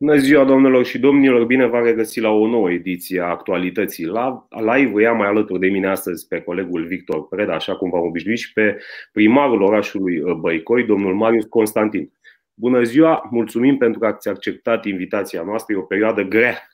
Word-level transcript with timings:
Bună 0.00 0.16
ziua, 0.16 0.44
domnilor 0.44 0.84
și 0.84 0.98
domnilor! 0.98 1.44
Bine 1.44 1.66
v-am 1.66 1.84
regăsit 1.84 2.22
la 2.22 2.30
o 2.30 2.46
nouă 2.46 2.70
ediție 2.70 3.20
a 3.20 3.24
actualității 3.24 4.10
live. 4.50 5.02
Ia 5.02 5.12
mai 5.12 5.26
alături 5.28 5.60
de 5.60 5.66
mine 5.66 5.88
astăzi 5.88 6.26
pe 6.26 6.40
colegul 6.40 6.86
Victor 6.86 7.28
Preda, 7.28 7.54
așa 7.54 7.76
cum 7.76 7.90
v-am 7.90 8.06
obișnuit, 8.06 8.38
și 8.38 8.52
pe 8.52 8.78
primarul 9.12 9.62
orașului 9.62 10.20
uh, 10.20 10.34
Băicoi, 10.34 10.84
domnul 10.84 11.14
Marius 11.14 11.44
Constantin. 11.44 12.12
Bună 12.54 12.82
ziua! 12.82 13.28
Mulțumim 13.30 13.76
pentru 13.76 13.98
că 13.98 14.06
ați 14.06 14.28
acceptat 14.28 14.84
invitația 14.84 15.42
noastră. 15.42 15.74
E 15.74 15.78
o 15.78 15.82
perioadă 15.82 16.22
grea. 16.22 16.68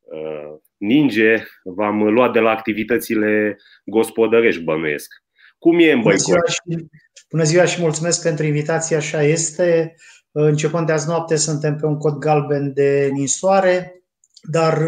Uh, 0.00 0.58
ninge, 0.76 1.42
v-am 1.62 2.02
luat 2.02 2.32
de 2.32 2.40
la 2.40 2.50
activitățile 2.50 3.56
gospodărești, 3.84 4.62
bănuiesc. 4.62 5.22
Cum 5.58 5.78
e 5.78 5.92
în 5.92 6.00
Băicoi? 6.00 6.24
Bună 6.26 6.42
ziua 6.44 6.46
și, 6.46 6.86
bună 7.30 7.42
ziua 7.42 7.64
și 7.64 7.80
mulțumesc 7.80 8.22
pentru 8.22 8.46
invitație, 8.46 8.96
așa 8.96 9.22
este. 9.22 9.94
Începând 10.36 10.86
de 10.86 10.92
azi 10.92 11.08
noapte 11.08 11.36
suntem 11.36 11.76
pe 11.76 11.86
un 11.86 11.98
cod 11.98 12.18
galben 12.18 12.72
de 12.72 13.08
ninsoare, 13.12 14.02
dar 14.42 14.78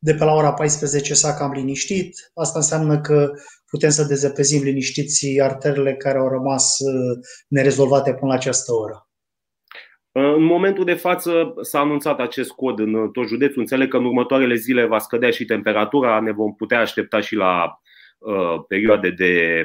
de 0.00 0.14
pe 0.14 0.24
la 0.24 0.32
ora 0.32 0.52
14 0.52 1.14
s-a 1.14 1.34
cam 1.34 1.52
liniștit. 1.52 2.30
Asta 2.34 2.58
înseamnă 2.58 3.00
că 3.00 3.30
putem 3.70 3.90
să 3.90 4.04
dezăpezim 4.04 4.62
liniștiți 4.62 5.40
arterele 5.40 5.94
care 5.94 6.18
au 6.18 6.28
rămas 6.28 6.76
nerezolvate 7.48 8.14
până 8.14 8.30
la 8.30 8.36
această 8.38 8.72
oră. 8.72 9.06
În 10.12 10.42
momentul 10.42 10.84
de 10.84 10.94
față 10.94 11.54
s-a 11.60 11.78
anunțat 11.78 12.18
acest 12.18 12.50
cod 12.50 12.78
în 12.78 13.10
tot 13.10 13.26
județul. 13.26 13.60
Înțeleg 13.60 13.88
că 13.88 13.96
în 13.96 14.04
următoarele 14.04 14.54
zile 14.54 14.86
va 14.86 14.98
scădea 14.98 15.30
și 15.30 15.44
temperatura, 15.44 16.20
ne 16.20 16.32
vom 16.32 16.54
putea 16.54 16.80
aștepta 16.80 17.20
și 17.20 17.34
la 17.34 17.80
uh, 18.18 18.64
perioade 18.68 19.10
de, 19.10 19.64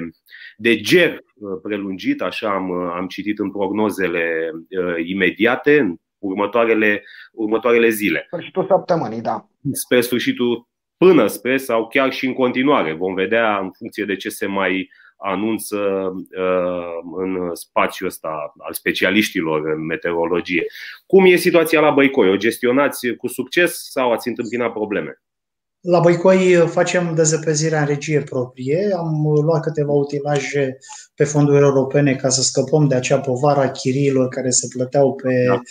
de 0.58 0.76
ger 0.80 1.26
Uh, 1.40 1.60
prelungit, 1.62 2.22
așa 2.22 2.54
am, 2.54 2.70
uh, 2.70 2.92
am 2.96 3.08
citit 3.08 3.40
în 3.40 3.52
prognozele 3.52 4.52
uh, 4.54 5.08
imediate, 5.08 5.80
în 5.80 5.96
următoarele, 6.18 7.04
următoarele 7.32 7.90
zile. 7.90 8.26
Sfârșitul 8.28 8.66
săptămânii, 8.66 9.22
da. 9.22 9.48
Spre 9.72 10.02
sfârșitul, 10.02 10.68
până 10.98 11.28
spre 11.28 11.58
sau 11.58 11.88
chiar 11.88 12.12
și 12.12 12.26
în 12.26 12.34
continuare. 12.34 12.94
Vom 12.94 13.14
vedea 13.14 13.58
în 13.58 13.72
funcție 13.72 14.06
de 14.06 14.16
ce 14.16 14.30
se 14.30 14.46
mai 14.46 14.90
anunță 15.18 16.12
în 17.18 17.50
spațiul 17.54 18.08
ăsta 18.08 18.54
al 18.58 18.74
specialiștilor 18.74 19.66
în 19.66 19.86
meteorologie. 19.86 20.66
Cum 21.06 21.26
e 21.26 21.36
situația 21.36 21.80
la 21.80 21.92
Băicoi? 21.92 22.30
O 22.30 22.36
gestionați 22.36 23.08
cu 23.08 23.28
succes 23.28 23.90
sau 23.90 24.12
ați 24.12 24.28
întâmpinat 24.28 24.72
probleme? 24.72 25.22
La 25.82 26.00
Băicoi 26.00 26.68
facem 26.68 27.16
dezăpezirea 27.16 27.80
în 27.80 27.86
regie 27.86 28.22
proprie. 28.22 28.90
Am 28.98 29.24
luat 29.44 29.62
câteva 29.62 29.92
utilaje 29.92 30.78
pe 31.16 31.24
fonduri 31.24 31.64
europene 31.64 32.16
ca 32.16 32.30
să 32.30 32.42
scăpăm 32.42 32.88
de 32.88 32.96
acea 32.96 33.20
povară 33.20 33.60
a 33.60 33.72
chiriilor 33.72 34.28
care 34.28 34.50
se 34.50 34.68
plăteau 34.68 35.16
pe 35.16 35.44
da. 35.48 35.62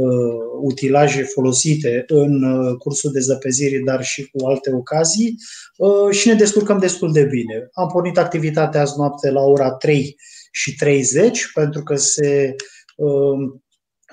uh, 0.00 0.34
utilaje 0.60 1.22
folosite 1.22 2.04
în 2.06 2.42
uh, 2.42 2.76
cursul 2.78 3.10
dezăpezirii, 3.12 3.84
dar 3.84 4.02
și 4.04 4.30
cu 4.30 4.46
alte 4.46 4.72
ocazii 4.72 5.34
uh, 5.76 6.10
și 6.10 6.28
ne 6.28 6.34
descurcăm 6.34 6.78
destul 6.78 7.12
de 7.12 7.24
bine. 7.24 7.68
Am 7.72 7.88
pornit 7.88 8.18
activitatea 8.18 8.80
azi 8.80 8.94
noapte 8.96 9.30
la 9.30 9.40
ora 9.40 9.70
3 9.70 10.16
și 10.50 10.74
30 10.74 11.50
pentru 11.54 11.82
că 11.82 11.96
se 11.96 12.54
uh, 12.96 13.60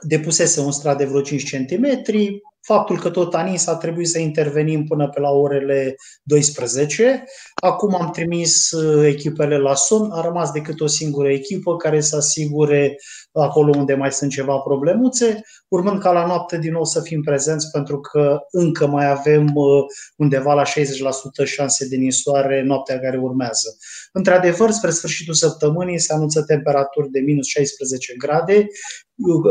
depusese 0.01 0.59
un 0.59 0.71
strat 0.71 0.97
de 0.97 1.05
vreo 1.05 1.21
5 1.21 1.55
cm, 1.55 2.03
faptul 2.67 2.99
că 2.99 3.09
tot 3.09 3.33
anii 3.33 3.57
s-a 3.57 3.75
trebuit 3.75 4.07
să 4.07 4.19
intervenim 4.19 4.83
până 4.83 5.09
pe 5.09 5.19
la 5.19 5.29
orele 5.29 5.95
12. 6.23 7.23
Acum 7.55 7.95
am 7.95 8.11
trimis 8.11 8.71
uh, 8.71 9.05
echipele 9.05 9.57
la 9.57 9.75
somn, 9.75 10.11
a 10.11 10.21
rămas 10.21 10.51
decât 10.51 10.79
o 10.79 10.87
singură 10.87 11.29
echipă 11.31 11.75
care 11.75 12.01
să 12.01 12.15
asigure 12.15 12.95
acolo 13.41 13.73
unde 13.77 13.93
mai 13.93 14.11
sunt 14.11 14.31
ceva 14.31 14.57
problemuțe, 14.57 15.41
urmând 15.67 16.01
ca 16.01 16.11
la 16.11 16.25
noapte 16.25 16.57
din 16.57 16.71
nou 16.71 16.83
să 16.83 17.01
fim 17.01 17.21
prezenți 17.21 17.71
pentru 17.71 17.99
că 17.99 18.39
încă 18.51 18.87
mai 18.87 19.09
avem 19.09 19.55
uh, 19.55 19.83
undeva 20.15 20.53
la 20.53 20.63
60% 20.63 20.67
șanse 21.45 21.87
de 21.87 21.95
nisoare 21.95 22.63
noaptea 22.63 22.99
care 22.99 23.17
urmează. 23.17 23.77
Într-adevăr, 24.11 24.71
spre 24.71 24.91
sfârșitul 24.91 25.33
săptămânii 25.33 25.99
se 25.99 26.13
anunță 26.13 26.43
temperaturi 26.43 27.09
de 27.11 27.19
minus 27.19 27.47
16 27.47 28.13
grade. 28.17 28.67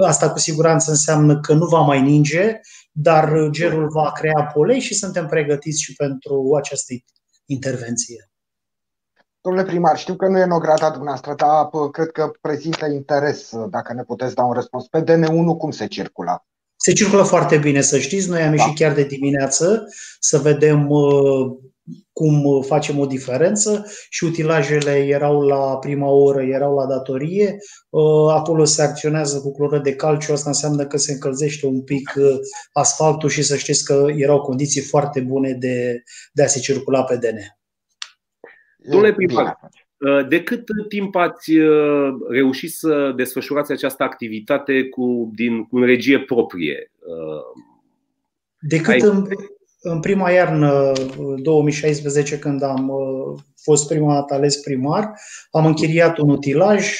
Asta 0.06 0.30
cu 0.30 0.38
siguranță 0.38 0.90
înseamnă 0.90 1.40
că 1.40 1.52
nu 1.52 1.66
va 1.66 1.80
mai 1.80 2.02
ninge, 2.02 2.60
dar 2.92 3.48
gerul 3.50 3.88
va 3.88 4.12
crea 4.12 4.50
polei 4.54 4.80
și 4.80 4.94
suntem 4.94 5.26
pregătiți 5.26 5.82
și 5.82 5.94
pentru 5.94 6.54
această 6.56 6.92
intervenție. 7.46 8.30
Domnule 9.46 9.66
primar, 9.66 9.98
știu 9.98 10.14
că 10.14 10.26
nu 10.28 10.38
e 10.38 10.42
în 10.42 10.50
ograda 10.50 10.90
dumneavoastră, 10.90 11.34
dar 11.36 11.68
cred 11.90 12.10
că 12.10 12.30
prezintă 12.40 12.86
interes 12.86 13.50
dacă 13.70 13.92
ne 13.92 14.02
puteți 14.02 14.34
da 14.34 14.42
un 14.42 14.52
răspuns. 14.52 14.86
Pe 14.86 15.02
DN1 15.02 15.56
cum 15.58 15.70
se 15.70 15.86
circulă? 15.86 16.46
Se 16.76 16.92
circulă 16.92 17.22
foarte 17.22 17.56
bine, 17.56 17.80
să 17.80 17.98
știți. 17.98 18.28
Noi 18.28 18.42
am 18.42 18.52
ieșit 18.52 18.78
da. 18.78 18.84
chiar 18.84 18.94
de 18.94 19.04
dimineață 19.04 19.88
să 20.20 20.38
vedem 20.38 20.88
cum 22.12 22.62
facem 22.62 22.98
o 22.98 23.06
diferență 23.06 23.86
și 24.08 24.24
utilajele 24.24 24.90
erau 24.90 25.40
la 25.40 25.76
prima 25.76 26.08
oră, 26.08 26.42
erau 26.42 26.74
la 26.74 26.86
datorie. 26.86 27.58
Acolo 28.30 28.64
se 28.64 28.82
acționează 28.82 29.40
cu 29.40 29.52
cloră 29.52 29.78
de 29.78 29.94
calciu, 29.94 30.32
asta 30.32 30.48
înseamnă 30.48 30.86
că 30.86 30.96
se 30.96 31.12
încălzește 31.12 31.66
un 31.66 31.82
pic 31.82 32.12
asfaltul 32.72 33.28
și 33.28 33.42
să 33.42 33.56
știți 33.56 33.84
că 33.84 34.06
erau 34.16 34.40
condiții 34.40 34.82
foarte 34.82 35.20
bune 35.20 35.52
de, 35.52 36.02
de 36.32 36.42
a 36.42 36.46
se 36.46 36.58
circula 36.58 37.04
pe 37.04 37.16
DN. 37.16 37.38
Domnule 38.90 39.12
primar, 39.12 39.58
de 40.28 40.42
cât 40.42 40.64
timp 40.88 41.14
ați 41.14 41.52
reușit 42.28 42.72
să 42.72 43.12
desfășurați 43.16 43.72
această 43.72 44.02
activitate 44.02 44.88
cu, 44.88 45.30
din, 45.34 45.64
cu 45.64 45.78
regie 45.78 46.18
proprie? 46.18 46.90
De 48.60 48.76
cât 48.76 48.92
Ai... 48.92 49.00
în, 49.00 49.26
în 49.80 50.00
prima 50.00 50.30
iarnă, 50.30 50.92
2016, 51.36 52.38
când 52.38 52.62
am 52.62 52.92
fost 53.62 53.88
prima 53.88 54.14
dată 54.14 54.34
ales 54.34 54.56
primar, 54.56 55.12
am 55.50 55.66
închiriat 55.66 56.18
un 56.18 56.30
utilaj. 56.30 56.92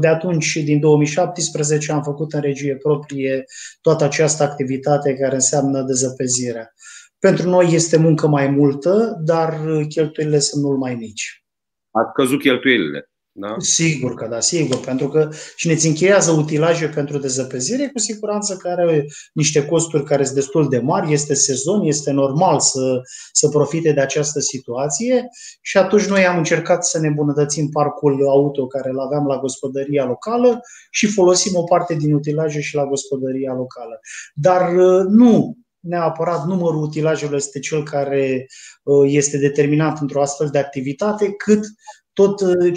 De 0.00 0.08
atunci, 0.08 0.56
din 0.56 0.80
2017, 0.80 1.92
am 1.92 2.02
făcut 2.02 2.32
în 2.32 2.40
regie 2.40 2.76
proprie 2.76 3.44
toată 3.80 4.04
această 4.04 4.42
activitate 4.42 5.14
care 5.14 5.34
înseamnă 5.34 5.82
dezăpezirea. 5.82 6.72
Pentru 7.18 7.48
noi 7.48 7.68
este 7.72 7.96
muncă 7.96 8.26
mai 8.26 8.48
multă, 8.48 9.16
dar 9.24 9.60
cheltuielile 9.88 10.38
sunt 10.38 10.64
mult 10.64 10.78
mai 10.78 10.94
mici. 10.94 11.44
Ați 11.90 12.12
căzut 12.12 12.40
cheltuielile. 12.40 13.10
Da? 13.38 13.54
Sigur 13.58 14.14
că 14.14 14.26
da, 14.26 14.40
sigur. 14.40 14.80
Pentru 14.80 15.08
că 15.08 15.28
cine 15.56 15.72
îți 15.72 15.86
încheiază 15.86 16.30
utilaje 16.30 16.86
pentru 16.88 17.18
dezăpezire, 17.18 17.88
cu 17.92 17.98
siguranță 17.98 18.56
că 18.56 18.68
are 18.68 19.06
niște 19.32 19.66
costuri 19.66 20.04
care 20.04 20.24
sunt 20.24 20.34
destul 20.34 20.68
de 20.68 20.78
mari, 20.78 21.12
este 21.12 21.34
sezon, 21.34 21.82
este 21.82 22.12
normal 22.12 22.60
să, 22.60 23.00
să 23.32 23.48
profite 23.48 23.92
de 23.92 24.00
această 24.00 24.40
situație 24.40 25.28
și 25.60 25.76
atunci 25.76 26.06
noi 26.06 26.26
am 26.26 26.36
încercat 26.36 26.84
să 26.84 26.98
ne 26.98 27.06
îmbunătățim 27.06 27.68
parcul 27.68 28.28
auto 28.28 28.66
care 28.66 28.90
îl 28.90 29.00
aveam 29.00 29.26
la 29.26 29.38
gospodăria 29.38 30.04
locală 30.04 30.60
și 30.90 31.06
folosim 31.06 31.56
o 31.56 31.62
parte 31.62 31.94
din 31.94 32.12
utilaje 32.12 32.60
și 32.60 32.74
la 32.74 32.86
gospodăria 32.86 33.52
locală. 33.52 34.00
Dar 34.34 34.70
nu 35.08 35.56
neapărat 35.86 36.44
numărul 36.44 36.82
utilajelor 36.82 37.34
este 37.34 37.58
cel 37.58 37.82
care 37.82 38.46
uh, 38.82 39.10
este 39.12 39.38
determinat 39.38 40.00
într-o 40.00 40.22
astfel 40.22 40.48
de 40.48 40.58
activitate, 40.58 41.32
cât 41.32 41.64
tot 42.12 42.40
uh, 42.40 42.72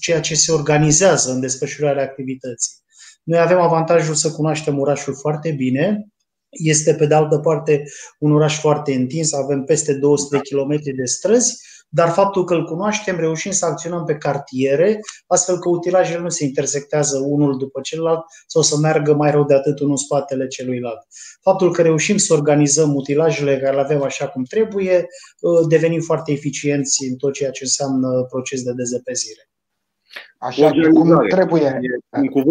ceea 0.00 0.20
ce 0.20 0.34
se 0.34 0.52
organizează 0.52 1.32
în 1.32 1.40
desfășurarea 1.40 2.02
activității. 2.02 2.72
Noi 3.22 3.38
avem 3.38 3.60
avantajul 3.60 4.14
să 4.14 4.30
cunoaștem 4.30 4.78
orașul 4.78 5.14
foarte 5.14 5.50
bine, 5.50 6.08
este 6.50 6.94
pe 6.94 7.06
de 7.06 7.14
altă 7.14 7.38
parte 7.38 7.82
un 8.18 8.32
oraș 8.32 8.60
foarte 8.60 8.94
întins, 8.94 9.32
avem 9.32 9.64
peste 9.64 9.94
200 9.94 10.36
de 10.36 10.42
kilometri 10.42 10.92
de 10.92 11.04
străzi 11.04 11.56
dar 11.90 12.08
faptul 12.08 12.44
că 12.44 12.54
îl 12.54 12.64
cunoaștem, 12.64 13.16
reușim 13.16 13.50
să 13.50 13.66
acționăm 13.66 14.04
pe 14.04 14.16
cartiere, 14.16 15.00
astfel 15.26 15.58
că 15.58 15.68
utilajele 15.68 16.20
nu 16.20 16.28
se 16.28 16.44
intersectează 16.44 17.18
unul 17.18 17.58
după 17.58 17.80
celălalt 17.80 18.24
sau 18.46 18.62
să 18.62 18.78
meargă 18.78 19.14
mai 19.14 19.30
rău 19.30 19.44
de 19.44 19.54
atât 19.54 19.78
unul 19.78 19.90
în 19.90 19.96
spatele 19.96 20.46
celuilalt. 20.46 21.06
Faptul 21.40 21.72
că 21.72 21.82
reușim 21.82 22.16
să 22.16 22.32
organizăm 22.32 22.94
utilajele 22.94 23.58
care 23.58 23.74
le 23.74 23.80
avem 23.80 24.02
așa 24.02 24.28
cum 24.28 24.44
trebuie, 24.44 25.06
ă, 25.42 25.66
devenim 25.68 26.00
foarte 26.00 26.32
eficienți 26.32 27.04
în 27.04 27.16
tot 27.16 27.32
ceea 27.32 27.50
ce 27.50 27.64
înseamnă 27.64 28.22
proces 28.22 28.62
de 28.62 28.72
dezăpezire. 28.72 29.50
Așa 30.38 30.70
cum 30.70 31.26
trebuie, 31.28 31.80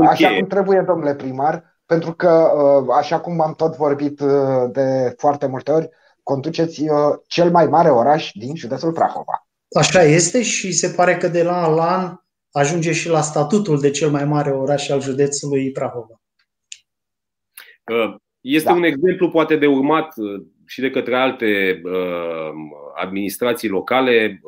așa 0.10 0.36
cum 0.36 0.48
trebuie, 0.48 0.84
domnule 0.88 1.16
primar, 1.16 1.77
pentru 1.88 2.14
că, 2.14 2.52
ă, 2.58 2.94
așa 2.94 3.20
cum 3.20 3.42
am 3.42 3.54
tot 3.54 3.76
vorbit 3.76 4.20
ă, 4.20 4.70
de 4.74 5.14
foarte 5.18 5.48
multe 5.48 5.72
ori, 5.72 5.90
conduceți 6.28 6.82
uh, 6.82 7.16
cel 7.28 7.52
mai 7.52 7.66
mare 7.66 7.90
oraș 7.90 8.32
din 8.34 8.56
județul 8.56 8.92
Prahova. 8.92 9.48
Așa 9.80 10.04
este 10.04 10.44
și 10.44 10.72
se 10.72 10.94
pare 10.96 11.18
că 11.18 11.28
de 11.28 11.44
la 11.44 11.64
an 11.64 11.76
la 11.76 11.98
an 11.98 12.16
ajunge 12.52 12.92
și 12.92 13.10
la 13.10 13.22
statutul 13.22 13.80
de 13.80 13.90
cel 13.90 14.10
mai 14.10 14.26
mare 14.26 14.52
oraș 14.52 14.90
al 14.90 15.02
județului 15.02 15.72
Prahova. 15.72 16.22
Uh, 17.92 18.16
este 18.42 18.70
da. 18.70 18.76
un 18.76 18.84
exemplu 18.84 19.30
poate 19.30 19.56
de 19.56 19.68
urmat 19.68 20.14
uh, 20.18 20.46
și 20.66 20.82
de 20.82 20.90
către 20.90 21.16
alte 21.16 21.82
administrații 22.96 23.70
locale. 23.70 24.42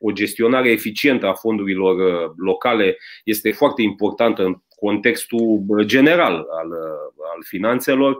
O 0.00 0.10
gestionare 0.12 0.70
eficientă 0.70 1.26
a 1.26 1.34
fondurilor 1.34 1.96
locale 2.36 2.96
este 3.24 3.52
foarte 3.52 3.82
importantă 3.82 4.42
în 4.42 4.62
contextul 4.80 5.82
general 5.84 6.34
al, 6.34 6.70
al 7.34 7.42
finanțelor, 7.46 8.16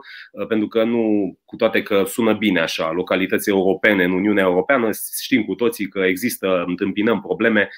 pentru 0.47 0.67
că 0.67 0.83
nu, 0.83 1.33
cu 1.45 1.55
toate 1.55 1.81
că 1.81 2.03
sună 2.07 2.33
bine 2.33 2.59
așa, 2.59 2.91
localități 2.91 3.49
europene 3.49 4.03
în 4.03 4.11
Uniunea 4.11 4.43
Europeană, 4.43 4.89
știm 5.21 5.43
cu 5.43 5.55
toții 5.55 5.87
că 5.87 5.99
există, 5.99 6.63
întâmpinăm 6.67 7.21
probleme 7.21 7.69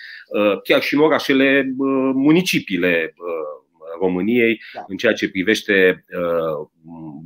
chiar 0.64 0.82
și 0.82 0.94
în 0.94 1.00
orașele, 1.00 1.74
municipiile 2.14 3.14
României 4.00 4.62
da. 4.74 4.86
în 4.88 4.98
ceea 4.98 5.14
ce 5.14 5.30
privește 5.30 6.06
uh, 6.10 6.68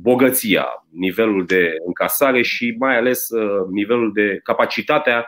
bogăția, 0.00 0.66
nivelul 0.90 1.46
de 1.46 1.74
încasare 1.86 2.42
și 2.42 2.74
mai 2.78 2.96
ales 2.96 3.28
uh, 3.28 3.66
nivelul 3.70 4.12
de 4.12 4.40
capacitatea 4.42 5.18
uh, 5.18 5.26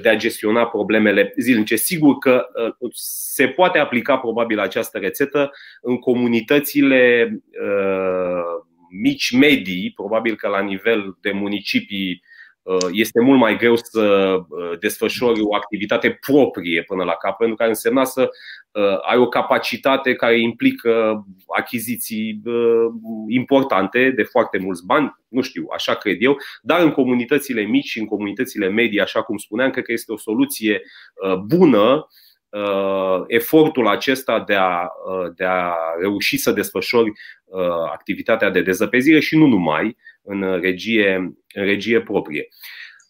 de 0.00 0.08
a 0.08 0.16
gestiona 0.16 0.66
problemele 0.66 1.32
zilnice. 1.36 1.76
Sigur 1.76 2.18
că 2.18 2.46
se 2.92 3.48
poate 3.48 3.78
aplica 3.78 4.18
probabil 4.18 4.58
această 4.58 4.98
rețetă 4.98 5.50
în 5.80 5.98
comunitățile 5.98 7.30
mici, 8.90 9.30
medii, 9.30 9.92
probabil 9.96 10.36
că 10.36 10.48
la 10.48 10.60
nivel 10.60 11.16
de 11.20 11.30
municipii 11.30 12.22
Uh, 12.22 12.35
este 12.92 13.20
mult 13.20 13.38
mai 13.38 13.56
greu 13.56 13.76
să 13.76 14.36
uh, 14.48 14.78
desfășori 14.78 15.40
o 15.40 15.54
activitate 15.54 16.18
proprie 16.26 16.82
până 16.82 17.04
la 17.04 17.12
capăt, 17.12 17.38
pentru 17.38 17.56
că 17.56 17.62
ar 17.62 17.68
însemna 17.68 18.04
să 18.04 18.30
uh, 18.70 18.98
ai 19.10 19.18
o 19.18 19.28
capacitate 19.28 20.14
care 20.14 20.40
implică 20.40 21.24
achiziții 21.56 22.42
importante 23.28 24.10
de 24.10 24.22
foarte 24.22 24.58
mulți 24.58 24.86
bani, 24.86 25.14
nu 25.28 25.40
știu, 25.40 25.66
așa 25.74 25.94
cred 25.94 26.16
eu, 26.20 26.36
dar 26.62 26.80
în 26.80 26.90
comunitățile 26.90 27.62
mici 27.62 27.86
și 27.86 27.98
în 27.98 28.06
comunitățile 28.06 28.68
medii, 28.68 29.00
așa 29.00 29.22
cum 29.22 29.36
spuneam, 29.36 29.70
cred 29.70 29.84
că 29.84 29.92
este 29.92 30.12
o 30.12 30.18
soluție 30.18 30.82
bună 31.46 32.06
efortul 33.26 33.88
acesta 33.88 34.44
de 34.46 34.54
a, 34.54 34.88
de 35.36 35.44
a 35.44 35.74
reuși 36.00 36.36
să 36.36 36.52
desfășori 36.52 37.12
activitatea 37.92 38.50
de 38.50 38.62
dezăpezire 38.62 39.20
și 39.20 39.36
nu 39.36 39.46
numai, 39.46 39.96
în 40.22 40.60
regie, 40.60 41.14
în 41.54 41.64
regie 41.64 42.00
proprie. 42.02 42.48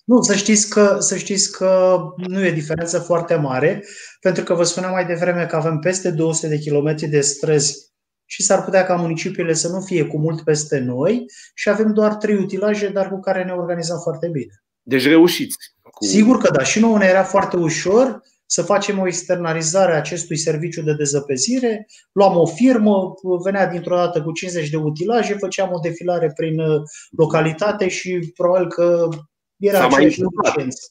Nu, 0.04 0.20
să 0.20 0.34
știți, 0.34 0.70
că, 0.70 0.96
să 0.98 1.16
știți 1.16 1.52
că 1.52 1.98
nu 2.16 2.44
e 2.44 2.50
diferență 2.50 2.98
foarte 2.98 3.34
mare, 3.34 3.84
pentru 4.20 4.42
că 4.42 4.54
vă 4.54 4.62
spuneam 4.62 4.92
mai 4.92 5.06
devreme 5.06 5.46
că 5.46 5.56
avem 5.56 5.78
peste 5.78 6.10
200 6.10 6.48
de 6.48 6.58
kilometri 6.58 7.06
de 7.06 7.20
străzi 7.20 7.86
și 8.24 8.42
s-ar 8.42 8.64
putea 8.64 8.84
ca 8.84 8.94
municipiile 8.94 9.52
să 9.52 9.68
nu 9.68 9.80
fie 9.80 10.04
cu 10.04 10.18
mult 10.18 10.44
peste 10.44 10.78
noi 10.78 11.24
și 11.54 11.68
avem 11.68 11.92
doar 11.92 12.14
trei 12.14 12.36
utilaje, 12.36 12.88
dar 12.88 13.08
cu 13.08 13.20
care 13.20 13.44
ne 13.44 13.52
organizăm 13.52 13.98
foarte 13.98 14.28
bine. 14.28 14.62
Deci 14.82 15.06
reușiți. 15.06 15.56
Cu... 15.82 16.04
Sigur 16.04 16.38
că 16.38 16.50
da. 16.50 16.62
Și 16.62 16.80
nouă 16.80 16.98
ne 16.98 17.06
era 17.06 17.22
foarte 17.22 17.56
ușor 17.56 18.20
să 18.46 18.62
facem 18.62 18.98
o 18.98 19.06
externalizare 19.06 19.92
a 19.92 19.96
acestui 19.96 20.36
serviciu 20.36 20.82
de 20.82 20.94
dezăpezire. 20.94 21.86
Luam 22.12 22.36
o 22.36 22.46
firmă, 22.46 23.14
venea 23.44 23.66
dintr-o 23.66 23.96
dată 23.96 24.22
cu 24.22 24.32
50 24.32 24.70
de 24.70 24.76
utilaje, 24.76 25.34
făceam 25.34 25.72
o 25.72 25.78
defilare 25.78 26.32
prin 26.34 26.60
uh, 26.60 26.82
localitate 27.16 27.88
și 27.88 28.32
probabil 28.36 28.68
că 28.68 29.08
era 29.56 29.84
aceeași 29.84 30.20
eficiență. 30.42 30.90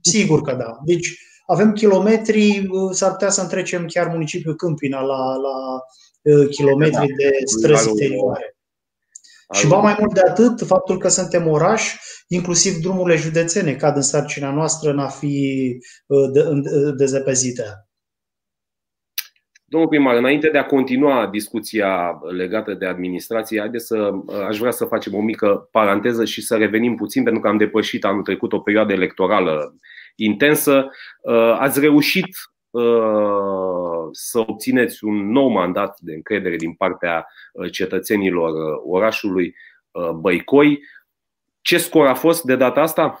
Sigur 0.00 0.42
că 0.42 0.52
da. 0.52 0.78
Deci 0.84 1.18
avem 1.46 1.72
kilometri, 1.72 2.66
uh, 2.70 2.90
s-ar 2.90 3.10
putea 3.10 3.30
să 3.30 3.40
întrecem 3.40 3.86
chiar 3.86 4.06
municipiul 4.06 4.56
Câmpina 4.56 5.00
la, 5.00 5.34
la 5.36 5.80
uh, 6.22 6.48
kilometri 6.48 7.06
de 7.06 7.30
străzi 7.44 7.88
interioare. 7.88 8.55
Și 9.52 9.66
va 9.66 9.80
mai 9.80 9.96
mult 9.98 10.14
de 10.14 10.20
atât, 10.20 10.66
faptul 10.66 10.98
că 10.98 11.08
suntem 11.08 11.48
oraș, 11.48 11.94
inclusiv 12.28 12.76
drumurile 12.76 13.16
județene 13.16 13.74
cad 13.74 13.96
în 13.96 14.02
sarcina 14.02 14.52
noastră 14.52 14.90
în 14.90 14.98
a 14.98 15.08
fi 15.08 15.76
uh, 16.06 16.44
uh, 16.44 16.94
dezepezite. 16.96 17.62
Domnul 19.64 19.88
primar, 19.88 20.16
înainte 20.16 20.48
de 20.48 20.58
a 20.58 20.66
continua 20.66 21.26
discuția 21.26 22.18
legată 22.36 22.74
de 22.74 22.86
administrație, 22.86 23.58
haideți 23.58 23.86
să, 23.86 23.96
uh, 23.96 24.44
aș 24.48 24.58
vrea 24.58 24.70
să 24.70 24.84
facem 24.84 25.14
o 25.14 25.20
mică 25.20 25.68
paranteză 25.70 26.24
și 26.24 26.42
să 26.42 26.56
revenim 26.56 26.94
puțin, 26.94 27.22
pentru 27.22 27.42
că 27.42 27.48
am 27.48 27.56
depășit 27.56 28.04
anul 28.04 28.22
trecut 28.22 28.52
o 28.52 28.60
perioadă 28.60 28.92
electorală 28.92 29.74
intensă. 30.16 30.90
Ați 31.58 31.80
reușit 31.80 32.26
să 34.10 34.38
obțineți 34.38 35.04
un 35.04 35.30
nou 35.30 35.48
mandat 35.48 35.98
de 36.00 36.14
încredere 36.14 36.56
din 36.56 36.74
partea 36.74 37.26
uh, 37.52 37.72
cetățenilor 37.72 38.50
uh, 38.50 38.82
orașului 38.86 39.54
uh, 39.90 40.10
Băicoi. 40.10 40.82
Ce 41.60 41.78
scor 41.78 42.06
a 42.06 42.14
fost 42.14 42.42
de 42.42 42.56
data 42.56 42.80
asta? 42.80 43.20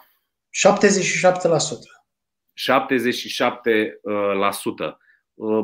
77%. 4.88 4.96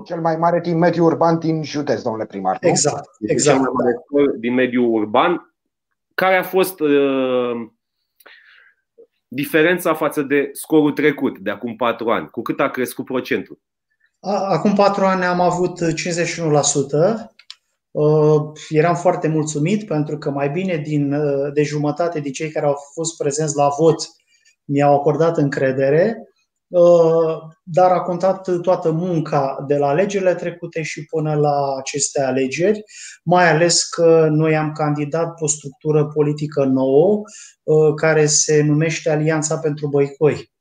Cel 0.04 0.20
mai 0.20 0.36
mare 0.36 0.60
din 0.60 0.78
mediul 0.78 1.06
urban 1.06 1.38
din 1.38 1.62
județ, 1.62 2.02
domnule 2.02 2.26
primar. 2.26 2.58
Nu? 2.60 2.68
Exact. 2.68 3.08
exact. 3.20 3.58
Cel 3.58 3.64
mai 3.64 3.72
mare 3.74 3.96
scor 4.04 4.30
din 4.30 4.54
mediul 4.54 4.94
urban. 4.94 5.54
Care 6.14 6.36
a 6.36 6.42
fost 6.42 6.80
uh, 6.80 7.68
diferența 9.28 9.94
față 9.94 10.22
de 10.22 10.50
scorul 10.52 10.92
trecut, 10.92 11.38
de 11.38 11.50
acum 11.50 11.76
patru 11.76 12.10
ani? 12.10 12.30
Cu 12.30 12.42
cât 12.42 12.60
a 12.60 12.70
crescut 12.70 13.04
procentul? 13.04 13.60
Acum 14.24 14.74
patru 14.74 15.04
ani 15.04 15.24
am 15.24 15.40
avut 15.40 15.80
51%. 15.94 17.30
Uh, 17.90 18.42
eram 18.68 18.94
foarte 18.94 19.28
mulțumit 19.28 19.86
pentru 19.86 20.18
că 20.18 20.30
mai 20.30 20.50
bine 20.50 20.76
din, 20.76 21.12
uh, 21.12 21.52
de 21.52 21.62
jumătate 21.62 22.20
de 22.20 22.30
cei 22.30 22.50
care 22.50 22.66
au 22.66 22.76
fost 22.94 23.16
prezenți 23.16 23.56
la 23.56 23.68
vot 23.78 23.96
mi-au 24.64 24.94
acordat 24.94 25.36
încredere, 25.36 26.28
uh, 26.68 27.36
dar 27.62 27.90
a 27.90 28.00
contat 28.00 28.60
toată 28.60 28.90
munca 28.90 29.64
de 29.66 29.76
la 29.76 29.86
alegerile 29.86 30.34
trecute 30.34 30.82
și 30.82 31.04
până 31.04 31.34
la 31.34 31.74
aceste 31.78 32.22
alegeri, 32.22 32.82
mai 33.24 33.50
ales 33.50 33.84
că 33.84 34.28
noi 34.30 34.56
am 34.56 34.72
candidat 34.72 35.26
pe 35.26 35.44
o 35.44 35.46
structură 35.46 36.06
politică 36.06 36.64
nouă 36.64 37.22
care 37.96 38.26
se 38.26 38.62
numește 38.62 39.10
Alianța 39.10 39.58
pentru 39.58 39.88
Băicoi 39.88 40.51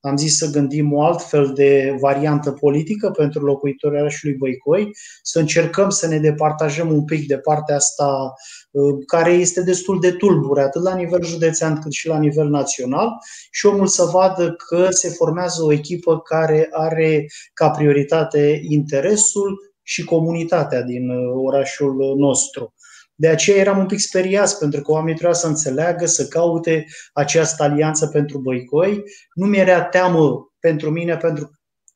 am 0.00 0.16
zis 0.16 0.36
să 0.36 0.50
gândim 0.50 0.92
o 0.92 1.02
altfel 1.02 1.52
de 1.54 1.96
variantă 2.00 2.52
politică 2.52 3.10
pentru 3.10 3.44
locuitorii 3.44 3.98
orașului 3.98 4.36
Băicoi, 4.36 4.90
să 5.22 5.38
încercăm 5.38 5.88
să 5.90 6.06
ne 6.06 6.18
departajăm 6.18 6.92
un 6.92 7.04
pic 7.04 7.26
de 7.26 7.38
partea 7.38 7.74
asta 7.74 8.32
uh, 8.70 8.94
care 9.06 9.32
este 9.32 9.62
destul 9.62 10.00
de 10.00 10.12
tulbure, 10.12 10.62
atât 10.62 10.82
la 10.82 10.94
nivel 10.94 11.24
județean 11.24 11.80
cât 11.80 11.92
și 11.92 12.08
la 12.08 12.18
nivel 12.18 12.48
național, 12.48 13.08
și 13.50 13.66
omul 13.66 13.86
să 13.86 14.04
vadă 14.04 14.54
că 14.68 14.90
se 14.90 15.08
formează 15.08 15.62
o 15.62 15.72
echipă 15.72 16.20
care 16.20 16.68
are 16.70 17.26
ca 17.52 17.70
prioritate 17.70 18.60
interesul 18.68 19.72
și 19.82 20.04
comunitatea 20.04 20.82
din 20.82 21.10
uh, 21.10 21.32
orașul 21.44 22.14
nostru. 22.16 22.74
De 23.20 23.28
aceea 23.28 23.56
eram 23.56 23.78
un 23.78 23.86
pic 23.86 23.98
speriați, 23.98 24.58
pentru 24.58 24.82
că 24.82 24.90
oamenii 24.90 25.14
trebuia 25.14 25.38
să 25.38 25.46
înțeleagă, 25.46 26.06
să 26.06 26.26
caute 26.26 26.86
această 27.12 27.62
alianță 27.62 28.06
pentru 28.06 28.38
Băicoi. 28.38 29.02
Nu 29.34 29.46
mi-era 29.46 29.82
teamă 29.82 30.52
pentru 30.60 30.90
mine, 30.90 31.16
pentru 31.16 31.50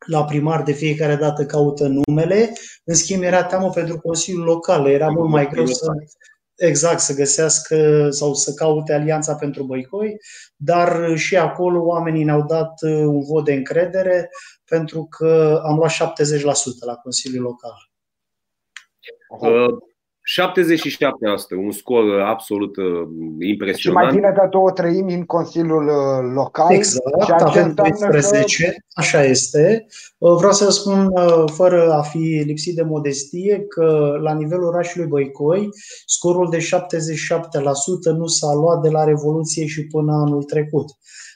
la 0.07 0.25
primar 0.25 0.63
de 0.63 0.73
fiecare 0.73 1.15
dată 1.17 1.47
caută 1.47 1.87
numele, 1.87 2.53
în 2.85 2.95
schimb 2.95 3.23
era 3.23 3.45
teamă 3.45 3.71
pentru 3.71 4.01
Consiliul 4.01 4.45
Local, 4.45 4.87
era 4.87 5.09
mult 5.09 5.31
mai 5.31 5.49
greu 5.49 5.67
să, 5.67 5.87
exact, 6.55 7.01
să 7.01 7.15
găsească 7.15 8.09
sau 8.11 8.35
să 8.35 8.55
caute 8.55 8.93
alianța 8.93 9.35
pentru 9.35 9.65
Băicoi, 9.65 10.17
dar 10.57 11.17
și 11.17 11.37
acolo 11.37 11.83
oamenii 11.83 12.25
ne-au 12.25 12.43
dat 12.43 12.83
un 12.83 13.21
vot 13.21 13.45
de 13.45 13.53
încredere 13.53 14.31
pentru 14.65 15.07
că 15.11 15.61
am 15.65 15.77
luat 15.77 15.93
70% 15.93 15.95
la 16.87 16.95
Consiliul 16.95 17.43
Local. 17.43 17.91
Uh 20.25 20.35
77%, 21.55 21.57
un 21.65 21.71
scor 21.71 22.21
absolut 22.21 22.77
uh, 22.77 22.85
impresionant. 23.41 24.07
Și 24.09 24.13
mai 24.13 24.21
bine 24.21 24.33
de 24.37 24.49
două 24.51 24.71
treimi 24.71 25.15
în 25.15 25.25
Consiliul 25.25 25.87
uh, 25.87 26.33
Local. 26.35 26.75
Exact, 26.75 27.41
avem 27.41 27.75
12, 27.75 28.65
că... 28.65 28.73
așa 28.95 29.25
este. 29.25 29.87
Uh, 30.19 30.35
vreau 30.37 30.53
să 30.53 30.71
spun, 30.71 31.13
fără 31.47 31.93
a 31.93 32.03
fi 32.03 32.43
lipsit 32.47 32.75
de 32.75 32.83
modestie, 32.83 33.65
că 33.69 34.19
la 34.23 34.35
nivelul 34.35 34.67
orașului 34.67 35.07
Băicoi, 35.07 35.69
scorul 36.07 36.51
de 36.51 36.59
77% 36.59 36.61
nu 38.17 38.27
s-a 38.27 38.53
luat 38.53 38.81
de 38.83 38.89
la 38.89 39.05
Revoluție 39.05 39.67
și 39.67 39.87
până 39.87 40.13
anul 40.13 40.43
trecut. 40.43 40.87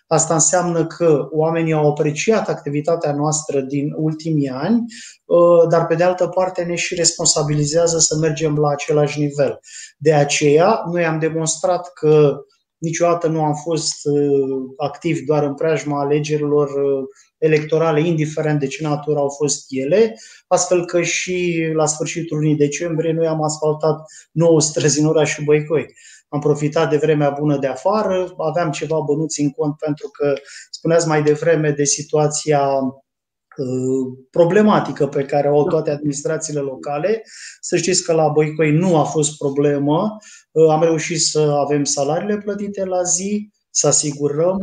Asta 0.08 0.34
înseamnă 0.34 0.86
că 0.86 1.28
oamenii 1.30 1.72
au 1.72 1.88
apreciat 1.88 2.48
activitatea 2.48 3.12
noastră 3.12 3.60
din 3.60 3.92
ultimii 3.96 4.48
ani, 4.48 4.84
uh, 5.24 5.68
dar 5.68 5.86
pe 5.86 5.94
de 5.94 6.02
altă 6.02 6.26
parte 6.26 6.62
ne 6.62 6.74
și 6.74 6.94
responsabilizează 6.94 7.98
să 7.98 8.16
mergem 8.16 8.56
la 8.56 8.68
același 8.68 9.20
nivel. 9.20 9.60
De 9.98 10.12
aceea, 10.12 10.82
noi 10.92 11.04
am 11.04 11.18
demonstrat 11.18 11.92
că 11.92 12.36
niciodată 12.78 13.26
nu 13.26 13.44
am 13.44 13.54
fost 13.54 13.94
uh, 14.04 14.58
activi 14.76 15.24
doar 15.24 15.42
în 15.42 15.54
preajma 15.54 16.00
alegerilor 16.00 16.68
uh, 16.68 17.04
electorale, 17.38 18.06
indiferent 18.06 18.60
de 18.60 18.66
ce 18.66 18.82
natură 18.82 19.18
au 19.18 19.28
fost 19.28 19.64
ele, 19.68 20.14
astfel 20.46 20.84
că 20.84 21.02
și 21.02 21.68
la 21.74 21.86
sfârșitul 21.86 22.38
lunii 22.38 22.56
decembrie 22.56 23.12
noi 23.12 23.26
am 23.26 23.42
asfaltat 23.42 24.00
9 24.32 24.60
străzi 24.60 25.00
în 25.00 25.06
orașul 25.06 25.44
Băicoi 25.44 25.86
am 26.28 26.40
profitat 26.40 26.90
de 26.90 26.96
vremea 26.96 27.30
bună 27.30 27.58
de 27.58 27.66
afară, 27.66 28.34
aveam 28.38 28.70
ceva 28.70 29.00
bănuți 29.00 29.40
în 29.40 29.50
cont 29.50 29.76
pentru 29.76 30.08
că 30.08 30.34
spuneați 30.70 31.08
mai 31.08 31.22
devreme 31.22 31.70
de 31.70 31.84
situația 31.84 32.70
problematică 34.30 35.06
pe 35.06 35.24
care 35.24 35.50
o 35.50 35.58
au 35.58 35.66
toate 35.66 35.90
administrațiile 35.90 36.60
locale. 36.60 37.22
Să 37.60 37.76
știți 37.76 38.04
că 38.04 38.12
la 38.12 38.28
Băicoi 38.28 38.72
nu 38.72 38.96
a 38.96 39.04
fost 39.04 39.36
problemă. 39.36 40.16
Am 40.70 40.82
reușit 40.82 41.20
să 41.20 41.38
avem 41.38 41.84
salariile 41.84 42.38
plătite 42.38 42.84
la 42.84 43.02
zi, 43.02 43.50
să 43.70 43.86
asigurăm 43.86 44.58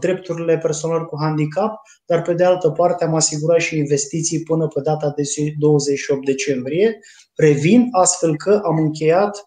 drepturile 0.00 0.58
persoanelor 0.58 1.06
cu 1.06 1.16
handicap, 1.20 1.80
dar 2.06 2.22
pe 2.22 2.34
de 2.34 2.44
altă 2.44 2.70
parte 2.70 3.04
am 3.04 3.14
asigurat 3.14 3.60
și 3.60 3.78
investiții 3.78 4.42
până 4.42 4.66
pe 4.66 4.80
data 4.80 5.12
de 5.16 5.22
28 5.58 6.24
decembrie. 6.24 6.98
Revin 7.34 7.88
astfel 7.90 8.36
că 8.36 8.60
am 8.64 8.76
încheiat 8.78 9.44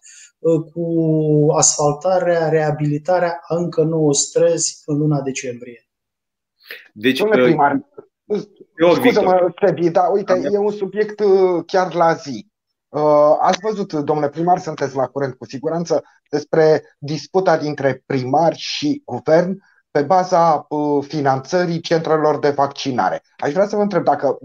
cu 0.72 1.46
asfaltarea, 1.56 2.48
reabilitarea 2.48 3.40
a 3.42 3.56
încă 3.56 3.82
9 3.82 4.14
străzi 4.14 4.82
în 4.86 4.98
luna 4.98 5.20
decembrie. 5.20 5.88
Deci, 6.92 7.18
Domnule 7.18 7.44
primar, 7.44 7.80
scuză-mă, 8.94 9.52
Sebi, 9.66 9.90
dar 9.90 10.10
uite, 10.12 10.48
e 10.52 10.58
un 10.58 10.70
subiect 10.70 11.20
uh, 11.20 11.64
chiar 11.66 11.94
la 11.94 12.12
zi. 12.12 12.48
Uh, 12.88 13.36
ați 13.40 13.58
văzut, 13.62 13.92
domnule 13.92 14.28
primar, 14.28 14.58
sunteți 14.58 14.96
la 14.96 15.06
curent 15.06 15.34
cu 15.34 15.44
siguranță 15.44 16.02
despre 16.30 16.82
disputa 16.98 17.56
dintre 17.56 18.02
primari 18.06 18.56
și 18.56 19.02
guvern 19.04 19.62
pe 19.90 20.02
baza 20.02 20.66
uh, 20.68 21.04
finanțării 21.08 21.80
centrelor 21.80 22.38
de 22.38 22.50
vaccinare. 22.50 23.22
Aș 23.36 23.52
vrea 23.52 23.66
să 23.66 23.76
vă 23.76 23.82
întreb 23.82 24.04
dacă 24.04 24.38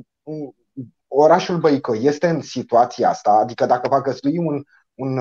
orașul 1.08 1.58
Băică 1.58 1.94
este 2.00 2.28
în 2.28 2.42
situația 2.42 3.10
asta, 3.10 3.32
adică 3.32 3.66
dacă 3.66 3.88
va 3.88 4.02
găzdui 4.02 4.38
un, 4.38 4.64
un 4.96 5.20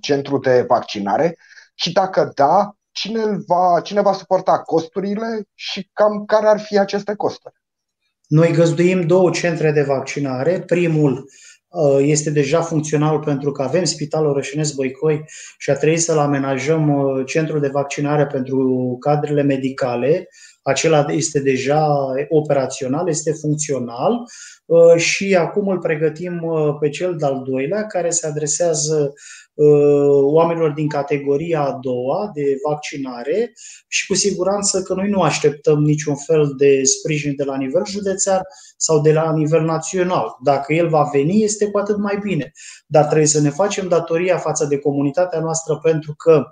centru 0.00 0.38
de 0.38 0.64
vaccinare 0.68 1.36
și 1.74 1.92
dacă 1.92 2.32
da, 2.34 2.76
cine 2.92 3.22
va, 3.46 3.80
cine 3.80 4.00
va 4.00 4.12
suporta 4.12 4.58
costurile 4.58 5.48
și 5.54 5.90
cam 5.92 6.24
care 6.24 6.46
ar 6.46 6.60
fi 6.60 6.78
aceste 6.78 7.14
costuri? 7.14 7.54
Noi 8.26 8.52
găzduim 8.52 9.06
două 9.06 9.30
centre 9.30 9.72
de 9.72 9.82
vaccinare. 9.82 10.60
Primul 10.60 11.30
uh, 11.68 11.98
este 12.00 12.30
deja 12.30 12.60
funcțional 12.60 13.18
pentru 13.18 13.52
că 13.52 13.62
avem 13.62 13.84
Spitalul 13.84 14.32
Rășinesc 14.32 14.74
Băicoi 14.74 15.24
și 15.58 15.70
a 15.70 15.76
trebuit 15.76 16.02
să-l 16.02 16.18
amenajăm 16.18 16.88
uh, 16.88 17.26
centrul 17.26 17.60
de 17.60 17.68
vaccinare 17.68 18.26
pentru 18.26 18.96
cadrele 19.00 19.42
medicale. 19.42 20.28
Acela 20.66 21.06
este 21.08 21.40
deja 21.40 22.12
operațional, 22.28 23.08
este 23.08 23.32
funcțional 23.32 24.12
uh, 24.64 24.96
și 24.96 25.36
acum 25.36 25.68
îl 25.68 25.78
pregătim 25.78 26.42
pe 26.80 26.88
cel 26.88 27.16
de-al 27.16 27.42
doilea, 27.44 27.86
care 27.86 28.10
se 28.10 28.26
adresează 28.26 29.12
Uh, 29.56 30.22
oamenilor 30.22 30.70
din 30.70 30.88
categoria 30.88 31.60
a 31.60 31.78
doua 31.80 32.30
de 32.34 32.56
vaccinare 32.68 33.52
și 33.88 34.06
cu 34.06 34.14
siguranță 34.14 34.82
că 34.82 34.94
noi 34.94 35.08
nu 35.08 35.22
așteptăm 35.22 35.82
niciun 35.82 36.16
fel 36.16 36.52
de 36.56 36.82
sprijin 36.82 37.34
de 37.36 37.44
la 37.44 37.56
nivel 37.56 37.86
județean 37.86 38.40
sau 38.76 39.00
de 39.00 39.12
la 39.12 39.32
nivel 39.32 39.64
național. 39.64 40.36
Dacă 40.42 40.72
el 40.72 40.88
va 40.88 41.08
veni, 41.12 41.42
este 41.42 41.70
cu 41.70 41.78
atât 41.78 41.96
mai 41.96 42.18
bine. 42.22 42.52
Dar 42.86 43.04
trebuie 43.04 43.26
să 43.26 43.40
ne 43.40 43.50
facem 43.50 43.88
datoria 43.88 44.38
față 44.38 44.64
de 44.64 44.78
comunitatea 44.78 45.40
noastră 45.40 45.78
pentru 45.82 46.14
că 46.14 46.44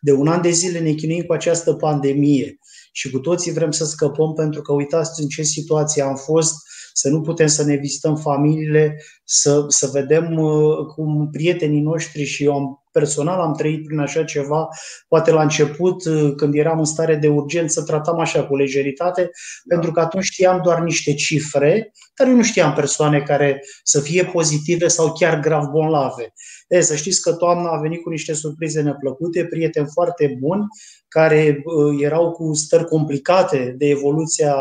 de 0.00 0.12
un 0.12 0.28
an 0.28 0.42
de 0.42 0.50
zile 0.50 0.78
ne 0.78 0.92
chinuim 0.92 1.22
cu 1.22 1.32
această 1.32 1.74
pandemie 1.74 2.58
și 2.98 3.10
cu 3.10 3.18
toții 3.18 3.52
vrem 3.52 3.70
să 3.70 3.84
scăpăm 3.84 4.32
pentru 4.32 4.62
că 4.62 4.72
uitați 4.72 5.22
în 5.22 5.28
ce 5.28 5.42
situație 5.42 6.02
am 6.02 6.14
fost 6.14 6.54
să 6.92 7.08
nu 7.08 7.20
putem 7.20 7.46
să 7.46 7.64
ne 7.64 7.74
vizităm 7.74 8.16
familiile, 8.16 9.02
să, 9.24 9.64
să 9.68 9.90
vedem 9.92 10.38
uh, 10.38 10.86
cum 10.94 11.28
prietenii 11.30 11.80
noștri 11.80 12.24
și 12.24 12.44
eu 12.44 12.54
am 12.54 12.87
personal 12.92 13.40
am 13.40 13.54
trăit 13.54 13.84
prin 13.84 13.98
așa 13.98 14.24
ceva, 14.24 14.68
poate 15.08 15.30
la 15.30 15.42
început, 15.42 16.04
uh, 16.04 16.32
când 16.36 16.54
eram 16.54 16.78
în 16.78 16.84
stare 16.84 17.16
de 17.16 17.28
urgență, 17.28 17.82
tratam 17.82 18.20
așa 18.20 18.46
cu 18.46 18.56
lejeritate, 18.56 19.22
da. 19.22 19.74
pentru 19.74 19.92
că 19.92 20.00
atunci 20.00 20.24
știam 20.24 20.60
doar 20.62 20.80
niște 20.80 21.14
cifre, 21.14 21.92
dar 22.16 22.28
eu 22.28 22.34
nu 22.34 22.42
știam 22.42 22.72
persoane 22.72 23.20
care 23.20 23.60
să 23.82 24.00
fie 24.00 24.24
pozitive 24.24 24.88
sau 24.88 25.12
chiar 25.12 25.40
grav 25.40 25.64
bolnave. 25.64 26.32
E, 26.68 26.80
să 26.80 26.96
știți 26.96 27.22
că 27.22 27.32
toamna 27.32 27.70
a 27.70 27.80
venit 27.80 28.02
cu 28.02 28.10
niște 28.10 28.32
surprize 28.32 28.80
neplăcute, 28.80 29.44
prieteni 29.44 29.88
foarte 29.92 30.36
buni, 30.40 30.66
care 31.08 31.62
uh, 31.64 32.02
erau 32.02 32.32
cu 32.32 32.54
stări 32.54 32.84
complicate 32.84 33.74
de 33.78 33.86
evoluția 33.86 34.54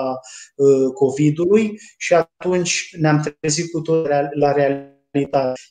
uh, 0.55 0.93
COVID-ului 0.93 1.79
și 1.97 2.13
atunci 2.13 2.89
ne-am 2.99 3.35
trezit 3.39 3.71
cu 3.71 3.81
tot 3.81 4.07
la 4.33 4.51
realitate 4.51 4.96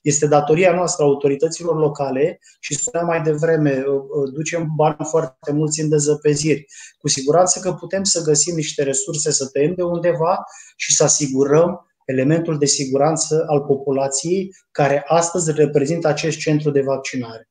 este 0.02 0.26
datoria 0.26 0.74
noastră 0.74 1.04
autorităților 1.04 1.78
locale 1.78 2.38
și 2.60 2.74
spuneam 2.74 3.06
mai 3.06 3.22
devreme, 3.22 3.70
uh, 3.70 4.32
ducem 4.32 4.68
bani 4.76 4.96
foarte 5.08 5.52
mulți 5.52 5.80
în 5.80 5.88
dezăpeziri. 5.88 6.64
Cu 6.98 7.08
siguranță 7.08 7.60
că 7.60 7.72
putem 7.72 8.02
să 8.04 8.22
găsim 8.22 8.54
niște 8.54 8.82
resurse 8.82 9.30
să 9.30 9.48
tăiem 9.48 9.74
de 9.74 9.82
undeva 9.82 10.44
și 10.76 10.94
să 10.94 11.04
asigurăm 11.04 11.86
elementul 12.04 12.58
de 12.58 12.66
siguranță 12.66 13.44
al 13.46 13.60
populației 13.60 14.54
care 14.70 15.04
astăzi 15.06 15.52
reprezintă 15.52 16.08
acest 16.08 16.38
centru 16.38 16.70
de 16.70 16.80
vaccinare. 16.80 17.48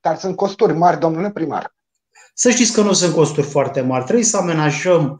Dar 0.00 0.18
sunt 0.18 0.36
costuri 0.36 0.72
mari, 0.72 0.98
domnule 0.98 1.30
primar. 1.30 1.76
Să 2.34 2.50
știți 2.50 2.72
că 2.72 2.80
nu 2.80 2.92
sunt 2.92 3.14
costuri 3.14 3.46
foarte 3.46 3.80
mari. 3.80 4.04
Trebuie 4.04 4.24
să 4.24 4.36
amenajăm, 4.36 5.04
uh, 5.10 5.18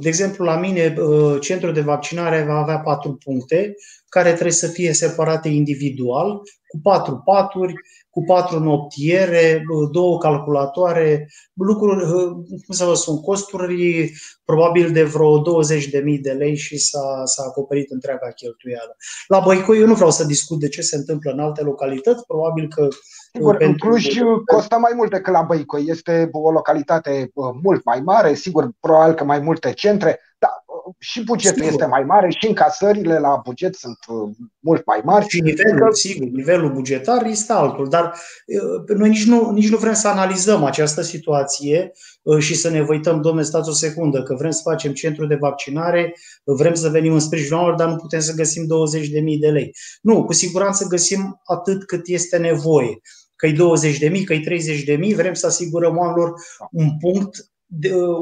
de 0.00 0.08
exemplu, 0.08 0.44
la 0.44 0.56
mine, 0.58 0.94
uh, 0.98 1.40
centrul 1.40 1.72
de 1.72 1.80
vaccinare 1.80 2.42
va 2.42 2.54
avea 2.54 2.78
patru 2.78 3.18
puncte 3.24 3.74
care 4.08 4.32
trebuie 4.32 4.52
să 4.52 4.66
fie 4.66 4.92
separate 4.92 5.48
individual, 5.48 6.40
cu 6.66 6.80
patru 6.82 7.22
paturi, 7.24 7.74
cu 8.10 8.24
patru 8.24 8.58
noptiere, 8.58 9.64
două 9.92 10.18
calculatoare, 10.18 11.28
lucruri, 11.54 12.06
cum 12.44 12.74
să 12.74 12.84
vă 12.84 12.94
spun, 12.94 13.20
costuri 13.20 14.12
probabil 14.44 14.90
de 14.90 15.02
vreo 15.02 15.40
20.000 15.40 16.20
de 16.20 16.30
lei 16.30 16.56
și 16.56 16.78
s-a, 16.78 17.22
s-a 17.24 17.42
acoperit 17.42 17.90
întreaga 17.90 18.30
cheltuială. 18.30 18.96
La 19.26 19.40
Băicoi 19.40 19.78
eu 19.78 19.86
nu 19.86 19.94
vreau 19.94 20.10
să 20.10 20.24
discut 20.24 20.58
de 20.58 20.68
ce 20.68 20.80
se 20.80 20.96
întâmplă 20.96 21.30
în 21.30 21.38
alte 21.38 21.62
localități, 21.62 22.24
probabil 22.26 22.68
că 22.68 22.88
Sigur, 23.32 23.56
pentru... 23.56 23.88
Cluj 23.88 24.06
costă 24.46 24.78
mai 24.78 24.92
mult 24.94 25.10
decât 25.10 25.32
la 25.32 25.42
Băicoi. 25.42 25.84
Este 25.86 26.28
o 26.32 26.50
localitate 26.50 27.30
mult 27.62 27.84
mai 27.84 28.00
mare, 28.00 28.34
sigur, 28.34 28.70
probabil 28.80 29.14
că 29.14 29.24
mai 29.24 29.38
multe 29.38 29.72
centre, 29.72 30.20
dar 30.38 30.50
și 30.98 31.24
bugetul 31.24 31.62
sigur. 31.62 31.72
este 31.72 31.86
mai 31.86 32.02
mare 32.02 32.30
și 32.30 32.46
încasările 32.46 33.18
la 33.18 33.40
buget 33.44 33.74
sunt 33.74 33.98
uh, 34.08 34.30
mult 34.58 34.86
mai 34.86 35.00
mari. 35.04 35.28
Și 35.28 35.40
nivelul, 35.40 35.88
că... 35.88 35.94
sigur, 35.94 36.26
nivelul 36.26 36.72
bugetar 36.72 37.26
este 37.26 37.52
altul, 37.52 37.88
dar 37.88 38.14
uh, 38.46 38.96
noi 38.96 39.08
nici 39.08 39.26
nu, 39.26 39.50
nici 39.50 39.70
nu 39.70 39.76
vrem 39.76 39.92
să 39.92 40.08
analizăm 40.08 40.64
această 40.64 41.02
situație 41.02 41.92
uh, 42.22 42.38
și 42.38 42.54
să 42.54 42.70
ne 42.70 42.82
văităm, 42.82 43.20
domnule, 43.20 43.44
stați 43.44 43.68
o 43.68 43.72
secundă, 43.72 44.22
că 44.22 44.34
vrem 44.34 44.50
să 44.50 44.60
facem 44.64 44.92
centru 44.92 45.26
de 45.26 45.34
vaccinare, 45.40 46.14
vrem 46.44 46.74
să 46.74 46.88
venim 46.88 47.12
în 47.12 47.20
sprijinul 47.20 47.58
oamenilor, 47.58 47.86
dar 47.86 47.94
nu 47.94 48.00
putem 48.00 48.20
să 48.20 48.34
găsim 48.34 48.62
20.000 48.62 49.38
de 49.40 49.48
lei. 49.48 49.74
Nu, 50.00 50.24
cu 50.24 50.32
siguranță 50.32 50.86
găsim 50.86 51.40
atât 51.44 51.84
cât 51.86 52.02
este 52.04 52.36
nevoie 52.36 53.00
că-i 53.42 53.52
20 53.52 53.98
de 53.98 54.08
mii, 54.08 54.24
că-i 54.24 54.40
30 54.40 54.82
de 54.82 54.96
mii, 54.96 55.14
vrem 55.14 55.34
să 55.34 55.46
asigurăm 55.46 55.96
oamenilor 55.96 56.32
un 56.70 56.98
punct 56.98 57.50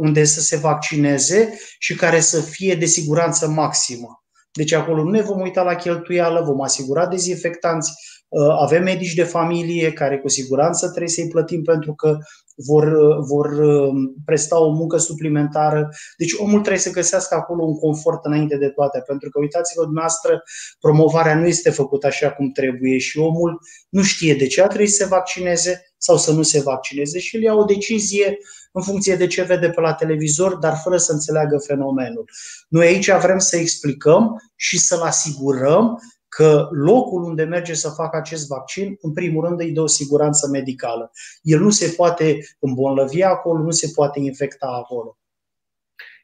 unde 0.00 0.24
să 0.24 0.40
se 0.40 0.56
vaccineze 0.56 1.58
și 1.78 1.94
care 1.94 2.20
să 2.20 2.40
fie 2.40 2.74
de 2.74 2.84
siguranță 2.84 3.48
maximă. 3.48 4.24
Deci 4.52 4.72
acolo 4.72 5.02
nu 5.02 5.10
ne 5.10 5.22
vom 5.22 5.40
uita 5.40 5.62
la 5.62 5.74
cheltuială, 5.74 6.42
vom 6.42 6.60
asigura 6.62 7.06
dezinfectanți, 7.06 7.92
uh, 8.28 8.56
avem 8.60 8.82
medici 8.82 9.14
de 9.14 9.22
familie 9.22 9.92
care 9.92 10.18
cu 10.18 10.28
siguranță 10.28 10.88
trebuie 10.88 11.08
să-i 11.08 11.28
plătim 11.28 11.62
pentru 11.62 11.94
că 11.94 12.18
vor, 12.66 12.84
uh, 12.92 13.16
vor 13.28 13.46
uh, 13.46 13.92
presta 14.24 14.60
o 14.60 14.70
muncă 14.70 14.96
suplimentară. 14.96 15.88
Deci 16.16 16.32
omul 16.32 16.60
trebuie 16.60 16.78
să 16.78 16.90
găsească 16.90 17.34
acolo 17.34 17.64
un 17.64 17.78
confort 17.78 18.24
înainte 18.24 18.56
de 18.56 18.68
toate, 18.68 19.02
pentru 19.06 19.28
că 19.28 19.38
uitați-vă 19.38 19.82
dumneavoastră, 19.82 20.42
promovarea 20.80 21.38
nu 21.38 21.46
este 21.46 21.70
făcută 21.70 22.06
așa 22.06 22.30
cum 22.32 22.50
trebuie 22.50 22.98
și 22.98 23.18
omul 23.18 23.58
nu 23.88 24.02
știe 24.02 24.34
de 24.34 24.46
ce 24.46 24.62
a 24.62 24.66
trebuit 24.66 24.90
să 24.90 25.02
se 25.02 25.08
vaccineze 25.08 25.89
sau 26.02 26.16
să 26.16 26.32
nu 26.32 26.42
se 26.42 26.60
vaccineze 26.60 27.18
și 27.18 27.36
el 27.36 27.42
ia 27.42 27.54
o 27.54 27.64
decizie 27.64 28.38
în 28.72 28.82
funcție 28.82 29.16
de 29.16 29.26
ce 29.26 29.42
vede 29.42 29.70
pe 29.70 29.80
la 29.80 29.94
televizor, 29.94 30.54
dar 30.54 30.80
fără 30.82 30.96
să 30.96 31.12
înțeleagă 31.12 31.58
fenomenul. 31.58 32.30
Noi 32.68 32.86
aici 32.86 33.10
vrem 33.10 33.38
să 33.38 33.56
explicăm 33.56 34.50
și 34.56 34.78
să-l 34.78 35.00
asigurăm 35.00 35.98
că 36.28 36.68
locul 36.70 37.22
unde 37.22 37.42
merge 37.42 37.74
să 37.74 37.88
facă 37.88 38.16
acest 38.16 38.46
vaccin, 38.46 38.96
în 39.00 39.12
primul 39.12 39.44
rând, 39.44 39.60
îi 39.60 39.72
dă 39.72 39.80
o 39.80 39.86
siguranță 39.86 40.48
medicală. 40.48 41.12
El 41.42 41.60
nu 41.60 41.70
se 41.70 41.88
poate 41.96 42.38
îmbolnăvi 42.58 43.22
acolo, 43.22 43.62
nu 43.62 43.70
se 43.70 43.90
poate 43.94 44.20
infecta 44.20 44.66
acolo. 44.66 45.19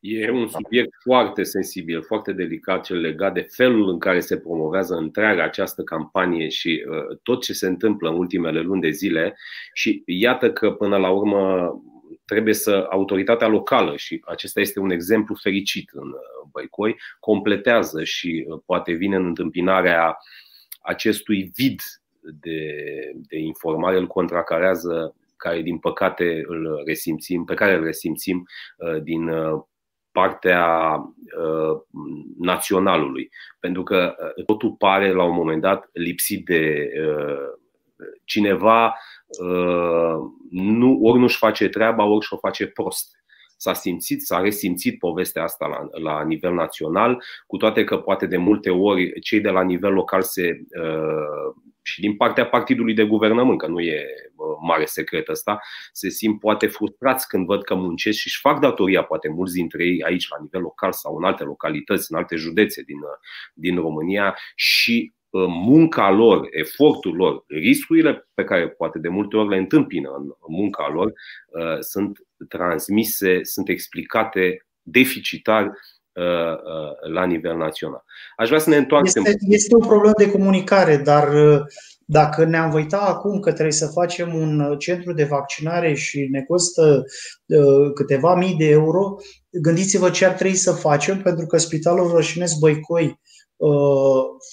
E 0.01 0.31
un 0.31 0.49
subiect 0.49 0.95
foarte 1.03 1.43
sensibil, 1.43 2.03
foarte 2.03 2.33
delicat, 2.33 2.85
cel 2.85 3.01
legat 3.01 3.35
de 3.35 3.41
felul 3.41 3.89
în 3.89 3.99
care 3.99 4.21
se 4.21 4.39
promovează 4.39 4.95
întreaga 4.95 5.43
această 5.43 5.83
campanie 5.83 6.49
și 6.49 6.85
uh, 6.89 7.19
tot 7.23 7.43
ce 7.43 7.53
se 7.53 7.67
întâmplă 7.67 8.09
în 8.09 8.17
ultimele 8.17 8.61
luni 8.61 8.81
de 8.81 8.91
zile. 8.91 9.37
Și 9.73 10.03
iată 10.07 10.53
că, 10.53 10.71
până 10.71 10.97
la 10.97 11.11
urmă, 11.11 11.73
trebuie 12.25 12.55
să 12.55 12.87
autoritatea 12.91 13.49
locală, 13.49 13.97
și 13.97 14.23
acesta 14.25 14.61
este 14.61 14.81
un 14.81 14.91
exemplu 14.91 15.35
fericit 15.35 15.91
în 15.93 16.09
uh, 16.09 16.49
Băicoi, 16.53 16.97
completează 17.21 18.05
și 18.05 18.47
uh, 18.49 18.61
poate 18.67 18.93
vine 18.93 19.17
în 19.17 19.25
întâmpinarea 19.25 20.17
acestui 20.81 21.51
vid 21.55 21.81
de, 22.41 22.71
de 23.29 23.39
informare, 23.39 23.97
îl 23.97 24.07
contracarează, 24.07 25.17
care 25.37 25.63
din 25.63 25.79
păcate 25.79 26.43
îl 26.47 26.83
resimțim, 26.87 27.45
pe 27.45 27.55
care 27.55 27.75
îl 27.75 27.85
resimțim 27.85 28.47
din 29.03 29.31
partea 30.17 30.97
uh, 31.39 31.81
naționalului. 32.39 33.29
Pentru 33.61 33.83
că 33.83 34.15
uh, 34.37 34.45
totul 34.45 34.73
pare 34.79 35.13
la 35.13 35.23
un 35.25 35.35
moment 35.35 35.61
dat 35.61 35.89
lipsit 35.93 36.45
de 36.45 36.89
uh, 37.09 37.49
cineva, 38.25 38.95
uh, 39.41 40.17
nu, 40.51 40.99
ori 41.03 41.19
nu-și 41.19 41.37
face 41.37 41.69
treaba, 41.69 42.05
ori 42.05 42.25
și-o 42.25 42.37
face 42.37 42.67
prost 42.67 43.17
s-a 43.57 43.73
simțit, 43.73 44.23
s-a 44.23 44.41
resimțit 44.41 44.99
povestea 44.99 45.43
asta 45.43 45.67
la, 45.67 46.01
la 46.01 46.25
nivel 46.25 46.55
național, 46.55 47.23
cu 47.47 47.57
toate 47.57 47.85
că 47.85 47.97
poate 47.97 48.27
de 48.27 48.37
multe 48.37 48.71
ori 48.71 49.21
cei 49.21 49.41
de 49.41 49.51
la 49.51 49.63
nivel 49.63 49.93
local 49.93 50.23
se 50.23 50.61
uh, 50.81 51.55
și 51.83 52.01
din 52.01 52.17
partea 52.17 52.47
partidului 52.47 52.95
de 52.95 53.05
guvernământ, 53.05 53.59
că 53.59 53.67
nu 53.67 53.81
e 53.81 54.07
mare 54.61 54.85
secret 54.85 55.29
ăsta, 55.29 55.61
se 55.93 56.09
simt 56.09 56.41
poate 56.41 56.67
frustrați 56.67 57.29
când 57.29 57.47
văd 57.47 57.63
că 57.63 57.75
muncesc 57.75 58.19
și 58.19 58.27
își 58.27 58.41
fac 58.41 58.61
datoria, 58.61 59.03
poate 59.03 59.29
mulți 59.29 59.55
dintre 59.55 59.85
ei 59.85 60.03
aici, 60.03 60.29
la 60.29 60.37
nivel 60.41 60.61
local 60.61 60.93
sau 60.93 61.17
în 61.17 61.25
alte 61.25 61.45
localități, 61.45 62.13
în 62.13 62.19
alte 62.19 62.37
județe 62.37 62.83
din, 62.83 62.99
din 63.55 63.77
România 63.77 64.37
și 64.55 65.13
uh, 65.13 65.26
munca 65.49 66.11
lor, 66.11 66.49
efortul 66.51 67.15
lor, 67.15 67.45
riscurile 67.47 68.29
pe 68.35 68.45
care 68.45 68.69
poate 68.69 68.99
de 68.99 69.09
multe 69.09 69.37
ori 69.37 69.49
le 69.49 69.57
întâmpină 69.57 70.11
în 70.19 70.25
munca 70.49 70.91
lor, 70.93 71.07
uh, 71.07 71.81
sunt 71.81 72.19
transmise, 72.49 73.41
sunt 73.43 73.69
explicate 73.69 74.67
deficitar 74.83 75.65
uh, 75.65 77.13
la 77.13 77.25
nivel 77.25 77.57
național. 77.57 78.05
Aș 78.37 78.49
vrea 78.49 78.61
să 78.61 78.71
ne 78.71 78.77
întoarcem. 78.77 79.25
Este, 79.25 79.45
este 79.49 79.75
o 79.75 79.87
problemă 79.87 80.15
de 80.17 80.31
comunicare, 80.31 80.97
dar 80.97 81.29
dacă 82.09 82.45
ne-am 82.45 82.73
uitat 82.73 83.09
acum 83.09 83.41
că 83.41 83.53
trebuie 83.53 83.73
să 83.73 83.87
facem 83.87 84.35
un 84.35 84.77
centru 84.79 85.13
de 85.13 85.25
vaccinare 85.25 85.95
și 85.95 86.29
ne 86.31 86.43
costă 86.43 87.05
uh, 87.47 87.93
câteva 87.95 88.35
mii 88.35 88.55
de 88.55 88.69
euro, 88.69 89.17
gândiți-vă 89.51 90.11
ce 90.11 90.25
ar 90.25 90.33
trebui 90.33 90.57
să 90.57 90.73
facem, 90.73 91.23
pentru 91.23 91.47
că 91.47 91.57
Spitalul 91.57 92.15
Rășinesc 92.15 92.59
Băicoi 92.59 93.05
uh, 93.05 93.15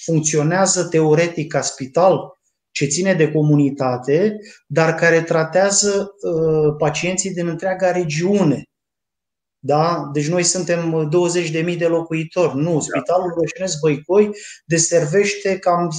funcționează 0.04 0.84
teoretic 0.84 1.52
ca 1.52 1.62
spital 1.62 2.42
ce 2.72 2.86
ține 2.86 3.14
de 3.14 3.32
comunitate, 3.32 4.40
dar 4.68 4.96
care 4.96 5.22
tratează 5.22 6.16
uh, 6.22 6.76
pacienții 6.78 7.34
din 7.34 7.48
întreaga 7.48 7.92
regiune. 7.92 8.64
Da? 9.60 10.10
Deci 10.14 10.28
noi 10.28 10.44
suntem 10.44 11.10
20.000 11.72 11.78
de 11.78 11.88
locuitori. 11.88 12.56
Nu, 12.56 12.80
Spitalul 12.80 13.34
Roșinesc 13.36 13.80
Băicoi 13.80 14.30
deservește 14.66 15.58
cam 15.58 15.90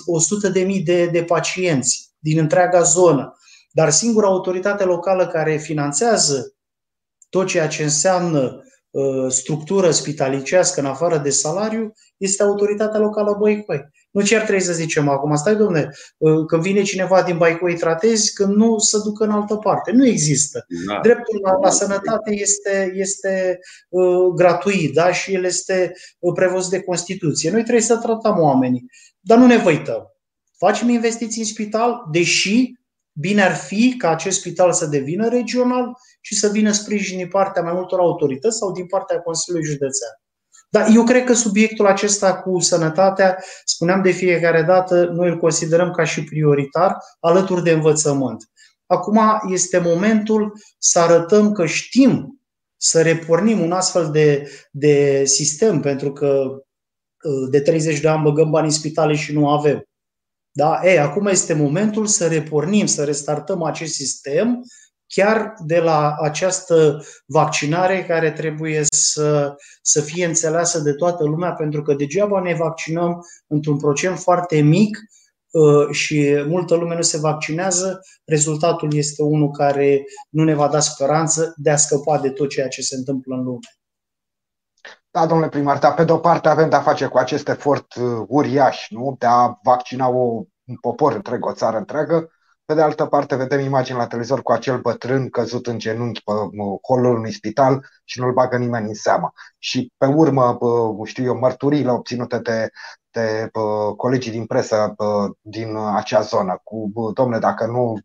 100.000 0.55 0.83
de, 0.85 1.07
de 1.07 1.23
pacienți 1.23 2.11
din 2.19 2.39
întreaga 2.39 2.83
zonă. 2.83 3.37
Dar 3.71 3.91
singura 3.91 4.27
autoritate 4.27 4.85
locală 4.85 5.27
care 5.27 5.57
finanțează 5.57 6.55
tot 7.29 7.47
ceea 7.47 7.69
ce 7.69 7.83
înseamnă 7.83 8.41
uh, 8.41 8.63
structură 9.29 9.91
spitalicească 9.91 10.81
în 10.81 10.87
afară 10.87 11.19
de 11.19 11.31
salariu 11.31 11.93
este 12.17 12.43
autoritatea 12.43 13.01
locală 13.01 13.37
Băicoi. 13.39 13.89
Nu 14.11 14.23
ce 14.23 14.37
ar 14.37 14.43
trebui 14.43 14.63
să 14.63 14.73
zicem 14.73 15.09
acum, 15.09 15.35
stai 15.37 15.57
domne, 15.57 15.91
uh, 16.17 16.47
când 16.47 16.63
vine 16.63 16.83
cineva 16.83 17.23
din 17.23 17.37
Baico 17.37 17.67
îi 17.67 17.77
tratezi, 17.77 18.33
când 18.33 18.55
nu 18.55 18.79
să 18.79 18.99
ducă 18.99 19.25
în 19.25 19.31
altă 19.31 19.57
parte. 19.57 19.91
Nu 19.91 20.07
există. 20.07 20.67
Da. 20.87 21.01
Dreptul 21.03 21.41
la, 21.43 21.53
la 21.63 21.71
sănătate 21.71 22.31
este, 22.31 22.93
este 22.95 23.59
uh, 23.89 24.33
gratuit 24.35 24.95
da? 24.95 25.13
și 25.13 25.35
el 25.35 25.45
este 25.45 25.93
uh, 26.19 26.33
prevăzut 26.35 26.71
de 26.71 26.81
Constituție. 26.81 27.51
Noi 27.51 27.63
trebuie 27.63 27.83
să 27.83 27.97
tratăm 27.97 28.39
oamenii, 28.39 28.87
dar 29.21 29.39
nu 29.39 29.47
ne 29.47 29.57
văităm. 29.57 30.13
Facem 30.57 30.89
investiții 30.89 31.41
în 31.41 31.47
spital, 31.47 32.03
deși 32.11 32.73
bine 33.13 33.43
ar 33.43 33.55
fi 33.55 33.95
ca 33.97 34.11
acest 34.11 34.39
spital 34.39 34.73
să 34.73 34.87
devină 34.87 35.29
regional 35.29 35.97
și 36.25 36.35
să 36.35 36.49
vină 36.49 36.73
sprijin 36.73 37.17
din 37.17 37.29
partea 37.29 37.63
mai 37.63 37.73
multor 37.73 37.99
autorități 37.99 38.57
sau 38.57 38.73
din 38.73 38.87
partea 38.87 39.21
Consiliului 39.21 39.71
Județean. 39.71 40.11
Dar 40.69 40.87
eu 40.95 41.05
cred 41.05 41.25
că 41.25 41.33
subiectul 41.33 41.87
acesta 41.87 42.37
cu 42.37 42.61
sănătatea, 42.61 43.45
spuneam 43.65 44.03
de 44.03 44.11
fiecare 44.11 44.63
dată, 44.63 45.05
noi 45.05 45.29
îl 45.29 45.39
considerăm 45.39 45.91
ca 45.91 46.05
și 46.05 46.25
prioritar 46.25 46.97
alături 47.21 47.63
de 47.63 47.71
învățământ. 47.71 48.51
Acum 48.87 49.21
este 49.51 49.79
momentul 49.79 50.53
să 50.79 50.99
arătăm 50.99 51.53
că 51.53 51.67
știm 51.67 52.41
să 52.77 53.03
repornim 53.03 53.61
un 53.61 53.73
astfel 53.73 54.11
de, 54.11 54.51
de 54.71 55.25
sistem, 55.25 55.81
pentru 55.81 56.13
că 56.13 56.45
uh, 57.23 57.49
de 57.51 57.61
30 57.61 58.01
de 58.01 58.09
ani 58.09 58.23
băgăm 58.23 58.51
bani 58.51 58.67
în 58.67 58.73
spitale 58.73 59.15
și 59.15 59.33
nu 59.33 59.49
avem. 59.49 59.89
Da? 60.53 60.81
E, 60.85 61.01
acum 61.01 61.27
este 61.27 61.53
momentul 61.53 62.07
să 62.07 62.27
repornim, 62.27 62.87
să 62.87 63.05
restartăm 63.05 63.63
acest 63.63 63.95
sistem 63.95 64.65
chiar 65.15 65.55
de 65.59 65.79
la 65.79 66.17
această 66.21 67.05
vaccinare 67.27 68.05
care 68.05 68.31
trebuie 68.31 68.83
să, 68.85 69.57
să 69.83 70.01
fie 70.01 70.25
înțeleasă 70.25 70.79
de 70.79 70.93
toată 70.93 71.25
lumea, 71.25 71.53
pentru 71.53 71.83
că 71.83 71.95
degeaba 71.95 72.41
ne 72.41 72.55
vaccinăm 72.55 73.21
într-un 73.47 73.79
procent 73.79 74.19
foarte 74.19 74.61
mic 74.61 74.99
uh, 75.51 75.91
și 75.91 76.45
multă 76.47 76.75
lume 76.75 76.95
nu 76.95 77.03
se 77.03 77.19
vaccinează, 77.19 78.01
rezultatul 78.25 78.95
este 78.95 79.23
unul 79.23 79.51
care 79.51 80.05
nu 80.29 80.45
ne 80.45 80.55
va 80.55 80.69
da 80.69 80.81
speranță 80.81 81.55
de 81.57 81.71
a 81.71 81.77
scăpa 81.77 82.19
de 82.19 82.31
tot 82.31 82.49
ceea 82.49 82.69
ce 82.69 82.83
se 82.83 82.97
întâmplă 82.97 83.35
în 83.35 83.43
lume. 83.43 83.59
Da, 85.11 85.27
domnule 85.27 85.49
primar, 85.49 85.79
dar 85.79 85.95
pe 85.95 86.05
de-o 86.05 86.19
parte 86.19 86.49
avem 86.49 86.69
de-a 86.69 86.81
face 86.81 87.07
cu 87.07 87.19
acest 87.19 87.49
efort 87.49 87.95
uh, 87.95 88.25
uriaș, 88.29 88.91
nu? 88.91 89.17
De 89.19 89.27
a 89.27 89.59
vaccina 89.63 90.09
o, 90.09 90.43
un 90.65 90.77
popor 90.81 91.13
întreg, 91.13 91.45
o 91.47 91.53
țară 91.53 91.77
întreagă, 91.77 92.29
pe 92.65 92.75
de 92.75 92.83
altă 92.83 93.07
parte, 93.07 93.37
vedem 93.37 93.61
imagini 93.61 93.99
la 93.99 94.07
televizor 94.07 94.43
cu 94.43 94.53
acel 94.53 94.81
bătrân 94.81 95.31
căzut 95.31 95.67
în 95.67 95.79
genunchi 95.79 96.23
pe 96.23 96.33
holul 96.89 97.17
unui 97.17 97.33
spital 97.33 97.87
și 98.05 98.21
nu-l 98.21 98.33
bagă 98.33 98.57
nimeni 98.57 98.89
în 98.89 98.95
seamă. 98.95 99.33
Și 99.59 99.93
pe 99.97 100.07
urmă, 100.07 100.59
știu 101.05 101.25
eu, 101.25 101.39
mărturiile 101.39 101.91
obținute 101.91 102.39
de, 102.39 102.71
de 103.11 103.51
colegii 103.97 104.33
din 104.33 104.47
presă 104.47 104.95
din 105.41 105.77
acea 105.95 106.21
zonă 106.21 106.61
cu, 106.63 106.91
domne, 107.15 107.39
dacă 107.39 107.67
nu 107.67 107.99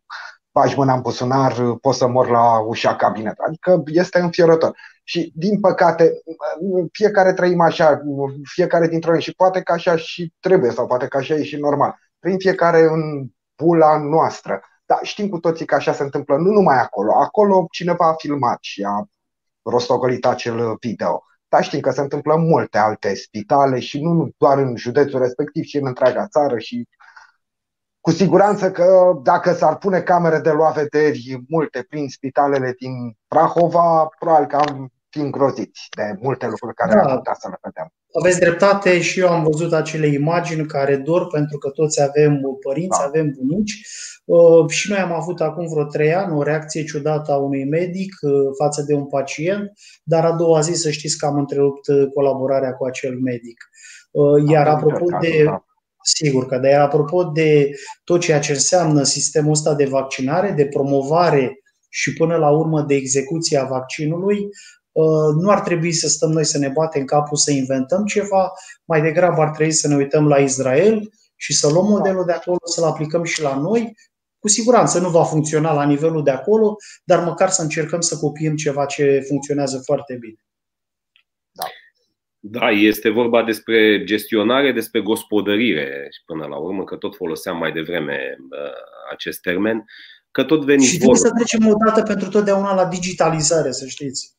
bagi 0.52 0.76
mâna 0.78 0.93
în 0.93 1.02
buzunar, 1.02 1.54
poți 1.82 1.98
să 1.98 2.08
mor 2.08 2.30
la 2.30 2.60
ușa 2.60 2.95
cabinet. 2.95 3.38
Adică 3.38 3.84
este 3.86 4.19
înfiorător. 4.19 4.78
Și, 5.04 5.32
din 5.36 5.60
păcate, 5.60 6.12
fiecare 6.91 7.34
trăim 7.34 7.62
așa, 7.62 8.02
fiecare 8.43 8.88
dintre 8.88 9.12
noi 9.12 9.22
și 9.22 9.34
poate 9.34 9.62
că 9.62 9.72
așa 9.72 9.95
și 9.95 10.34
trebuie 10.39 10.72
sau 10.72 10.88
poate 10.88 11.08
că 11.08 11.17
așa 11.17 11.34
e 11.34 11.43
și 11.43 11.56
normal. 11.56 11.95
Prin 12.19 12.38
fiecare 12.38 12.82
în 12.82 13.30
bula 13.63 13.98
noastră. 13.98 14.62
Dar 14.86 15.00
știm 15.02 15.30
cu 15.30 15.39
toții 15.39 15.65
că 15.65 15.76
așa 15.76 15.93
se 15.93 16.04
întâmplă 16.04 16.38
nu 16.38 16.52
numai 16.52 16.80
acolo. 16.80 17.13
Acolo 17.13 17.67
cineva 17.72 18.08
a 18.08 18.13
filmat 18.13 18.58
și 18.62 18.84
a 18.84 19.04
rostogolit 19.62 20.26
acel 20.26 20.78
video. 20.80 21.24
Dar 21.48 21.63
știm 21.63 21.80
că 21.80 21.91
se 21.91 22.02
întâmplă 22.02 22.34
în 22.34 22.48
multe 22.48 22.78
alte 22.78 23.15
spitale 23.15 23.80
și 23.80 24.02
nu 24.02 24.30
doar 24.38 24.58
în 24.58 24.76
județul 24.76 25.19
respectiv, 25.19 25.63
ci 25.63 25.74
în 25.74 25.86
întreaga 25.86 26.28
țară 26.28 26.58
și 26.58 26.88
cu 28.02 28.12
siguranță 28.12 28.72
că 28.72 29.19
dacă 29.24 29.54
s-ar 29.54 29.78
pune 29.78 30.02
camere 30.02 30.39
de 30.39 30.52
lua 30.52 30.69
vederi 30.69 31.41
multe 31.48 31.86
prin 31.89 32.10
spitalele 32.10 32.76
din 32.80 33.17
Prahova, 33.28 34.06
probabil 34.19 34.48
că 34.48 34.56
am 34.56 34.91
fi 35.10 35.19
îngroziți 35.19 35.88
de 35.98 36.17
multe 36.22 36.48
lucruri 36.48 36.76
care 36.76 36.93
da. 36.93 37.02
am 37.02 37.17
putea 37.17 37.36
să 37.39 37.48
le 37.50 37.60
vedem. 37.62 37.93
Aveți 38.19 38.39
dreptate 38.39 39.02
și 39.02 39.19
eu 39.19 39.30
am 39.30 39.43
văzut 39.43 39.74
acele 39.74 40.08
imagini 40.08 40.65
care 40.65 40.95
dor 40.95 41.28
pentru 41.28 41.58
că 41.58 41.69
toți 41.69 42.02
avem 42.02 42.41
părinți, 42.62 43.00
da. 43.00 43.06
avem 43.06 43.34
bunici 43.38 43.82
uh, 44.26 44.69
și 44.69 44.89
noi 44.89 45.00
am 45.00 45.12
avut 45.12 45.41
acum 45.41 45.67
vreo 45.67 45.86
trei 45.86 46.13
ani 46.13 46.36
o 46.36 46.43
reacție 46.43 46.84
ciudată 46.84 47.32
a 47.32 47.36
unui 47.36 47.65
medic 47.65 48.15
uh, 48.22 48.32
față 48.58 48.82
de 48.82 48.93
un 48.93 49.08
pacient, 49.08 49.72
dar 50.04 50.26
a 50.26 50.32
doua 50.32 50.60
zi 50.60 50.74
să 50.74 50.89
știți 50.89 51.17
că 51.17 51.26
am 51.26 51.36
întrerupt 51.36 51.88
uh, 51.88 52.08
colaborarea 52.13 52.74
cu 52.74 52.86
acel 52.86 53.19
medic. 53.19 53.63
Iar 54.48 54.67
apropo 54.67 55.06
de, 55.22 55.43
da. 55.43 55.63
Sigur 56.04 56.45
că, 56.45 56.58
dar 56.58 56.82
apropo 56.82 57.24
de 57.24 57.69
tot 58.04 58.19
ceea 58.19 58.39
ce 58.39 58.52
înseamnă 58.52 59.04
sistemul 59.04 59.52
ăsta 59.52 59.74
de 59.74 59.86
vaccinare, 59.86 60.52
de 60.52 60.65
promovare 60.65 61.60
și 61.89 62.13
până 62.13 62.36
la 62.36 62.50
urmă 62.50 62.82
de 62.82 62.95
execuție 62.95 63.58
a 63.58 63.65
vaccinului, 63.65 64.38
Uh, 64.39 64.79
nu 65.42 65.50
ar 65.50 65.60
trebui 65.60 65.92
să 65.92 66.08
stăm 66.08 66.32
noi 66.32 66.46
să 66.46 66.58
ne 66.58 66.68
batem 66.68 67.06
capul 67.06 67.38
să 67.38 67.52
inventăm 67.52 68.06
ceva, 68.06 68.52
mai 68.86 69.02
degrabă 69.02 69.42
ar 69.42 69.50
trebui 69.50 69.72
să 69.72 69.88
ne 69.88 69.96
uităm 69.96 70.28
la 70.28 70.38
Israel 70.38 71.10
și 71.36 71.54
să 71.54 71.70
luăm 71.70 71.86
modelul 71.86 72.26
de 72.26 72.32
acolo, 72.32 72.58
să-l 72.64 72.84
aplicăm 72.84 73.24
și 73.24 73.42
la 73.42 73.56
noi. 73.56 73.96
Cu 74.40 74.48
siguranță 74.48 75.00
nu 75.00 75.10
va 75.10 75.24
funcționa 75.24 75.74
la 75.74 75.86
nivelul 75.86 76.24
de 76.24 76.32
acolo, 76.32 76.76
dar 77.04 77.24
măcar 77.24 77.50
să 77.50 77.62
încercăm 77.62 78.02
să 78.02 78.18
copiem 78.18 78.56
ceva 78.56 78.86
ce 78.86 79.24
funcționează 79.28 79.82
foarte 79.86 80.18
bine. 80.20 80.46
Da. 81.52 81.64
Da, 82.42 82.70
este 82.70 83.10
vorba 83.10 83.44
despre 83.44 84.04
gestionare, 84.04 84.72
despre 84.72 85.02
gospodărire 85.02 86.10
până 86.26 86.46
la 86.46 86.58
urmă, 86.58 86.84
că 86.84 86.96
tot 86.96 87.16
foloseam 87.16 87.58
mai 87.58 87.72
devreme 87.72 88.36
uh, 88.40 88.72
acest 89.12 89.42
termen, 89.42 89.86
că 90.32 90.44
tot 90.44 90.64
veni 90.64 90.84
Și 90.84 90.98
trebuie 90.98 91.18
să 91.18 91.32
trecem 91.36 91.68
o 91.68 91.74
dată 91.86 92.02
pentru 92.02 92.30
totdeauna 92.30 92.74
la 92.74 92.86
digitalizare, 92.86 93.72
să 93.72 93.86
știți 93.86 94.38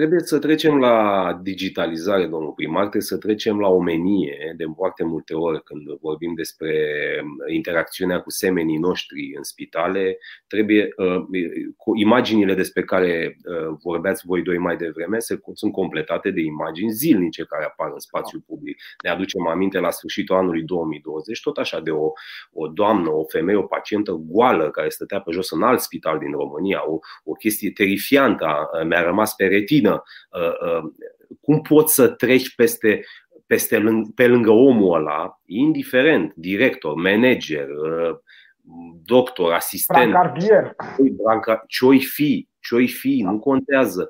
Trebuie 0.00 0.20
să 0.20 0.38
trecem 0.38 0.78
la 0.78 1.38
digitalizare, 1.42 2.26
domnul 2.26 2.52
primar, 2.52 2.80
trebuie 2.80 3.02
să 3.02 3.16
trecem 3.16 3.60
la 3.60 3.68
omenie 3.68 4.54
de 4.56 4.64
foarte 4.76 5.04
multe 5.04 5.34
ori 5.34 5.62
când 5.62 5.98
vorbim 6.00 6.34
despre 6.34 6.74
interacțiunea 7.52 8.20
cu 8.20 8.30
semenii 8.30 8.76
noștri 8.76 9.32
în 9.36 9.42
spitale. 9.42 10.18
Trebuie, 10.46 10.88
uh, 10.96 11.24
cu 11.76 11.96
imaginile 11.96 12.54
despre 12.54 12.82
care 12.82 13.36
uh, 13.44 13.76
vorbeați 13.82 14.26
voi 14.26 14.42
doi 14.42 14.58
mai 14.58 14.76
devreme 14.76 15.18
sunt 15.54 15.72
completate 15.72 16.30
de 16.30 16.40
imagini 16.40 16.90
zilnice 16.90 17.44
care 17.44 17.64
apar 17.64 17.90
în 17.92 17.98
spațiul 17.98 18.42
public. 18.46 18.82
Ne 19.02 19.10
aducem 19.10 19.46
aminte 19.46 19.78
la 19.78 19.90
sfârșitul 19.90 20.36
anului 20.36 20.62
2020, 20.62 21.40
tot 21.40 21.56
așa 21.56 21.80
de 21.80 21.90
o, 21.90 22.12
o 22.52 22.66
doamnă, 22.66 23.10
o 23.10 23.24
femeie, 23.24 23.58
o 23.58 23.62
pacientă 23.62 24.12
goală 24.12 24.70
care 24.70 24.88
stătea 24.88 25.20
pe 25.20 25.30
jos 25.30 25.50
în 25.50 25.62
alt 25.62 25.80
spital 25.80 26.18
din 26.18 26.30
România, 26.30 26.90
o, 26.90 26.98
o 27.24 27.32
chestie 27.32 27.70
terifiantă, 27.70 28.70
mi-a 28.88 29.02
rămas 29.02 29.34
pe 29.34 29.46
retină 29.46 29.89
vină. 29.90 30.02
Uh, 30.30 30.82
uh, 30.82 30.92
cum 31.40 31.60
poți 31.60 31.94
să 31.94 32.08
treci 32.08 32.54
peste, 32.54 33.04
peste 33.46 33.84
pe 34.14 34.26
lângă 34.26 34.50
omul 34.50 34.94
ăla, 34.94 35.40
indiferent, 35.44 36.34
director, 36.34 36.94
manager, 36.94 37.68
uh, 37.68 38.18
doctor, 39.04 39.52
asistent, 39.52 40.12
ce-oi 41.66 42.00
fi, 42.00 42.48
ce-oi 42.60 42.88
fi, 42.88 43.22
nu 43.22 43.38
contează. 43.38 44.08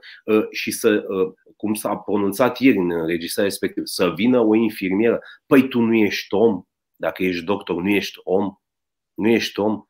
Și 0.50 0.70
să, 0.70 1.04
cum 1.56 1.74
s-a 1.74 1.96
pronunțat 1.96 2.58
ieri 2.58 2.76
în 2.76 2.90
înregistrarea 2.90 3.50
respectivă, 3.50 3.86
să 3.86 4.12
vină 4.14 4.38
o 4.40 4.54
infirmieră, 4.54 5.20
păi 5.46 5.68
tu 5.68 5.80
nu 5.80 5.94
ești 5.94 6.34
om, 6.34 6.62
dacă 6.96 7.22
ești 7.22 7.44
doctor, 7.44 7.82
nu 7.82 7.88
ești 7.88 8.20
om, 8.22 8.54
nu 9.14 9.28
ești 9.28 9.60
om. 9.60 9.84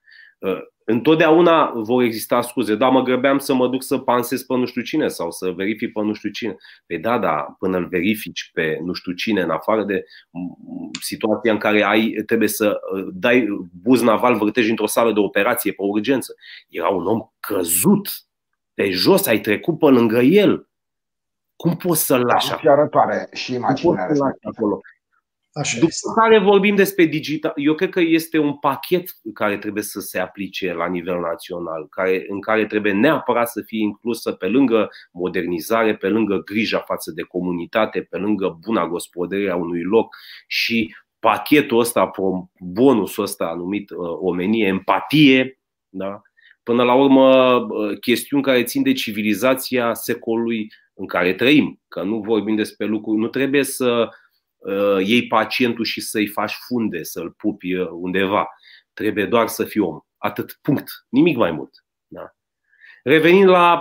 Întotdeauna 0.90 1.72
vor 1.74 2.02
exista 2.02 2.40
scuze. 2.40 2.74
Da, 2.74 2.88
mă 2.88 3.02
grăbeam 3.02 3.38
să 3.38 3.54
mă 3.54 3.68
duc 3.68 3.82
să 3.82 3.98
pansez 3.98 4.42
pe 4.42 4.54
nu 4.54 4.66
știu 4.66 4.82
cine 4.82 5.08
sau 5.08 5.30
să 5.30 5.50
verific 5.50 5.92
pe 5.92 6.00
nu 6.00 6.12
știu 6.12 6.30
cine. 6.30 6.56
Păi 6.86 6.98
da, 6.98 7.18
da, 7.18 7.56
până 7.58 7.76
îl 7.76 7.86
verifici 7.86 8.50
pe 8.52 8.78
nu 8.82 8.92
știu 8.92 9.12
cine, 9.12 9.40
în 9.40 9.50
afară 9.50 9.84
de 9.84 10.04
situația 11.00 11.52
în 11.52 11.58
care 11.58 11.82
ai, 11.82 12.22
trebuie 12.26 12.48
să 12.48 12.80
uh, 12.94 13.08
dai 13.12 13.46
buz 13.82 14.02
naval, 14.02 14.36
vârtești 14.36 14.70
într-o 14.70 14.86
sală 14.86 15.12
de 15.12 15.20
operație 15.20 15.72
pe 15.72 15.82
urgență. 15.82 16.34
Era 16.68 16.88
un 16.88 17.06
om 17.06 17.30
căzut 17.40 18.08
pe 18.74 18.90
jos, 18.90 19.26
ai 19.26 19.40
trecut 19.40 19.78
pe 19.78 19.86
lângă 19.86 20.18
el. 20.18 20.68
Cum 21.56 21.76
poți 21.76 22.06
să-l 22.06 22.24
lași 22.24 22.52
acolo? 22.52 22.62
și 23.32 23.54
imaginea 23.54 24.08
acolo? 24.42 24.80
Așa 25.52 25.74
După 25.74 25.86
este. 25.88 26.08
care 26.14 26.38
vorbim 26.38 26.74
despre 26.74 27.04
digital, 27.04 27.52
eu 27.56 27.74
cred 27.74 27.90
că 27.90 28.00
este 28.00 28.38
un 28.38 28.58
pachet 28.58 29.04
care 29.34 29.58
trebuie 29.58 29.82
să 29.82 30.00
se 30.00 30.18
aplice 30.18 30.72
la 30.72 30.86
nivel 30.86 31.20
național, 31.20 31.86
care, 31.88 32.24
în 32.28 32.40
care 32.40 32.66
trebuie 32.66 32.92
neapărat 32.92 33.48
să 33.48 33.62
fie 33.66 33.80
inclusă 33.80 34.32
pe 34.32 34.46
lângă 34.46 34.88
modernizare, 35.12 35.96
pe 35.96 36.08
lângă 36.08 36.36
grija 36.36 36.78
față 36.78 37.10
de 37.10 37.22
comunitate, 37.22 38.00
pe 38.00 38.16
lângă 38.16 38.58
buna 38.60 38.86
gospodărire 38.86 39.50
a 39.50 39.56
unui 39.56 39.82
loc 39.82 40.16
și 40.46 40.94
pachetul 41.18 41.78
ăsta, 41.78 42.10
bonusul 42.58 43.24
ăsta 43.24 43.54
numit 43.56 43.90
uh, 43.90 43.96
omenie, 44.20 44.66
empatie, 44.66 45.58
da? 45.88 46.22
până 46.62 46.82
la 46.82 46.94
urmă 46.94 47.56
uh, 47.56 47.98
chestiuni 47.98 48.42
care 48.42 48.62
țin 48.62 48.82
de 48.82 48.92
civilizația 48.92 49.94
secolului 49.94 50.72
în 50.94 51.06
care 51.06 51.34
trăim, 51.34 51.80
că 51.88 52.02
nu 52.02 52.20
vorbim 52.20 52.56
despre 52.56 52.86
lucruri, 52.86 53.18
nu 53.18 53.28
trebuie 53.28 53.62
să 53.64 54.06
uh, 54.06 54.08
iei 55.02 55.26
pacientul 55.26 55.84
și 55.84 56.00
să-i 56.00 56.26
faci 56.26 56.52
funde, 56.66 57.02
să-l 57.02 57.30
pupi 57.30 57.74
uh, 57.74 57.88
undeva. 57.90 58.48
Trebuie 58.92 59.26
doar 59.26 59.46
să 59.46 59.64
fii 59.64 59.80
om. 59.80 60.00
Atât, 60.16 60.58
punct. 60.62 60.90
Nimic 61.08 61.36
mai 61.36 61.50
mult. 61.50 61.70
Da. 62.06 62.34
Revenind 63.02 63.48
la 63.48 63.80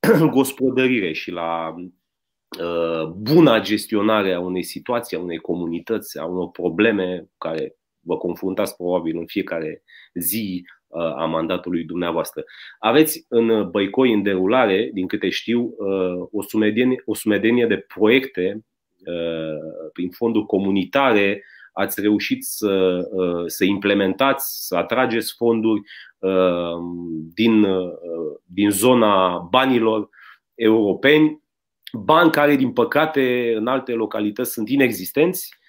gospodărire 0.36 1.12
și 1.12 1.30
la 1.30 1.74
uh, 2.60 3.06
buna 3.06 3.60
gestionare 3.60 4.32
a 4.32 4.40
unei 4.40 4.62
situații, 4.62 5.16
a 5.16 5.20
unei 5.20 5.38
comunități, 5.38 6.18
a 6.18 6.24
unor 6.24 6.50
probleme 6.50 7.26
care 7.38 7.76
vă 8.00 8.16
confruntați 8.16 8.76
probabil 8.76 9.18
în 9.18 9.26
fiecare 9.26 9.82
zi 10.14 10.64
uh, 10.86 11.02
a 11.02 11.24
mandatului 11.24 11.84
dumneavoastră. 11.84 12.44
Aveți 12.78 13.24
în 13.28 13.70
Băicoi 13.70 14.12
în 14.12 14.22
derulare, 14.22 14.90
din 14.92 15.06
câte 15.06 15.28
știu, 15.28 15.60
uh, 15.60 16.28
o 16.30 16.42
sumedenie, 16.42 17.02
o 17.04 17.14
sumedenie 17.14 17.66
de 17.66 17.76
proiecte 17.76 18.56
Uh, 18.56 18.71
prin 19.92 20.10
fonduri 20.10 20.46
comunitare, 20.46 21.44
ați 21.72 22.00
reușit 22.00 22.44
să, 22.44 23.04
uh, 23.10 23.44
să 23.46 23.64
implementați, 23.64 24.66
să 24.66 24.76
atrageți 24.76 25.34
fonduri 25.36 25.80
uh, 26.18 26.78
din, 27.34 27.66
din 28.44 28.70
zona 28.70 29.38
banilor 29.38 30.08
europeni, 30.54 31.42
bani 31.92 32.30
care, 32.30 32.56
din 32.56 32.72
păcate, 32.72 33.54
în 33.56 33.66
alte 33.66 33.92
localități 33.92 34.52
sunt 34.52 34.68
inexistenți, 34.68 35.60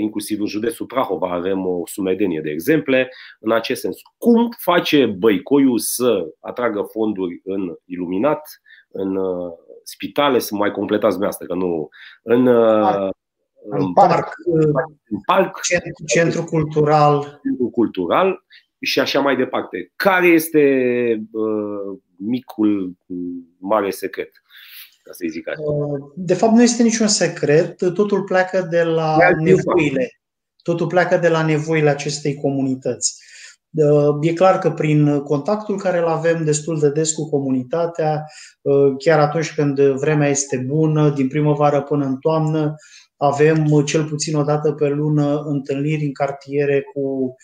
inclusiv 0.00 0.40
în 0.40 0.46
județul 0.46 0.86
Prahova 0.86 1.32
avem 1.32 1.66
o 1.66 1.82
sumedenie 1.84 2.40
de 2.40 2.50
exemple 2.50 3.10
în 3.40 3.52
acest 3.52 3.80
sens. 3.80 3.96
Cum 4.18 4.48
face 4.58 5.06
Băicoiul 5.06 5.78
să 5.78 6.26
atragă 6.40 6.88
fonduri 6.92 7.40
în 7.44 7.74
iluminat, 7.84 8.60
în 8.92 9.18
spitale, 9.84 10.38
să 10.38 10.54
mai 10.54 10.70
completați 10.70 11.16
dumneavoastră, 11.18 11.46
că 11.46 11.54
nu. 11.54 11.88
În, 12.22 12.46
uh, 12.46 13.08
în 13.68 13.92
parc, 13.92 14.34
în 15.08 15.20
parc 15.26 15.60
centru, 15.60 16.04
centru 16.06 16.44
cultural. 16.44 17.40
Centru 17.42 17.70
cultural 17.70 18.44
și 18.80 19.00
așa 19.00 19.20
mai 19.20 19.36
departe. 19.36 19.92
Care 19.96 20.26
este 20.26 20.60
uh, 21.32 21.98
micul 22.16 22.96
mare 23.58 23.90
secret? 23.90 24.42
Ca 25.02 25.12
să 25.12 25.26
zic 25.30 25.48
așa. 25.48 25.60
Uh, 25.62 26.12
de 26.16 26.34
fapt, 26.34 26.52
nu 26.52 26.62
este 26.62 26.82
niciun 26.82 27.06
secret. 27.06 27.76
Totul 27.94 28.22
pleacă 28.22 28.66
de 28.70 28.82
la 28.82 29.16
nevoile. 29.38 30.20
Totul 30.62 30.86
pleacă 30.86 31.16
de 31.16 31.28
la 31.28 31.44
nevoile 31.44 31.90
acestei 31.90 32.34
comunități. 32.34 33.22
E 34.20 34.32
clar 34.32 34.58
că 34.58 34.70
prin 34.70 35.20
contactul 35.20 35.76
care 35.76 35.98
îl 35.98 36.06
avem 36.06 36.44
destul 36.44 36.78
de 36.78 36.90
des 36.90 37.12
cu 37.12 37.28
comunitatea, 37.28 38.24
chiar 38.98 39.18
atunci 39.18 39.54
când 39.54 39.80
vremea 39.80 40.28
este 40.28 40.64
bună, 40.66 41.10
din 41.10 41.28
primăvară 41.28 41.82
până 41.82 42.04
în 42.04 42.16
toamnă, 42.16 42.74
avem 43.16 43.82
cel 43.84 44.04
puțin 44.04 44.36
o 44.36 44.42
dată 44.42 44.72
pe 44.72 44.88
lună 44.88 45.42
întâlniri 45.44 46.04
în 46.04 46.12
cartiere 46.12 46.82
cu 46.94 47.34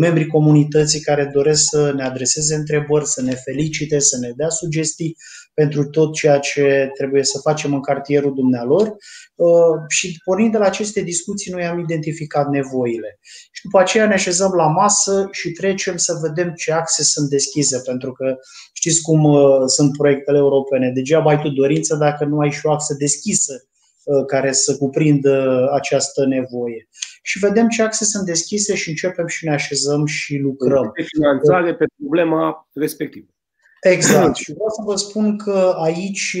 membrii 0.00 0.26
comunității 0.26 1.00
care 1.00 1.30
doresc 1.32 1.62
să 1.68 1.92
ne 1.96 2.04
adreseze 2.04 2.54
întrebări, 2.54 3.06
să 3.06 3.22
ne 3.22 3.34
felicite, 3.34 3.98
să 3.98 4.18
ne 4.20 4.32
dea 4.36 4.48
sugestii 4.48 5.16
pentru 5.54 5.84
tot 5.84 6.14
ceea 6.14 6.38
ce 6.38 6.90
trebuie 6.94 7.24
să 7.24 7.38
facem 7.38 7.74
în 7.74 7.80
cartierul 7.80 8.34
dumnealor 8.34 8.96
uh, 9.34 9.76
și 9.88 10.16
pornind 10.24 10.52
de 10.52 10.58
la 10.58 10.64
aceste 10.64 11.00
discuții 11.00 11.52
noi 11.52 11.64
am 11.64 11.78
identificat 11.78 12.48
nevoile. 12.48 13.18
Și 13.52 13.62
după 13.62 13.78
aceea 13.78 14.06
ne 14.06 14.14
așezăm 14.14 14.52
la 14.52 14.66
masă 14.66 15.28
și 15.30 15.50
trecem 15.50 15.96
să 15.96 16.18
vedem 16.22 16.52
ce 16.52 16.72
axe 16.72 17.02
sunt 17.02 17.28
deschise, 17.28 17.80
pentru 17.84 18.12
că 18.12 18.34
știți 18.72 19.02
cum 19.02 19.24
uh, 19.24 19.40
sunt 19.66 19.96
proiectele 19.96 20.38
europene. 20.38 20.90
Degeaba 20.94 21.30
ai 21.30 21.40
tu 21.40 21.48
dorință 21.48 21.96
dacă 21.96 22.24
nu 22.24 22.38
ai 22.38 22.50
și 22.50 22.66
o 22.66 22.70
axă 22.72 22.94
deschisă 22.98 23.52
uh, 23.54 23.77
care 24.26 24.52
să 24.52 24.76
cuprindă 24.76 25.68
această 25.72 26.26
nevoie. 26.26 26.88
Și 27.22 27.38
vedem 27.38 27.68
ce 27.68 27.82
axe 27.82 28.04
sunt 28.04 28.24
deschise 28.24 28.74
și 28.74 28.88
începem 28.88 29.26
și 29.26 29.44
ne 29.44 29.52
așezăm 29.52 30.06
și 30.06 30.36
lucrăm. 30.36 30.90
Pe 30.90 31.02
finanțare 31.02 31.74
pe 31.74 31.84
problema 31.96 32.68
respectivă. 32.72 33.26
Exact. 33.80 34.36
Și 34.36 34.52
vreau 34.52 34.68
să 34.68 34.82
vă 34.84 34.94
spun 34.94 35.36
că 35.36 35.74
aici 35.78 36.36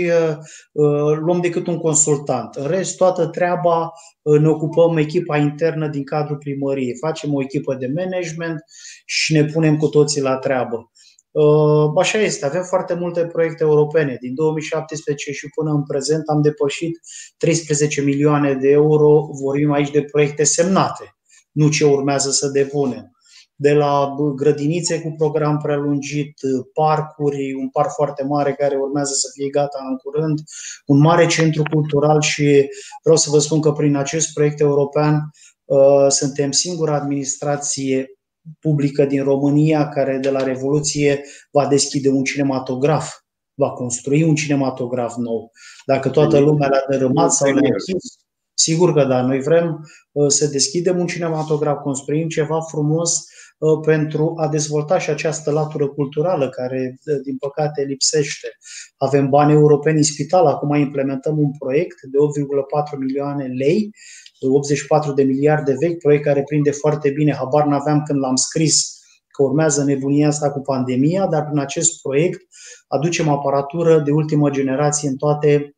uh, 0.72 1.16
luăm 1.20 1.40
decât 1.40 1.66
un 1.66 1.78
consultant. 1.78 2.54
În 2.54 2.66
rest, 2.66 2.96
toată 2.96 3.26
treaba 3.26 3.92
uh, 4.22 4.40
ne 4.40 4.48
ocupăm 4.48 4.96
echipa 4.96 5.36
internă 5.36 5.88
din 5.88 6.04
cadrul 6.04 6.36
primăriei. 6.36 6.96
Facem 6.96 7.34
o 7.34 7.42
echipă 7.42 7.74
de 7.74 7.92
management 7.94 8.60
și 9.04 9.32
ne 9.32 9.44
punem 9.44 9.76
cu 9.76 9.88
toții 9.88 10.20
la 10.20 10.36
treabă. 10.36 10.90
Uh, 11.40 11.92
așa 11.98 12.18
este, 12.18 12.46
avem 12.46 12.62
foarte 12.62 12.94
multe 12.94 13.26
proiecte 13.26 13.62
europene. 13.62 14.16
Din 14.20 14.34
2017 14.34 15.32
și 15.32 15.48
până 15.48 15.70
în 15.70 15.82
prezent 15.82 16.28
am 16.28 16.42
depășit 16.42 17.00
13 17.36 18.00
milioane 18.00 18.54
de 18.54 18.68
euro. 18.68 19.28
Vorbim 19.42 19.72
aici 19.72 19.90
de 19.90 20.02
proiecte 20.02 20.44
semnate, 20.44 21.16
nu 21.52 21.68
ce 21.68 21.84
urmează 21.84 22.30
să 22.30 22.48
depunem 22.48 23.12
de 23.60 23.72
la 23.72 24.14
grădinițe 24.36 25.00
cu 25.00 25.14
program 25.16 25.56
prelungit, 25.56 26.34
parcuri, 26.72 27.54
un 27.54 27.68
parc 27.68 27.90
foarte 27.94 28.24
mare 28.24 28.52
care 28.52 28.76
urmează 28.76 29.12
să 29.12 29.28
fie 29.34 29.48
gata 29.48 29.78
în 29.90 29.96
curând, 29.96 30.38
un 30.86 30.98
mare 30.98 31.26
centru 31.26 31.62
cultural 31.72 32.20
și 32.20 32.68
vreau 33.02 33.16
să 33.16 33.30
vă 33.30 33.38
spun 33.38 33.60
că 33.60 33.72
prin 33.72 33.96
acest 33.96 34.32
proiect 34.32 34.60
european 34.60 35.30
uh, 35.64 36.06
suntem 36.08 36.50
singura 36.50 36.94
administrație 36.94 38.17
publică 38.60 39.04
din 39.04 39.22
România 39.22 39.88
care 39.88 40.18
de 40.18 40.30
la 40.30 40.42
Revoluție 40.42 41.24
va 41.50 41.66
deschide 41.66 42.08
un 42.08 42.24
cinematograf, 42.24 43.10
va 43.54 43.70
construi 43.70 44.22
un 44.22 44.34
cinematograf 44.34 45.16
nou. 45.16 45.50
Dacă 45.86 46.08
toată 46.08 46.38
lumea 46.38 46.68
l-a 46.68 46.84
dărâmat 46.90 47.32
sau 47.32 47.50
l-a 47.50 47.60
închis, 47.62 48.16
sigur 48.54 48.92
că 48.92 49.04
da, 49.04 49.22
noi 49.22 49.40
vrem 49.40 49.88
uh, 50.12 50.28
să 50.28 50.46
deschidem 50.46 50.98
un 50.98 51.06
cinematograf, 51.06 51.82
construim 51.82 52.28
ceva 52.28 52.60
frumos 52.60 53.24
pentru 53.84 54.34
a 54.36 54.48
dezvolta 54.48 54.98
și 54.98 55.10
această 55.10 55.50
latură 55.50 55.88
culturală 55.88 56.48
care, 56.48 56.98
din 57.22 57.36
păcate, 57.36 57.82
lipsește. 57.82 58.48
Avem 58.96 59.28
bani 59.28 59.52
europeni 59.52 59.96
în 59.96 60.02
spital, 60.02 60.46
acum 60.46 60.74
implementăm 60.74 61.38
un 61.38 61.50
proiect 61.58 61.96
de 62.02 62.16
8,4 62.94 62.98
milioane 62.98 63.46
lei 63.46 63.90
84 64.40 65.12
de 65.12 65.22
miliarde 65.22 65.76
vechi, 65.80 65.98
proiect 65.98 66.24
care 66.24 66.42
prinde 66.42 66.70
foarte 66.70 67.10
bine, 67.10 67.34
habar 67.34 67.66
n-aveam 67.66 68.02
când 68.02 68.18
l-am 68.18 68.36
scris 68.36 68.98
că 69.28 69.42
urmează 69.42 69.84
nebunia 69.84 70.28
asta 70.28 70.50
cu 70.50 70.60
pandemia, 70.60 71.26
dar 71.26 71.44
prin 71.44 71.58
acest 71.58 72.00
proiect 72.02 72.40
aducem 72.86 73.28
aparatură 73.28 74.00
de 74.00 74.10
ultimă 74.10 74.50
generație 74.50 75.08
în 75.08 75.16
toate 75.16 75.76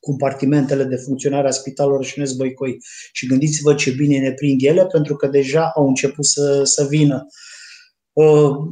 compartimentele 0.00 0.84
de 0.84 0.96
funcționare 0.96 1.46
a 1.46 1.50
spitalelor 1.50 2.04
și 2.04 2.36
Băicoi. 2.36 2.76
Și 3.12 3.26
gândiți-vă 3.26 3.74
ce 3.74 3.90
bine 3.90 4.18
ne 4.18 4.32
prind 4.32 4.62
ele, 4.62 4.86
pentru 4.86 5.16
că 5.16 5.26
deja 5.26 5.70
au 5.74 5.88
început 5.88 6.24
să, 6.24 6.60
să 6.64 6.86
vină. 6.88 7.26
Uh, 7.26 7.51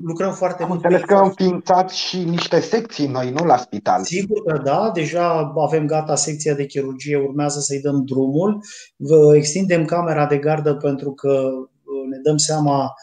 lucrăm 0.02 0.32
foarte 0.32 0.62
Am 0.62 0.68
mult. 0.68 0.84
înțeles 0.84 1.06
că 1.06 1.14
au 1.14 1.24
înființat 1.24 1.90
și 1.90 2.24
niște 2.24 2.60
secții 2.60 3.06
noi, 3.06 3.30
nu 3.30 3.44
la 3.44 3.56
spital. 3.56 4.04
Sigur 4.04 4.42
că 4.42 4.60
da, 4.64 4.90
deja 4.94 5.52
avem 5.56 5.86
gata 5.86 6.14
secția 6.14 6.54
de 6.54 6.66
chirurgie, 6.66 7.16
urmează 7.16 7.60
să-i 7.60 7.80
dăm 7.80 8.04
drumul. 8.04 8.64
Extindem 9.34 9.84
camera 9.84 10.26
de 10.26 10.36
gardă 10.38 10.74
pentru 10.74 11.12
că 11.12 11.28
uh, 11.30 12.08
ne 12.10 12.18
dăm 12.22 12.36
seama 12.36 12.94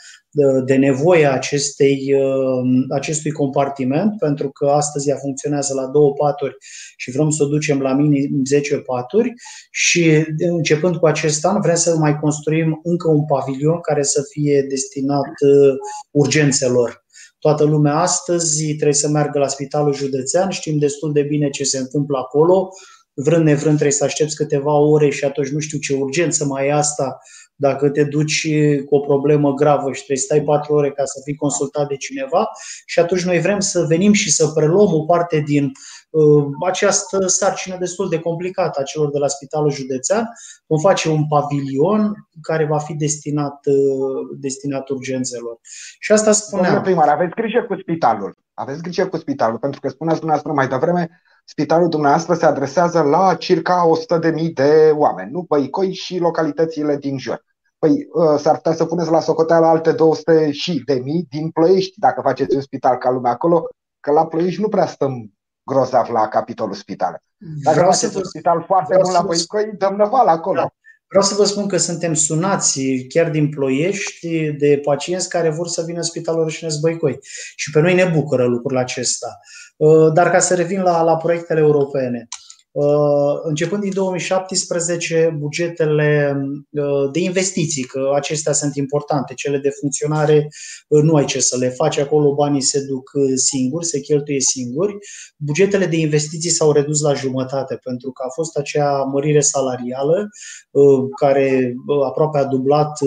de 0.65 0.76
nevoia 0.76 1.34
acestei, 1.34 2.13
uh, 2.13 2.86
acestui 2.89 3.32
compartiment, 3.32 4.17
pentru 4.17 4.50
că 4.50 4.65
astăzi 4.65 5.10
ea 5.10 5.15
funcționează 5.15 5.73
la 5.73 5.86
două 5.86 6.13
paturi 6.13 6.56
și 6.97 7.12
vrem 7.12 7.30
să 7.30 7.43
o 7.43 7.47
ducem 7.47 7.80
la 7.80 7.93
minim 7.93 8.41
10 8.45 8.78
paturi 8.78 9.34
și 9.71 10.26
începând 10.38 10.95
cu 10.95 11.06
acest 11.06 11.45
an 11.45 11.62
vrem 11.62 11.76
să 11.76 11.95
mai 11.97 12.19
construim 12.19 12.80
încă 12.84 13.10
un 13.10 13.26
pavilion 13.26 13.80
care 13.80 14.04
să 14.04 14.21
fie 14.30 14.65
destinat 14.69 15.26
uh, 15.26 15.73
urgențelor. 16.12 17.06
Toată 17.39 17.63
lumea 17.63 17.95
astăzi 17.95 18.65
trebuie 18.65 18.93
să 18.93 19.10
meargă 19.10 19.39
la 19.39 19.47
spitalul 19.47 19.93
județean, 19.93 20.50
știm 20.50 20.78
destul 20.78 21.13
de 21.13 21.21
bine 21.21 21.50
ce 21.50 21.63
se 21.63 21.78
întâmplă 21.78 22.17
acolo, 22.17 22.69
vrând 23.13 23.43
nevrând 23.43 23.73
trebuie 23.73 23.97
să 23.97 24.04
aștepți 24.04 24.36
câteva 24.36 24.73
ore 24.73 25.10
și 25.10 25.23
atunci 25.23 25.50
nu 25.50 25.60
știu 25.60 25.78
ce 25.78 25.93
urgență 25.93 26.45
mai 26.45 26.67
e 26.67 26.73
asta 26.73 27.17
dacă 27.60 27.89
te 27.89 28.04
duci 28.04 28.48
cu 28.86 28.96
o 28.96 29.00
problemă 29.00 29.54
gravă 29.54 29.88
și 29.91 30.04
trebuie 30.04 30.17
să 30.17 30.24
stai 30.24 30.41
patru 30.41 30.74
ore 30.74 30.91
ca 30.91 31.06
să 31.06 31.22
fii 31.24 31.36
consultat 31.36 31.88
de 31.88 31.96
cineva 31.96 32.50
și 32.86 33.00
atunci 33.00 33.24
noi 33.24 33.39
vrem 33.39 33.60
să 33.60 33.86
venim 33.88 34.13
și 34.13 34.32
să 34.32 34.48
preluăm 34.48 34.93
o 34.93 35.04
parte 35.04 35.39
din 35.39 35.72
uh, 36.10 36.46
această 36.65 37.28
sarcină 37.28 37.78
destul 37.78 38.10
de 38.10 38.20
complicată 38.20 38.80
a 38.80 38.84
celor 38.84 39.12
de 39.12 39.17
la 39.17 39.28
Spitalul 39.28 39.72
Județean. 39.72 40.30
Vom 40.67 40.80
face 40.80 41.10
un 41.10 41.28
pavilion 41.28 42.28
care 42.41 42.65
va 42.65 42.78
fi 42.78 42.93
destinat, 42.93 43.65
uh, 43.65 44.38
destinat 44.39 44.89
urgențelor. 44.89 45.58
Și 46.00 46.12
asta 46.12 46.32
spuneam. 46.32 46.74
Domnule 46.74 46.89
primar, 46.89 47.15
aveți 47.15 47.36
grijă 47.36 47.65
cu 47.67 47.76
spitalul. 47.82 48.36
Aveți 48.54 48.82
grijă 48.82 49.08
cu 49.08 49.17
spitalul, 49.17 49.58
pentru 49.58 49.80
că 49.80 49.89
spuneați 49.89 50.20
dumneavoastră 50.20 50.62
mai 50.62 50.80
devreme, 50.80 51.22
spitalul 51.50 51.90
dumneavoastră 51.90 52.34
se 52.34 52.46
adresează 52.46 53.02
la 53.02 53.36
circa 53.36 53.84
100.000 54.48 54.54
de 54.54 54.92
oameni, 54.94 55.32
nu 55.32 55.46
Băicoi 55.48 55.94
și 55.94 56.18
localitățile 56.18 56.98
din 56.98 57.18
jur. 57.18 57.46
Păi 57.80 58.08
ă, 58.16 58.38
s-ar 58.38 58.56
putea 58.56 58.74
să 58.74 58.86
puneți 58.86 59.10
la 59.10 59.20
socoteală 59.20 59.66
alte 59.66 59.92
200 59.92 60.52
și 60.52 60.82
de 60.86 60.94
mii 60.94 61.26
din 61.30 61.50
Ploiești, 61.50 62.00
dacă 62.00 62.22
faceți 62.22 62.56
un 62.56 62.62
spital 62.62 62.98
ca 62.98 63.12
lumea 63.12 63.32
acolo, 63.32 63.68
că 64.00 64.12
la 64.12 64.26
Ploiești 64.26 64.62
nu 64.62 64.68
prea 64.68 64.86
stăm 64.86 65.32
grozav 65.64 66.10
la 66.10 66.28
capitolul 66.28 66.74
spital. 66.74 67.22
Dacă 67.64 67.76
Vreau 67.78 67.92
faceți 67.92 68.12
să 68.12 68.18
un 68.18 68.24
spital 68.24 68.64
foarte 68.68 68.98
bun 69.02 69.12
la 69.12 69.22
Băicoi, 69.22 69.72
dăm 69.78 69.96
năval 69.96 70.28
acolo. 70.28 70.60
Da. 70.60 70.74
Vreau 71.08 71.24
să 71.24 71.36
vă 71.36 71.43
spun 71.43 71.67
că 71.67 71.78
suntem 71.78 72.13
sunați 72.13 72.82
chiar 73.10 73.30
din 73.30 73.50
Ploiești 73.50 74.52
de 74.52 74.80
pacienți 74.84 75.30
care 75.30 75.50
vor 75.50 75.67
să 75.67 75.84
vină 75.86 75.98
în 75.98 76.04
Spitalul 76.04 76.43
Rășinesc 76.43 76.80
Băicoi. 76.80 77.20
Și 77.56 77.72
pe 77.72 77.80
noi 77.80 77.93
ne 77.93 78.06
bucură 78.06 78.46
lucrul 78.46 78.78
acesta. 78.78 79.39
Ă, 79.80 80.10
dar 80.10 80.32
ca 80.32 80.39
să 80.39 80.56
revin 80.56 80.82
la, 80.82 81.02
la 81.02 81.17
proiectele 81.17 81.60
europene. 81.60 82.28
Uh, 82.80 83.40
începând 83.44 83.82
din 83.82 83.92
2017, 83.94 85.36
bugetele 85.38 86.38
uh, 86.70 87.12
de 87.12 87.20
investiții, 87.20 87.84
că 87.84 88.12
acestea 88.16 88.54
sunt 88.54 88.76
importante, 88.76 89.34
cele 89.34 89.58
de 89.58 89.70
funcționare 89.70 90.48
uh, 90.88 91.02
nu 91.02 91.16
ai 91.16 91.26
ce 91.26 91.40
să 91.40 91.58
le 91.58 91.70
faci, 91.70 91.98
acolo 91.98 92.34
banii 92.34 92.62
se 92.62 92.86
duc 92.86 93.12
singuri, 93.36 93.86
se 93.86 94.00
cheltuie 94.00 94.40
singuri. 94.40 94.98
Bugetele 95.38 95.86
de 95.86 95.98
investiții 95.98 96.50
s-au 96.50 96.72
redus 96.72 97.02
la 97.02 97.13
jumătate 97.13 97.80
pentru 97.84 98.12
că 98.12 98.24
a 98.26 98.30
fost 98.34 98.58
acea 98.58 99.04
mărire 99.04 99.40
salarială 99.40 100.30
care 101.20 101.74
aproape 102.08 102.38
a 102.38 102.46
dublat 102.46 103.00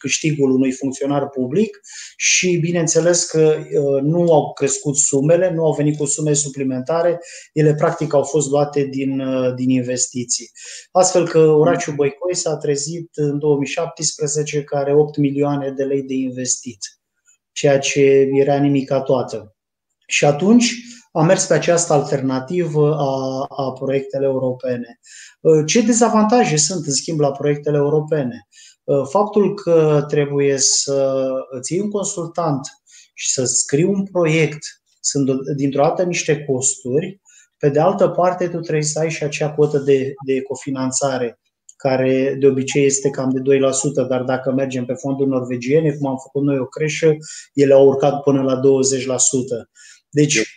câștigul 0.00 0.50
unui 0.50 0.72
funcționar 0.72 1.28
public 1.28 1.80
și 2.16 2.56
bineînțeles 2.56 3.24
că 3.24 3.56
uh, 3.58 4.02
nu 4.02 4.32
au 4.32 4.52
crescut 4.52 4.96
sumele, 4.96 5.50
nu 5.50 5.64
au 5.64 5.72
venit 5.72 5.96
cu 5.96 6.04
sume 6.04 6.32
suplimentare, 6.32 7.18
ele 7.52 7.74
practic 7.74 8.14
au 8.14 8.22
fost 8.22 8.50
luate 8.50 8.84
din, 8.84 9.20
uh, 9.20 9.54
din 9.54 9.68
investiții. 9.70 10.50
Astfel 10.90 11.28
că 11.28 11.38
orașul 11.38 11.94
Băicoi 11.94 12.34
s-a 12.34 12.56
trezit 12.56 13.08
în 13.14 13.38
2017 13.38 14.62
care 14.62 14.90
are 14.90 14.94
8 14.94 15.16
milioane 15.16 15.70
de 15.70 15.84
lei 15.84 16.02
de 16.02 16.14
investit, 16.14 16.78
ceea 17.52 17.78
ce 17.78 18.28
era 18.32 18.58
nimica 18.58 19.00
toată. 19.00 19.54
Și 20.06 20.24
atunci 20.24 20.74
am 21.12 21.26
mers 21.26 21.46
pe 21.46 21.54
această 21.54 21.92
alternativă 21.92 22.94
a, 22.94 23.44
a 23.48 23.72
proiectele 23.72 24.24
europene. 24.24 25.00
Uh, 25.40 25.62
ce 25.66 25.80
dezavantaje 25.80 26.56
sunt, 26.56 26.86
în 26.86 26.92
schimb, 26.92 27.20
la 27.20 27.30
proiectele 27.30 27.76
europene? 27.76 28.48
Uh, 28.84 29.06
faptul 29.08 29.54
că 29.54 30.04
trebuie 30.08 30.58
să 30.58 31.28
îți 31.50 31.72
iei 31.72 31.82
un 31.82 31.90
consultant 31.90 32.60
și 33.14 33.32
să 33.32 33.44
scrii 33.44 33.84
un 33.84 34.04
proiect 34.04 34.58
sunt 35.00 35.30
dintr-o 35.56 35.82
dată 35.82 36.02
niște 36.02 36.44
costuri, 36.44 37.20
pe 37.58 37.68
de 37.68 37.80
altă 37.80 38.08
parte 38.08 38.48
tu 38.48 38.58
trebuie 38.60 38.84
să 38.84 38.98
ai 38.98 39.10
și 39.10 39.24
acea 39.24 39.52
cotă 39.52 39.78
de, 39.78 40.12
de 40.26 40.42
cofinanțare 40.42 41.40
care 41.76 42.36
de 42.38 42.46
obicei 42.46 42.84
este 42.84 43.10
cam 43.10 43.30
de 43.30 43.58
2%, 44.04 44.08
dar 44.08 44.22
dacă 44.22 44.52
mergem 44.52 44.84
pe 44.84 44.92
fonduri 44.92 45.28
norvegiene, 45.28 45.90
cum 45.90 46.08
am 46.08 46.16
făcut 46.16 46.42
noi 46.42 46.58
o 46.58 46.64
creșă, 46.64 47.16
ele 47.54 47.72
au 47.72 47.86
urcat 47.86 48.22
până 48.22 48.42
la 48.42 48.60
20%. 48.60 48.60
Deci, 50.10 50.54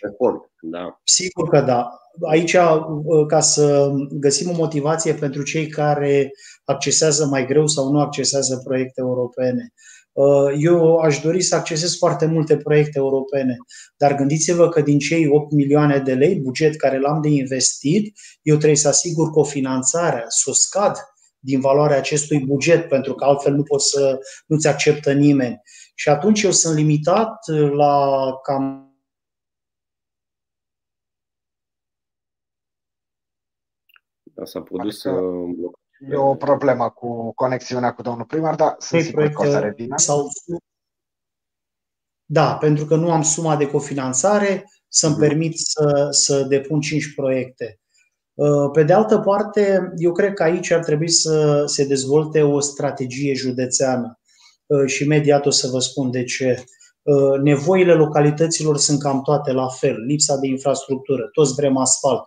da. 0.60 1.00
sigur 1.04 1.48
că 1.48 1.60
da. 1.60 1.98
Aici, 2.22 2.52
uh, 2.52 3.26
ca 3.26 3.40
să 3.40 3.90
găsim 4.10 4.50
o 4.50 4.56
motivație 4.56 5.14
pentru 5.14 5.42
cei 5.42 5.66
care 5.66 6.30
accesează 6.64 7.26
mai 7.26 7.46
greu 7.46 7.66
sau 7.66 7.90
nu 7.92 8.00
accesează 8.00 8.60
proiecte 8.64 9.00
europene. 9.00 9.72
Uh, 10.12 10.52
eu 10.58 10.96
aș 10.96 11.20
dori 11.20 11.42
să 11.42 11.54
accesez 11.54 11.96
foarte 11.96 12.26
multe 12.26 12.56
proiecte 12.56 12.98
europene, 12.98 13.56
dar 13.96 14.14
gândiți-vă 14.14 14.68
că 14.68 14.80
din 14.80 14.98
cei 14.98 15.28
8 15.28 15.52
milioane 15.52 15.98
de 15.98 16.14
lei, 16.14 16.40
buget 16.40 16.76
care 16.76 16.98
l-am 17.00 17.20
de 17.20 17.28
investit, 17.28 18.18
eu 18.42 18.56
trebuie 18.56 18.76
să 18.76 18.88
asigur 18.88 19.30
cofinanțarea, 19.30 20.24
să 20.28 20.50
o 20.50 20.52
scad 20.52 20.96
din 21.38 21.60
valoarea 21.60 21.96
acestui 21.96 22.38
buget, 22.38 22.88
pentru 22.88 23.14
că 23.14 23.24
altfel 23.24 23.54
nu 23.54 23.62
poți 23.62 23.88
să 23.88 24.18
nu-ți 24.46 24.68
acceptă 24.68 25.12
nimeni. 25.12 25.60
Și 25.94 26.08
atunci 26.08 26.42
eu 26.42 26.50
sunt 26.50 26.76
limitat 26.76 27.36
la 27.72 28.26
cam 28.42 28.88
s-a 34.44 34.60
produs 34.62 35.04
adică... 35.04 35.20
Uh, 35.20 35.72
E 36.10 36.16
o 36.16 36.34
problemă 36.34 36.90
cu 36.90 37.32
conexiunea 37.34 37.92
cu 37.92 38.02
domnul 38.02 38.24
primar, 38.24 38.54
dar 38.54 38.74
sunt 38.78 39.00
păi, 39.00 39.08
sigur 39.08 39.28
că 39.28 39.42
o 39.48 39.50
să 39.50 39.58
revină. 39.58 39.96
Sau... 39.96 40.28
Da, 42.24 42.56
pentru 42.56 42.84
că 42.84 42.96
nu 42.96 43.12
am 43.12 43.22
suma 43.22 43.56
de 43.56 43.70
cofinanțare 43.70 44.64
să-mi 44.88 45.12
mm. 45.12 45.20
permit 45.20 45.58
să, 45.58 46.06
să 46.10 46.42
depun 46.42 46.80
5 46.80 47.14
proiecte. 47.14 47.78
Uh, 48.34 48.70
pe 48.72 48.82
de 48.82 48.92
altă 48.92 49.18
parte, 49.18 49.92
eu 49.96 50.12
cred 50.12 50.32
că 50.32 50.42
aici 50.42 50.70
ar 50.70 50.84
trebui 50.84 51.08
să 51.08 51.62
se 51.66 51.86
dezvolte 51.86 52.42
o 52.42 52.60
strategie 52.60 53.34
județeană 53.34 54.20
uh, 54.66 54.86
și 54.86 55.04
imediat 55.04 55.46
o 55.46 55.50
să 55.50 55.68
vă 55.68 55.78
spun 55.78 56.10
de 56.10 56.24
ce. 56.24 56.64
Uh, 57.02 57.40
nevoile 57.42 57.92
localităților 57.94 58.76
sunt 58.76 59.00
cam 59.00 59.22
toate 59.22 59.52
la 59.52 59.68
fel. 59.68 59.96
Lipsa 60.06 60.36
de 60.36 60.46
infrastructură, 60.46 61.28
toți 61.32 61.54
vrem 61.54 61.76
asfalt, 61.76 62.22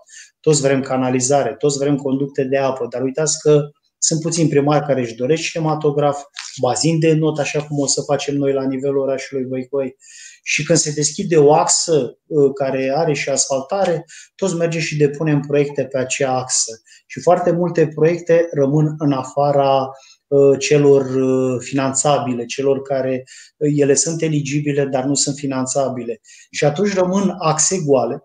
toți 0.47 0.61
vrem 0.61 0.81
canalizare, 0.81 1.55
toți 1.57 1.77
vrem 1.77 1.95
conducte 1.95 2.43
de 2.43 2.57
apă, 2.57 2.87
dar 2.89 3.01
uitați 3.01 3.39
că 3.39 3.69
sunt 3.97 4.21
puțini 4.21 4.49
primari 4.49 4.85
care 4.85 5.01
își 5.01 5.15
doresc 5.15 5.41
cinematograf, 5.41 6.17
bazin 6.61 6.99
de 6.99 7.13
not, 7.13 7.39
așa 7.39 7.63
cum 7.63 7.79
o 7.79 7.87
să 7.87 8.01
facem 8.01 8.35
noi 8.35 8.53
la 8.53 8.67
nivelul 8.67 8.97
orașului 8.97 9.45
Băicoi. 9.45 9.95
Și 10.43 10.63
când 10.63 10.77
se 10.77 10.91
deschide 10.91 11.37
o 11.37 11.53
axă 11.53 12.17
uh, 12.25 12.51
care 12.53 12.93
are 12.95 13.13
și 13.13 13.29
asfaltare, 13.29 14.05
toți 14.35 14.55
mergem 14.55 14.81
și 14.81 14.97
depunem 14.97 15.39
proiecte 15.39 15.85
pe 15.85 15.97
acea 15.97 16.37
axă. 16.37 16.71
Și 17.07 17.21
foarte 17.21 17.51
multe 17.51 17.87
proiecte 17.87 18.47
rămân 18.51 18.95
în 18.97 19.11
afara 19.11 19.87
uh, 20.27 20.59
celor 20.59 21.15
uh, 21.15 21.57
finanțabile, 21.59 22.45
celor 22.45 22.81
care 22.81 23.23
ele 23.57 23.93
sunt 23.93 24.21
eligibile, 24.21 24.85
dar 24.85 25.03
nu 25.03 25.13
sunt 25.13 25.35
finanțabile. 25.35 26.19
Și 26.51 26.65
atunci 26.65 26.93
rămân 26.93 27.35
axe 27.37 27.77
goale, 27.85 28.21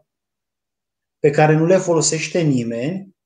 pe 1.22 1.30
care 1.30 1.54
nu 1.54 1.66
le 1.66 1.76
folosește 1.76 2.40
nimeni 2.40 3.16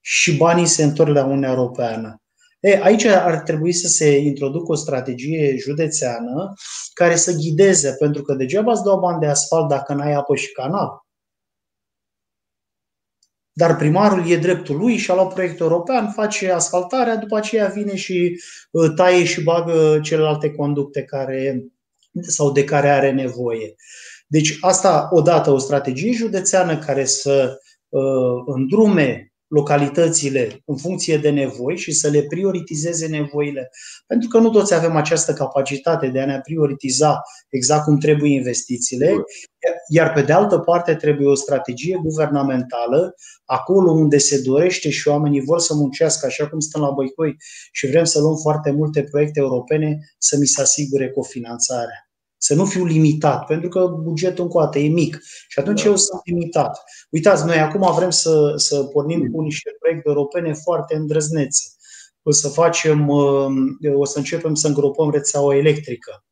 și 0.00 0.36
banii 0.36 0.66
se 0.66 0.82
întorc 0.82 1.14
la 1.14 1.24
Uniunea 1.24 1.50
Europeană. 1.50 2.22
E, 2.60 2.80
aici 2.82 3.04
ar 3.04 3.38
trebui 3.38 3.72
să 3.72 3.88
se 3.88 4.16
introducă 4.16 4.72
o 4.72 4.74
strategie 4.74 5.56
județeană 5.56 6.54
care 6.94 7.16
să 7.16 7.32
ghideze, 7.32 7.94
pentru 7.98 8.22
că 8.22 8.34
degeaba 8.34 8.72
îți 8.72 8.82
dau 8.82 9.00
bani 9.00 9.20
de 9.20 9.26
asfalt 9.26 9.68
dacă 9.68 9.94
n-ai 9.94 10.12
apă 10.12 10.34
și 10.34 10.52
canal. 10.52 10.88
Dar 13.52 13.76
primarul 13.76 14.30
e 14.30 14.36
dreptul 14.36 14.76
lui 14.76 14.96
și 14.96 15.10
a 15.10 15.14
luat 15.14 15.32
proiectul 15.32 15.66
european, 15.66 16.10
face 16.10 16.52
asfaltarea, 16.52 17.16
după 17.16 17.36
aceea 17.36 17.66
vine 17.66 17.96
și 17.96 18.40
uh, 18.70 18.92
taie 18.96 19.24
și 19.24 19.42
bagă 19.42 20.00
celelalte 20.02 20.50
conducte 20.50 21.02
care, 21.02 21.64
sau 22.20 22.52
de 22.52 22.64
care 22.64 22.88
are 22.88 23.12
nevoie. 23.12 23.74
Deci 24.34 24.56
asta, 24.60 25.08
odată, 25.10 25.50
o 25.50 25.58
strategie 25.58 26.12
județeană 26.12 26.78
care 26.78 27.04
să 27.04 27.58
uh, 27.88 28.42
îndrume 28.46 29.32
localitățile 29.46 30.62
în 30.64 30.76
funcție 30.76 31.16
de 31.16 31.30
nevoi 31.30 31.76
și 31.76 31.92
să 31.92 32.08
le 32.08 32.22
prioritizeze 32.22 33.06
nevoile. 33.06 33.70
Pentru 34.06 34.28
că 34.28 34.38
nu 34.38 34.50
toți 34.50 34.74
avem 34.74 34.96
această 34.96 35.32
capacitate 35.32 36.08
de 36.08 36.20
a 36.20 36.26
ne 36.26 36.40
prioritiza 36.40 37.20
exact 37.48 37.84
cum 37.84 37.98
trebuie 37.98 38.32
investițiile, 38.32 39.14
iar 39.88 40.12
pe 40.12 40.22
de 40.22 40.32
altă 40.32 40.58
parte 40.58 40.94
trebuie 40.94 41.28
o 41.28 41.34
strategie 41.34 42.00
guvernamentală 42.02 43.14
acolo 43.44 43.92
unde 43.92 44.18
se 44.18 44.40
dorește 44.42 44.90
și 44.90 45.08
oamenii 45.08 45.44
vor 45.44 45.60
să 45.60 45.74
muncească 45.74 46.26
așa 46.26 46.48
cum 46.48 46.60
stăm 46.60 46.80
la 46.80 46.90
Băicoi 46.90 47.36
și 47.72 47.86
vrem 47.86 48.04
să 48.04 48.20
luăm 48.20 48.36
foarte 48.36 48.70
multe 48.70 49.02
proiecte 49.02 49.40
europene 49.40 49.98
să 50.18 50.36
mi 50.38 50.46
se 50.46 50.60
asigure 50.60 51.10
cofinanțarea 51.10 52.03
să 52.44 52.54
nu 52.54 52.64
fiu 52.64 52.84
limitat, 52.84 53.46
pentru 53.46 53.68
că 53.68 53.86
bugetul 53.86 54.44
încoate 54.44 54.78
e 54.78 54.88
mic 54.88 55.18
și 55.48 55.58
atunci 55.58 55.82
da. 55.82 55.88
eu 55.88 55.96
sunt 55.96 56.20
limitat. 56.24 56.82
Uitați, 57.10 57.44
noi 57.44 57.58
acum 57.58 57.94
vrem 57.94 58.10
să, 58.10 58.52
să 58.56 58.84
pornim 58.84 59.30
cu 59.30 59.40
niște 59.40 59.76
proiecte 59.78 60.08
europene 60.08 60.52
foarte 60.52 60.94
îndrăznețe. 60.94 61.62
O 62.22 62.30
să 62.30 62.48
facem, 62.48 63.08
uh, 63.08 63.46
o 63.94 64.04
să 64.04 64.18
începem 64.18 64.54
să 64.54 64.66
îngropăm 64.66 65.10
rețeaua 65.10 65.56
electrică. 65.56 66.24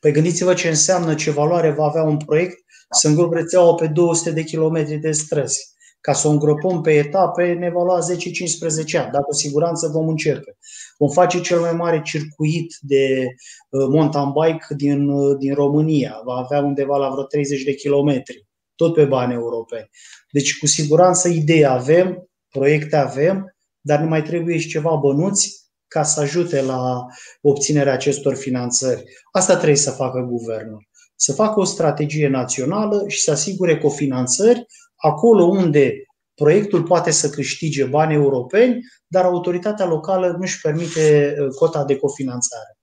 Păi 0.00 0.12
gândiți-vă 0.12 0.54
ce 0.54 0.68
înseamnă, 0.68 1.14
ce 1.14 1.30
valoare 1.30 1.70
va 1.70 1.84
avea 1.84 2.02
un 2.02 2.16
proiect 2.16 2.58
să 2.90 3.08
îngrop 3.08 3.32
rețeaua 3.32 3.74
pe 3.74 3.86
200 3.86 4.30
de 4.30 4.42
kilometri 4.42 4.96
de 4.96 5.10
străzi. 5.10 5.74
Ca 6.00 6.12
să 6.12 6.28
o 6.28 6.30
îngropăm 6.30 6.80
pe 6.80 6.92
etape 6.92 7.52
ne 7.52 7.70
va 7.70 7.82
lua 7.82 7.98
10-15 7.98 8.98
ani, 8.98 9.10
dar 9.12 9.22
cu 9.22 9.34
siguranță 9.34 9.88
vom 9.88 10.08
începe. 10.08 10.56
Vom 10.98 11.08
face 11.08 11.40
cel 11.40 11.60
mai 11.60 11.72
mare 11.72 12.00
circuit 12.04 12.76
de 12.80 13.26
uh, 13.68 13.86
mountain 13.88 14.32
bike 14.32 14.74
din, 14.76 15.08
uh, 15.08 15.36
din 15.38 15.54
România. 15.54 16.20
Va 16.24 16.34
avea 16.34 16.60
undeva 16.60 16.96
la 16.96 17.08
vreo 17.10 17.24
30 17.24 17.62
de 17.62 17.74
kilometri, 17.74 18.46
tot 18.74 18.94
pe 18.94 19.04
bani 19.04 19.32
europeni. 19.32 19.90
Deci, 20.30 20.58
cu 20.58 20.66
siguranță, 20.66 21.28
idei 21.28 21.66
avem, 21.66 22.28
proiecte 22.48 22.96
avem, 22.96 23.54
dar 23.80 24.00
ne 24.00 24.06
mai 24.06 24.22
trebuie 24.22 24.58
și 24.58 24.68
ceva 24.68 24.94
bănuți 24.94 25.60
ca 25.86 26.02
să 26.02 26.20
ajute 26.20 26.62
la 26.62 27.06
obținerea 27.40 27.92
acestor 27.92 28.34
finanțări. 28.34 29.04
Asta 29.32 29.54
trebuie 29.56 29.76
să 29.76 29.90
facă 29.90 30.20
guvernul. 30.20 30.88
Să 31.16 31.32
facă 31.32 31.60
o 31.60 31.64
strategie 31.64 32.28
națională 32.28 33.04
și 33.06 33.22
să 33.22 33.30
asigure 33.30 33.78
cofinanțări 33.78 34.66
acolo 35.00 35.44
unde 35.44 35.92
proiectul 36.34 36.82
poate 36.82 37.10
să 37.10 37.30
câștige 37.30 37.84
bani 37.84 38.14
europeni, 38.14 38.80
dar 39.06 39.24
autoritatea 39.24 39.86
locală 39.86 40.28
nu 40.28 40.40
își 40.40 40.60
permite 40.60 41.34
uh, 41.38 41.48
cota 41.54 41.84
de 41.84 41.96
cofinanțare. 41.96 42.78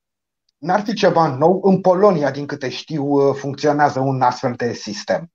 N-ar 0.57 0.81
fi 0.81 0.93
ceva 0.93 1.35
nou? 1.35 1.59
În 1.63 1.81
Polonia, 1.81 2.31
din 2.31 2.45
câte 2.45 2.69
știu, 2.69 3.03
uh, 3.03 3.35
funcționează 3.35 3.99
un 3.99 4.21
astfel 4.21 4.53
de 4.57 4.73
sistem. 4.73 5.31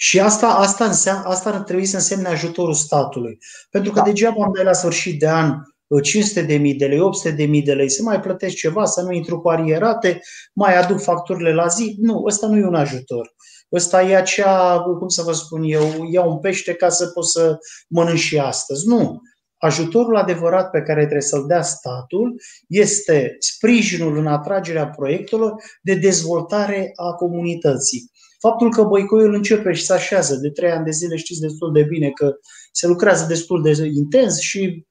Și 0.00 0.20
asta, 0.20 0.46
asta, 0.46 0.84
înseamnă, 0.84 1.28
asta 1.28 1.50
ar 1.50 1.60
trebui 1.60 1.84
să 1.84 1.96
însemne 1.96 2.28
ajutorul 2.28 2.74
statului. 2.74 3.38
Pentru 3.70 3.92
că 3.92 3.98
da. 3.98 4.04
degeaba 4.04 4.44
am 4.44 4.52
dat 4.54 4.64
la 4.64 4.72
sfârșit 4.72 5.18
de 5.18 5.28
an 5.28 5.54
500 6.02 6.40
uh, 6.40 6.46
de 6.46 6.56
mii 6.56 6.74
de 6.74 6.86
lei, 6.86 7.00
800 7.00 7.34
de 7.34 7.44
mii 7.44 7.62
de 7.62 7.74
lei, 7.74 7.90
să 7.90 8.02
mai 8.02 8.20
plătesc 8.20 8.54
ceva, 8.56 8.84
să 8.84 9.02
nu 9.02 9.12
intru 9.12 9.40
cu 9.40 9.48
arierate, 9.48 10.20
mai 10.52 10.76
aduc 10.76 11.00
facturile 11.00 11.54
la 11.54 11.66
zi. 11.66 11.96
Nu, 12.00 12.24
ăsta 12.24 12.46
nu 12.46 12.56
e 12.56 12.66
un 12.66 12.74
ajutor. 12.74 13.34
Ăsta 13.72 14.02
e 14.02 14.16
acea, 14.16 14.80
cum 14.98 15.08
să 15.08 15.22
vă 15.22 15.32
spun 15.32 15.62
eu, 15.62 16.08
iau 16.10 16.30
un 16.30 16.38
pește 16.38 16.74
ca 16.74 16.88
să 16.88 17.06
pot 17.06 17.28
să 17.28 17.58
mănânc 17.88 18.18
și 18.18 18.38
astăzi. 18.38 18.86
Nu. 18.86 19.20
Ajutorul 19.56 20.16
adevărat 20.16 20.70
pe 20.70 20.82
care 20.82 21.00
trebuie 21.00 21.20
să-l 21.20 21.46
dea 21.46 21.62
statul 21.62 22.40
este 22.68 23.36
sprijinul 23.38 24.16
în 24.16 24.26
atragerea 24.26 24.88
proiectelor 24.88 25.54
de 25.82 25.94
dezvoltare 25.94 26.92
a 26.94 27.12
comunității. 27.12 28.10
Faptul 28.40 28.70
că 28.70 28.82
Băicoiul 28.82 29.34
începe 29.34 29.72
și 29.72 29.84
se 29.84 29.92
așează 29.92 30.36
de 30.36 30.50
trei 30.50 30.70
ani 30.70 30.84
de 30.84 30.90
zile, 30.90 31.16
știți 31.16 31.40
destul 31.40 31.72
de 31.72 31.82
bine 31.82 32.10
că 32.10 32.34
se 32.72 32.86
lucrează 32.86 33.26
destul 33.28 33.62
de 33.62 33.90
intens 33.94 34.40
și 34.40 34.58
uh, 34.58 34.87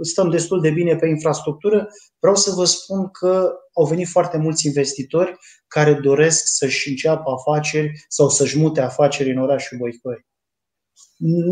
stăm 0.00 0.30
destul 0.30 0.60
de 0.60 0.70
bine 0.70 0.96
pe 0.96 1.06
infrastructură, 1.06 1.86
vreau 2.18 2.36
să 2.36 2.50
vă 2.50 2.64
spun 2.64 3.10
că 3.10 3.52
au 3.72 3.84
venit 3.86 4.08
foarte 4.08 4.38
mulți 4.38 4.66
investitori 4.66 5.36
care 5.66 5.92
doresc 5.92 6.42
să-și 6.44 6.88
înceapă 6.88 7.30
afaceri 7.30 8.04
sau 8.08 8.28
să-și 8.28 8.58
mute 8.58 8.80
afaceri 8.80 9.30
în 9.30 9.38
orașul 9.38 9.78
Boicoi. 9.78 10.26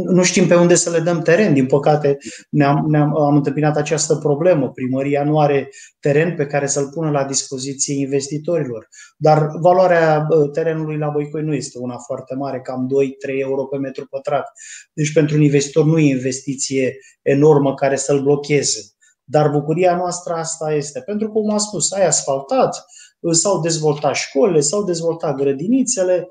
Nu 0.06 0.22
știm 0.22 0.46
pe 0.46 0.54
unde 0.54 0.74
să 0.74 0.90
le 0.90 0.98
dăm 0.98 1.20
teren. 1.20 1.52
Din 1.52 1.66
păcate, 1.66 2.18
ne-am, 2.50 2.84
ne-am 2.88 3.16
am 3.16 3.36
întâmpinat 3.36 3.76
această 3.76 4.16
problemă. 4.16 4.70
Primăria 4.70 5.24
nu 5.24 5.38
are 5.38 5.70
teren 6.00 6.34
pe 6.34 6.46
care 6.46 6.66
să-l 6.66 6.88
pună 6.88 7.10
la 7.10 7.24
dispoziție 7.24 7.94
investitorilor. 7.94 8.88
Dar 9.16 9.48
valoarea 9.60 10.26
terenului 10.52 10.98
la 10.98 11.08
Boicoi 11.08 11.42
nu 11.42 11.54
este 11.54 11.78
una 11.78 11.96
foarte 11.96 12.34
mare, 12.34 12.60
cam 12.60 12.88
2-3 13.34 13.40
euro 13.40 13.64
pe 13.64 13.76
metru 13.76 14.06
pătrat. 14.06 14.52
Deci 14.92 15.12
pentru 15.12 15.36
un 15.36 15.42
investitor 15.42 15.84
nu 15.84 15.98
e 15.98 16.08
investiție 16.08 16.96
enormă 17.22 17.74
care 17.74 17.96
să-l 17.96 18.22
blocheze. 18.22 18.80
Dar 19.24 19.48
bucuria 19.48 19.96
noastră 19.96 20.32
asta 20.32 20.72
este. 20.72 21.00
Pentru 21.00 21.26
că, 21.26 21.32
cum 21.32 21.50
am 21.50 21.58
spus, 21.58 21.92
ai 21.92 22.06
asfaltat, 22.06 22.84
s-au 23.30 23.60
dezvoltat 23.60 24.14
școlile, 24.14 24.60
s-au 24.60 24.84
dezvoltat 24.84 25.34
grădinițele, 25.36 26.28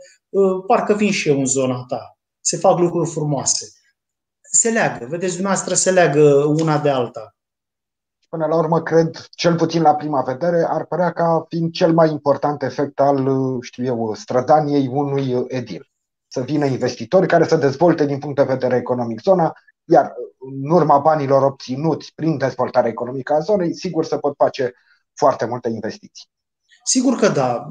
parcă 0.68 0.94
vin 0.94 1.12
și 1.12 1.30
eu 1.30 1.40
în 1.40 1.46
zona 1.46 1.86
ta. 1.88 2.13
Se 2.46 2.58
fac 2.58 2.80
lucruri 2.80 3.10
frumoase. 3.10 3.66
Se 4.42 4.70
leagă, 4.70 5.06
vedeți 5.06 5.34
dumneavoastră, 5.34 5.74
se 5.74 5.92
leagă 5.92 6.44
una 6.46 6.80
de 6.80 6.90
alta. 6.90 7.36
Până 8.30 8.46
la 8.46 8.56
urmă, 8.56 8.82
cred, 8.82 9.28
cel 9.30 9.56
puțin 9.56 9.82
la 9.82 9.96
prima 9.96 10.22
vedere, 10.22 10.66
ar 10.68 10.86
părea 10.86 11.12
ca 11.12 11.46
fiind 11.50 11.72
cel 11.72 11.94
mai 11.94 12.10
important 12.10 12.62
efect 12.62 13.00
al, 13.00 13.28
știu 13.62 13.84
eu, 13.84 14.14
strădaniei 14.14 14.88
unui 14.88 15.46
edil. 15.48 15.90
Să 16.28 16.42
vină 16.42 16.66
investitori 16.66 17.28
care 17.28 17.48
să 17.48 17.56
dezvolte 17.56 18.06
din 18.06 18.20
punct 18.20 18.36
de 18.36 18.44
vedere 18.44 18.76
economic 18.76 19.22
zona, 19.22 19.54
iar 19.84 20.14
în 20.40 20.70
urma 20.70 21.00
banilor 21.00 21.44
obținuți 21.44 22.12
prin 22.16 22.38
dezvoltarea 22.38 22.90
economică 22.90 23.34
a 23.34 23.40
zonei, 23.40 23.76
sigur 23.76 24.06
se 24.06 24.18
pot 24.18 24.34
face 24.38 24.74
foarte 25.14 25.46
multe 25.46 25.70
investiții. 25.70 26.30
Sigur 26.84 27.16
că 27.16 27.28
da. 27.28 27.68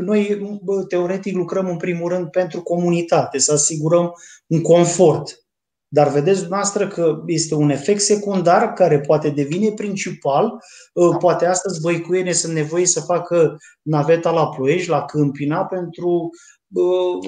Noi, 0.00 0.40
teoretic, 0.88 1.34
lucrăm 1.34 1.68
în 1.68 1.76
primul 1.76 2.08
rând 2.08 2.30
pentru 2.30 2.62
comunitate, 2.62 3.38
să 3.38 3.52
asigurăm 3.52 4.12
un 4.46 4.62
confort. 4.62 5.42
Dar 5.90 6.08
vedeți 6.08 6.38
dumneavoastră 6.38 6.88
că 6.88 7.22
este 7.26 7.54
un 7.54 7.70
efect 7.70 8.00
secundar 8.00 8.72
care 8.72 9.00
poate 9.00 9.30
devine 9.30 9.70
principal. 9.70 10.62
Poate 11.18 11.46
astăzi 11.46 11.80
băicuiene 11.80 12.32
sunt 12.32 12.52
nevoie 12.52 12.86
să 12.86 13.00
facă 13.00 13.56
naveta 13.82 14.30
la 14.30 14.48
Ploiești, 14.48 14.88
la 14.88 15.04
Câmpina, 15.04 15.64
pentru 15.64 16.30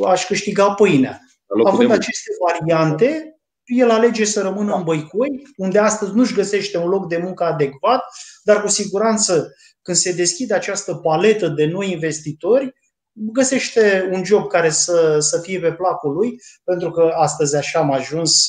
a-și 0.05 0.27
câștiga 0.27 0.73
pâinea. 0.75 1.21
Având 1.65 1.91
aceste 1.91 2.31
variante, 2.47 3.35
el 3.65 3.91
alege 3.91 4.25
să 4.25 4.41
rămână 4.41 4.75
în 4.75 4.83
Băicoi, 4.83 5.43
unde 5.57 5.79
astăzi 5.79 6.15
nu-și 6.15 6.35
găsește 6.35 6.79
un 6.79 6.89
loc 6.89 7.09
de 7.09 7.21
muncă 7.23 7.45
adecvat, 7.45 8.03
dar 8.43 8.63
cu 8.63 8.69
siguranță 8.69 9.55
când 9.83 9.97
se 9.97 10.13
deschide 10.13 10.55
această 10.55 10.95
paletă 10.95 11.49
de 11.49 11.67
noi 11.67 11.91
investitori, 11.91 12.75
găsește 13.13 14.09
un 14.13 14.25
job 14.25 14.49
care 14.49 14.71
să, 14.71 15.17
să 15.19 15.39
fie 15.39 15.61
pe 15.61 15.73
placul 15.73 16.13
lui, 16.13 16.41
pentru 16.65 16.91
că 16.91 17.13
astăzi 17.17 17.57
așa 17.57 17.79
am 17.79 17.93
ajuns, 17.93 18.47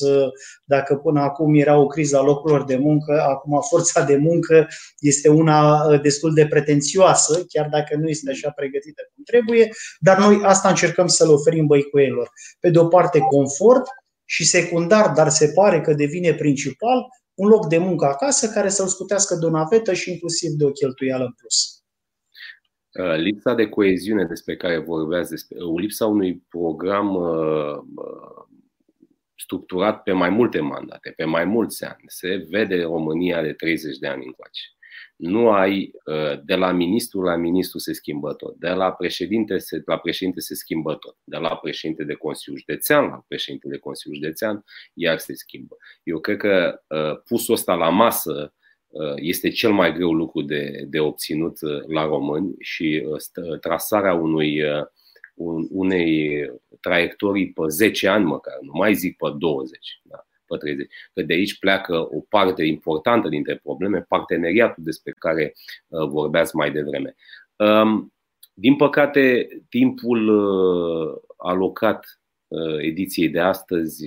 dacă 0.64 0.96
până 0.96 1.20
acum 1.20 1.54
era 1.54 1.76
o 1.76 1.86
criză 1.86 2.18
a 2.18 2.22
locurilor 2.22 2.64
de 2.64 2.76
muncă, 2.76 3.22
acum 3.28 3.60
forța 3.68 4.02
de 4.02 4.16
muncă 4.16 4.66
este 4.98 5.28
una 5.28 5.86
destul 5.96 6.34
de 6.34 6.46
pretențioasă, 6.46 7.44
chiar 7.48 7.68
dacă 7.68 7.96
nu 7.96 8.08
este 8.08 8.30
așa 8.30 8.50
pregătită 8.50 9.02
cum 9.14 9.24
trebuie, 9.24 9.70
dar 9.98 10.18
noi 10.18 10.40
asta 10.42 10.68
încercăm 10.68 11.06
să 11.06 11.24
le 11.24 11.32
oferim 11.32 11.66
băicuielor. 11.66 12.30
Pe 12.60 12.70
de 12.70 12.78
o 12.78 12.86
parte 12.86 13.18
confort 13.18 13.82
și 14.24 14.46
secundar, 14.46 15.08
dar 15.10 15.28
se 15.28 15.52
pare 15.54 15.80
că 15.80 15.94
devine 15.94 16.34
principal, 16.34 17.06
un 17.42 17.48
loc 17.48 17.68
de 17.68 17.78
muncă 17.78 18.04
acasă 18.04 18.48
care 18.48 18.68
să-l 18.68 18.86
scutească 18.86 19.34
de 19.34 19.46
o 19.46 19.50
navetă 19.50 19.92
și 19.92 20.10
inclusiv 20.10 20.50
de 20.50 20.64
o 20.64 20.70
cheltuială 20.70 21.24
în 21.24 21.32
plus. 21.32 21.82
Uh, 22.92 23.16
lipsa 23.16 23.54
de 23.54 23.68
coeziune 23.68 24.24
despre 24.24 24.56
care 24.56 24.78
vorbeați, 24.78 25.30
despre, 25.30 25.56
uh, 25.64 25.80
lipsa 25.80 26.06
unui 26.06 26.44
program 26.48 27.14
uh, 27.14 27.78
structurat 29.34 30.02
pe 30.02 30.12
mai 30.12 30.30
multe 30.30 30.60
mandate, 30.60 31.12
pe 31.16 31.24
mai 31.24 31.44
mulți 31.44 31.84
ani, 31.84 32.04
se 32.06 32.46
vede 32.48 32.82
România 32.82 33.42
de 33.42 33.52
30 33.52 33.98
de 33.98 34.06
ani 34.06 34.26
încoace. 34.26 34.62
Nu 35.16 35.50
ai 35.50 35.92
de 36.44 36.54
la 36.54 36.72
ministru 36.72 37.20
la 37.20 37.36
ministru 37.36 37.78
se 37.78 37.92
schimbă 37.92 38.32
tot, 38.32 38.56
de 38.56 38.68
la 38.68 38.92
președinte 38.92 39.58
se, 39.58 39.82
la 39.86 39.98
președinte 39.98 40.40
se 40.40 40.54
schimbă 40.54 40.94
tot, 40.94 41.16
de 41.24 41.36
la 41.36 41.56
președinte 41.56 42.04
de 42.04 42.14
Consiliu 42.14 42.58
Județean 42.58 43.04
la 43.04 43.24
președinte 43.28 43.68
de 43.68 43.78
Consiliu 43.78 44.16
Județean 44.16 44.64
iar 44.94 45.18
se 45.18 45.34
schimbă. 45.34 45.76
Eu 46.02 46.18
cred 46.18 46.36
că 46.36 46.82
pusul 47.24 47.54
ăsta 47.54 47.74
la 47.74 47.88
masă 47.88 48.54
este 49.16 49.48
cel 49.48 49.72
mai 49.72 49.92
greu 49.92 50.12
lucru 50.12 50.42
de, 50.42 50.84
de 50.88 51.00
obținut 51.00 51.58
la 51.86 52.04
români 52.04 52.54
și 52.58 53.06
trasarea 53.60 54.14
unui 54.14 54.62
unei 55.70 56.46
traiectorii 56.80 57.52
pe 57.52 57.62
10 57.68 58.08
ani 58.08 58.24
măcar, 58.24 58.58
nu 58.60 58.72
mai 58.74 58.94
zic 58.94 59.16
pe 59.16 59.26
20, 59.38 60.00
da, 60.02 60.26
pe 60.52 60.66
30. 60.66 60.88
Că 61.14 61.22
de 61.22 61.32
aici 61.32 61.58
pleacă 61.58 61.96
o 61.96 62.20
parte 62.28 62.64
importantă 62.64 63.28
dintre 63.28 63.60
probleme, 63.62 64.04
parteneriatul 64.08 64.82
despre 64.82 65.14
care 65.18 65.52
uh, 65.88 66.08
vorbeați 66.08 66.56
mai 66.56 66.70
devreme. 66.70 67.14
Um, 67.56 68.12
din 68.54 68.76
păcate, 68.76 69.48
timpul 69.68 70.28
uh, 70.28 71.14
alocat 71.36 72.20
uh, 72.48 72.78
ediției 72.78 73.28
de 73.28 73.40
astăzi 73.40 74.04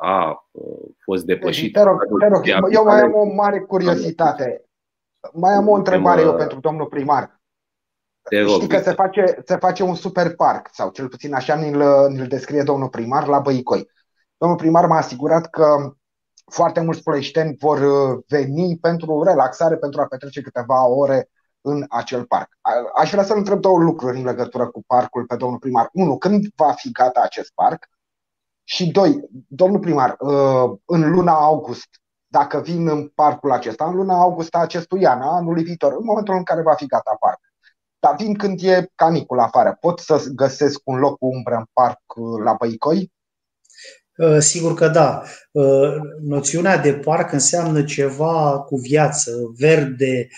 a 0.00 0.48
fost 1.04 1.24
depășit. 1.24 1.72
Te 1.72 1.82
rog, 1.82 1.98
te 2.18 2.28
rog, 2.28 2.42
eu 2.72 2.84
mai 2.84 3.00
am 3.00 3.14
o 3.14 3.24
mare 3.34 3.60
curiozitate. 3.60 4.64
Mai 5.32 5.52
am 5.52 5.68
o 5.68 5.74
întrebare 5.74 6.20
eu 6.20 6.34
pentru 6.34 6.60
domnul 6.60 6.86
primar. 6.86 7.40
Te 8.22 8.40
rog, 8.40 8.54
Știi 8.54 8.68
că 8.68 8.78
se 8.78 8.92
face, 8.92 9.42
se 9.44 9.56
face 9.56 9.82
un 9.82 9.94
super 9.94 10.34
parc, 10.34 10.68
sau 10.72 10.90
cel 10.90 11.08
puțin 11.08 11.34
așa 11.34 11.54
ni-l, 11.54 11.82
ni 12.08 12.26
descrie 12.26 12.62
domnul 12.62 12.88
primar 12.88 13.26
la 13.26 13.38
Băicoi. 13.38 13.88
Domnul 14.40 14.58
primar 14.58 14.86
m-a 14.86 14.96
asigurat 14.96 15.46
că 15.46 15.94
foarte 16.44 16.80
mulți 16.80 17.02
ploieșteni 17.02 17.56
vor 17.58 17.78
uh, 17.80 18.22
veni 18.28 18.78
pentru 18.78 19.22
relaxare, 19.22 19.76
pentru 19.76 20.00
a 20.00 20.06
petrece 20.06 20.40
câteva 20.40 20.86
ore 20.86 21.30
în 21.60 21.84
acel 21.88 22.24
parc. 22.24 22.48
Aș 22.94 23.10
vrea 23.10 23.24
să-l 23.24 23.36
întreb 23.36 23.60
două 23.60 23.78
lucruri 23.78 24.18
în 24.18 24.24
legătură 24.24 24.66
cu 24.66 24.82
parcul 24.86 25.26
pe 25.26 25.36
domnul 25.36 25.58
primar. 25.58 25.88
Unu, 25.92 26.18
când 26.18 26.44
va 26.56 26.72
fi 26.72 26.92
gata 26.92 27.20
acest 27.22 27.52
parc? 27.54 27.88
Și 28.64 28.90
doi, 28.90 29.20
domnul 29.48 29.80
primar, 29.80 30.16
uh, 30.18 30.78
în 30.84 31.10
luna 31.10 31.32
august, 31.32 31.88
dacă 32.26 32.60
vin 32.60 32.88
în 32.88 33.08
parcul 33.08 33.52
acesta, 33.52 33.84
în 33.84 33.94
luna 33.94 34.14
august 34.14 34.54
a 34.54 34.58
acestui 34.58 35.06
an, 35.06 35.20
anului 35.20 35.62
viitor, 35.62 35.92
în 35.92 36.04
momentul 36.04 36.34
în 36.34 36.42
care 36.42 36.62
va 36.62 36.74
fi 36.74 36.86
gata 36.86 37.16
parc, 37.20 37.40
dar 37.98 38.14
vin 38.16 38.34
când 38.34 38.60
e 38.62 38.90
canicul 38.94 39.40
afară. 39.40 39.76
Pot 39.80 39.98
să 39.98 40.30
găsesc 40.34 40.80
un 40.84 40.98
loc 40.98 41.18
cu 41.18 41.26
umbră 41.26 41.54
în 41.54 41.64
parc 41.72 42.00
uh, 42.14 42.42
la 42.44 42.52
Băicoi? 42.52 43.12
Uh, 44.20 44.38
sigur 44.38 44.74
că 44.74 44.88
da. 44.88 45.22
Uh, 45.50 45.94
noțiunea 46.22 46.78
de 46.78 46.92
parc 46.92 47.32
înseamnă 47.32 47.82
ceva 47.82 48.58
cu 48.58 48.76
viață, 48.76 49.32
verde 49.58 50.28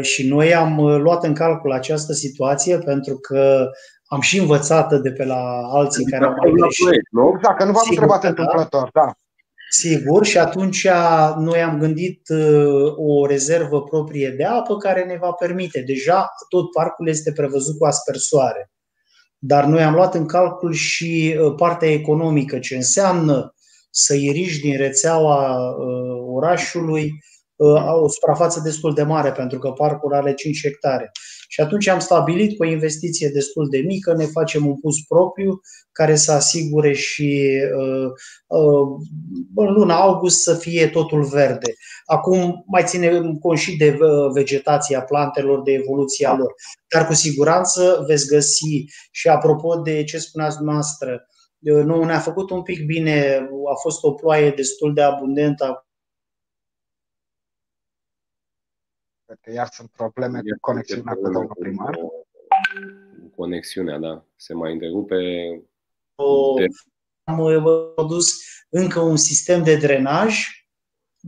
și 0.00 0.28
noi 0.28 0.54
am 0.54 0.80
luat 0.80 1.24
în 1.24 1.34
calcul 1.34 1.72
această 1.72 2.12
situație 2.12 2.78
pentru 2.78 3.16
că 3.16 3.70
am 4.06 4.20
și 4.20 4.38
învățat 4.38 5.00
de 5.00 5.10
pe 5.10 5.24
la 5.24 5.60
alții 5.72 6.04
care 6.04 6.24
au 6.24 6.34
mai 6.36 6.52
greșit. 6.56 6.86
Exact, 7.34 7.58
că 7.58 7.64
nu 7.64 7.72
v-am 7.72 7.86
întrebat 7.90 8.20
da. 8.20 8.28
întâmplător, 8.28 8.90
da. 8.92 9.12
Sigur, 9.72 10.24
și 10.24 10.38
atunci 10.38 10.88
noi 11.38 11.62
am 11.62 11.78
gândit 11.78 12.28
uh, 12.28 12.94
o 12.96 13.26
rezervă 13.26 13.82
proprie 13.82 14.34
de 14.36 14.44
apă 14.44 14.76
care 14.76 15.04
ne 15.04 15.16
va 15.20 15.30
permite. 15.30 15.80
Deja 15.80 16.28
tot 16.48 16.72
parcul 16.72 17.08
este 17.08 17.32
prevăzut 17.32 17.78
cu 17.78 17.84
aspersoare. 17.84 18.70
Dar 19.42 19.64
noi 19.64 19.82
am 19.82 19.94
luat 19.94 20.14
în 20.14 20.26
calcul 20.26 20.72
și 20.72 21.36
uh, 21.38 21.54
partea 21.56 21.90
economică, 21.90 22.58
ce 22.58 22.76
înseamnă 22.76 23.54
să 23.90 24.14
iriși 24.14 24.60
din 24.60 24.76
rețeaua 24.76 25.70
uh, 25.70 26.34
orașului 26.34 27.12
o 28.02 28.08
suprafață 28.08 28.60
destul 28.60 28.94
de 28.94 29.02
mare, 29.02 29.32
pentru 29.32 29.58
că 29.58 29.70
parcul 29.70 30.14
are 30.14 30.34
5 30.34 30.60
hectare. 30.62 31.10
Și 31.52 31.60
atunci 31.60 31.88
am 31.88 31.98
stabilit 31.98 32.56
cu 32.56 32.62
o 32.62 32.66
investiție 32.66 33.28
destul 33.28 33.68
de 33.70 33.78
mică, 33.78 34.14
ne 34.14 34.24
facem 34.24 34.66
un 34.66 34.80
pus 34.80 35.04
propriu 35.08 35.60
care 35.92 36.16
să 36.16 36.32
asigure 36.32 36.92
și 36.92 37.60
uh, 37.76 38.10
uh, 38.46 38.88
în 39.54 39.72
luna 39.72 39.94
august 39.94 40.42
să 40.42 40.54
fie 40.54 40.88
totul 40.88 41.24
verde. 41.24 41.74
Acum 42.04 42.64
mai 42.66 42.82
ținem 42.84 43.34
cont 43.34 43.58
și 43.58 43.76
de 43.76 43.98
uh, 44.00 44.32
vegetația 44.32 45.02
plantelor, 45.02 45.62
de 45.62 45.72
evoluția 45.72 46.34
lor. 46.36 46.54
Dar 46.94 47.06
cu 47.06 47.14
siguranță 47.14 48.04
veți 48.06 48.26
găsi 48.26 48.84
și 49.10 49.28
apropo 49.28 49.76
de 49.76 50.04
ce 50.04 50.18
spuneați 50.18 50.56
dumneavoastră, 50.56 51.26
nu 51.60 52.04
ne-a 52.04 52.18
făcut 52.18 52.50
un 52.50 52.62
pic 52.62 52.86
bine, 52.86 53.48
a 53.72 53.74
fost 53.82 54.02
o 54.02 54.12
ploaie 54.12 54.50
destul 54.50 54.94
de 54.94 55.02
abundentă 55.02 55.89
Cred 59.30 59.42
că 59.42 59.52
iar 59.52 59.68
sunt 59.72 59.90
probleme 59.90 60.40
cu 60.40 60.56
conexiunea 60.60 61.14
cu 61.14 61.22
domnul 61.22 61.56
primar. 61.58 61.98
Conexiunea, 63.36 63.98
da. 63.98 64.24
Se 64.36 64.54
mai 64.54 64.72
întrerupe. 64.72 65.16
De... 66.56 66.66
Am 67.24 67.62
produs 67.94 68.32
încă 68.68 69.00
un 69.00 69.16
sistem 69.16 69.62
de 69.62 69.76
drenaj 69.76 70.59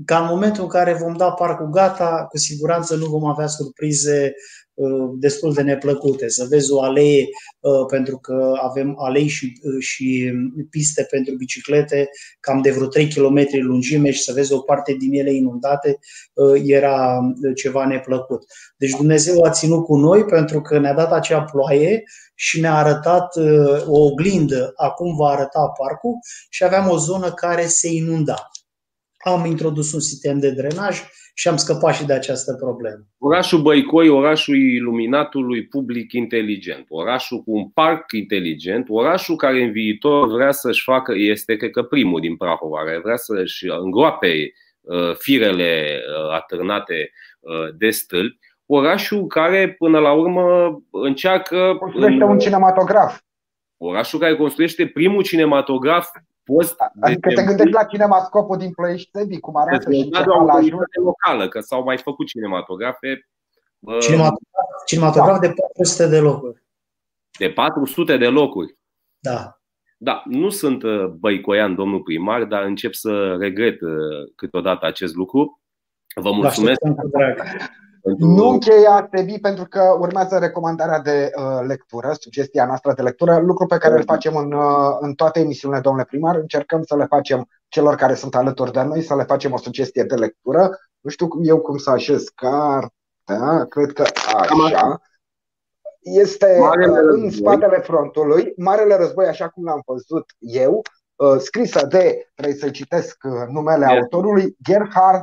ca 0.05 0.19
în 0.19 0.27
momentul 0.27 0.63
în 0.63 0.69
care 0.69 0.93
vom 0.93 1.17
da 1.17 1.31
parcul 1.31 1.71
gata, 1.71 2.27
cu 2.29 2.39
siguranță 2.39 2.97
nu 2.97 3.07
vom 3.07 3.25
avea 3.25 3.47
surprize 3.47 4.35
Uh, 4.75 5.11
destul 5.15 5.53
de 5.53 5.63
neplăcute. 5.63 6.29
Să 6.29 6.47
vezi 6.49 6.73
o 6.73 6.83
alee, 6.83 7.29
uh, 7.61 7.87
pentru 7.89 8.19
că 8.19 8.53
avem 8.63 8.95
alei 8.99 9.27
și, 9.27 9.61
uh, 9.63 9.83
și 9.83 10.33
piste 10.71 11.07
pentru 11.11 11.35
biciclete 11.35 12.09
cam 12.41 12.63
de 12.63 12.71
vreo 12.71 12.87
3 12.87 13.09
km 13.09 13.47
lungime 13.53 14.11
și 14.11 14.23
să 14.23 14.33
vezi 14.33 14.53
o 14.53 14.59
parte 14.59 14.93
din 14.93 15.13
ele 15.13 15.33
inundate, 15.33 15.99
era 16.65 17.21
ceva 17.55 17.87
neplăcut. 17.87 18.45
Deci 18.77 18.91
Dumnezeu 18.91 19.43
a 19.43 19.51
ținut 19.51 19.85
cu 19.85 19.97
noi 19.97 20.25
pentru 20.25 20.61
că 20.61 20.79
ne-a 20.79 20.95
dat 20.95 21.13
acea 21.13 21.43
ploaie 21.43 22.03
și 22.35 22.61
ne-a 22.61 22.75
arătat 22.75 23.37
o 23.87 24.05
oglindă 24.05 24.73
acum 24.77 25.17
va 25.17 25.29
arăta 25.29 25.73
parcul 25.79 26.15
și 26.49 26.65
aveam 26.65 26.89
o 26.89 26.97
zonă 26.97 27.33
care 27.33 27.67
se 27.67 27.89
inunda. 27.89 28.51
Am 29.23 29.45
introdus 29.45 29.93
un 29.93 30.01
sistem 30.01 30.39
de 30.39 30.51
drenaj 30.51 31.03
și 31.35 31.49
am 31.49 31.57
scăpat 31.57 31.95
și 31.95 32.05
de 32.05 32.13
această 32.13 32.55
problemă. 32.55 33.07
Orașul 33.19 33.63
Băicoi, 33.63 34.09
orașul 34.09 34.57
iluminatului 34.57 35.67
public 35.67 36.13
inteligent, 36.13 36.87
orașul 36.89 37.43
cu 37.43 37.51
un 37.53 37.69
parc 37.69 38.13
inteligent, 38.13 38.87
orașul 38.89 39.37
care 39.37 39.63
în 39.63 39.73
viitor 39.73 40.29
vrea 40.29 40.53
să-și 40.53 40.83
facă, 40.83 41.13
este 41.17 41.57
cred 41.57 41.71
că 41.71 41.83
primul 41.83 42.21
din 42.21 42.37
Prahova, 42.37 42.85
care 42.85 43.01
vrea 43.03 43.17
să-și 43.17 43.67
îngroape 43.67 44.53
uh, 44.81 45.15
firele 45.19 46.01
uh, 46.01 46.35
atârnate 46.35 47.11
uh, 47.41 47.75
de 47.77 47.91
stâlpi, 47.91 48.39
orașul 48.67 49.27
care 49.27 49.75
până 49.79 49.99
la 49.99 50.13
urmă 50.13 50.45
încearcă... 50.91 51.77
Construiește 51.79 52.25
un 52.25 52.39
cinematograf. 52.39 53.21
Orașul 53.77 54.19
care 54.19 54.37
construiește 54.37 54.87
primul 54.87 55.23
cinematograf 55.23 56.09
post 56.45 56.77
adică 57.01 57.29
te 57.35 57.45
gândești 57.45 57.73
la 57.73 57.85
cinemascopul 57.85 58.57
din 58.57 58.73
Ploiești 58.73 59.11
Sebi, 59.13 59.41
cum 59.41 59.57
arată 59.57 59.93
și 59.93 60.11
ce 60.11 60.25
la 60.25 60.59
locală, 61.03 61.49
că 61.49 61.61
s-au 61.61 61.83
mai 61.83 61.99
făcut 61.99 62.27
cinematografe. 62.27 63.29
Cinematograf, 64.01 64.67
cinematograf 64.87 65.41
da. 65.41 65.47
de 65.47 65.55
400 65.75 66.09
de 66.09 66.19
locuri. 66.19 66.63
De 67.39 67.51
400 67.51 68.17
de 68.17 68.29
locuri. 68.29 68.77
Da. 69.19 69.57
Da, 69.97 70.23
nu 70.27 70.49
sunt 70.49 70.83
uh, 70.83 71.07
băicoian, 71.07 71.75
domnul 71.75 72.03
primar, 72.03 72.45
dar 72.45 72.63
încep 72.63 72.93
să 72.93 73.37
regret 73.39 73.81
uh, 73.81 74.33
câteodată 74.37 74.87
acest 74.87 75.15
lucru. 75.15 75.61
Vă 76.15 76.33
mulțumesc. 76.33 76.81
Pentru... 78.03 78.27
Nu 78.27 78.49
încheia 78.49 79.09
TV 79.11 79.41
pentru 79.41 79.65
că 79.65 79.97
urmează 79.99 80.39
recomandarea 80.39 81.01
de 81.01 81.31
uh, 81.37 81.67
lectură, 81.67 82.13
sugestia 82.13 82.67
noastră 82.67 82.93
de 82.93 83.03
lectură, 83.03 83.39
lucru 83.39 83.67
pe 83.67 83.79
care 83.79 83.95
îl 83.95 84.03
facem 84.05 84.37
în, 84.37 84.53
uh, 84.53 84.97
în 85.01 85.15
toate 85.15 85.41
emisiunile, 85.41 85.81
domnule 85.81 86.05
primar. 86.05 86.37
Încercăm 86.37 86.83
să 86.83 86.97
le 86.97 87.05
facem 87.05 87.49
celor 87.69 87.95
care 87.95 88.15
sunt 88.15 88.35
alături 88.35 88.73
de 88.73 88.83
noi, 88.83 89.03
să 89.03 89.17
le 89.17 89.23
facem 89.23 89.53
o 89.53 89.59
sugestie 89.59 90.03
de 90.03 90.15
lectură. 90.15 90.79
Nu 91.01 91.11
știu 91.11 91.29
eu 91.43 91.61
cum 91.61 91.77
să 91.77 91.91
așez 91.91 92.25
cartea, 92.35 93.65
cred 93.69 93.93
că 93.93 94.05
așa. 94.35 95.01
Este 96.01 96.57
Marele 96.61 97.01
în 97.11 97.31
spatele 97.31 97.79
frontului, 97.79 98.53
Marele 98.57 98.97
Război, 98.97 99.27
așa 99.27 99.49
cum 99.49 99.65
l-am 99.65 99.83
văzut 99.87 100.25
eu, 100.39 100.83
uh, 101.17 101.37
scrisă 101.39 101.87
de, 101.87 102.31
trebuie 102.35 102.57
să 102.57 102.71
citesc 102.71 103.17
uh, 103.25 103.49
numele 103.49 103.85
autorului, 103.85 104.57
Gerhard 104.65 105.23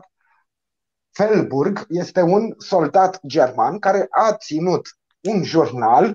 Felburg 1.20 1.86
este 1.90 2.22
un 2.22 2.54
soldat 2.58 3.20
german 3.28 3.80
care 3.80 4.08
a 4.10 4.34
ținut 4.34 4.88
un 5.24 5.44
jurnal. 5.44 6.12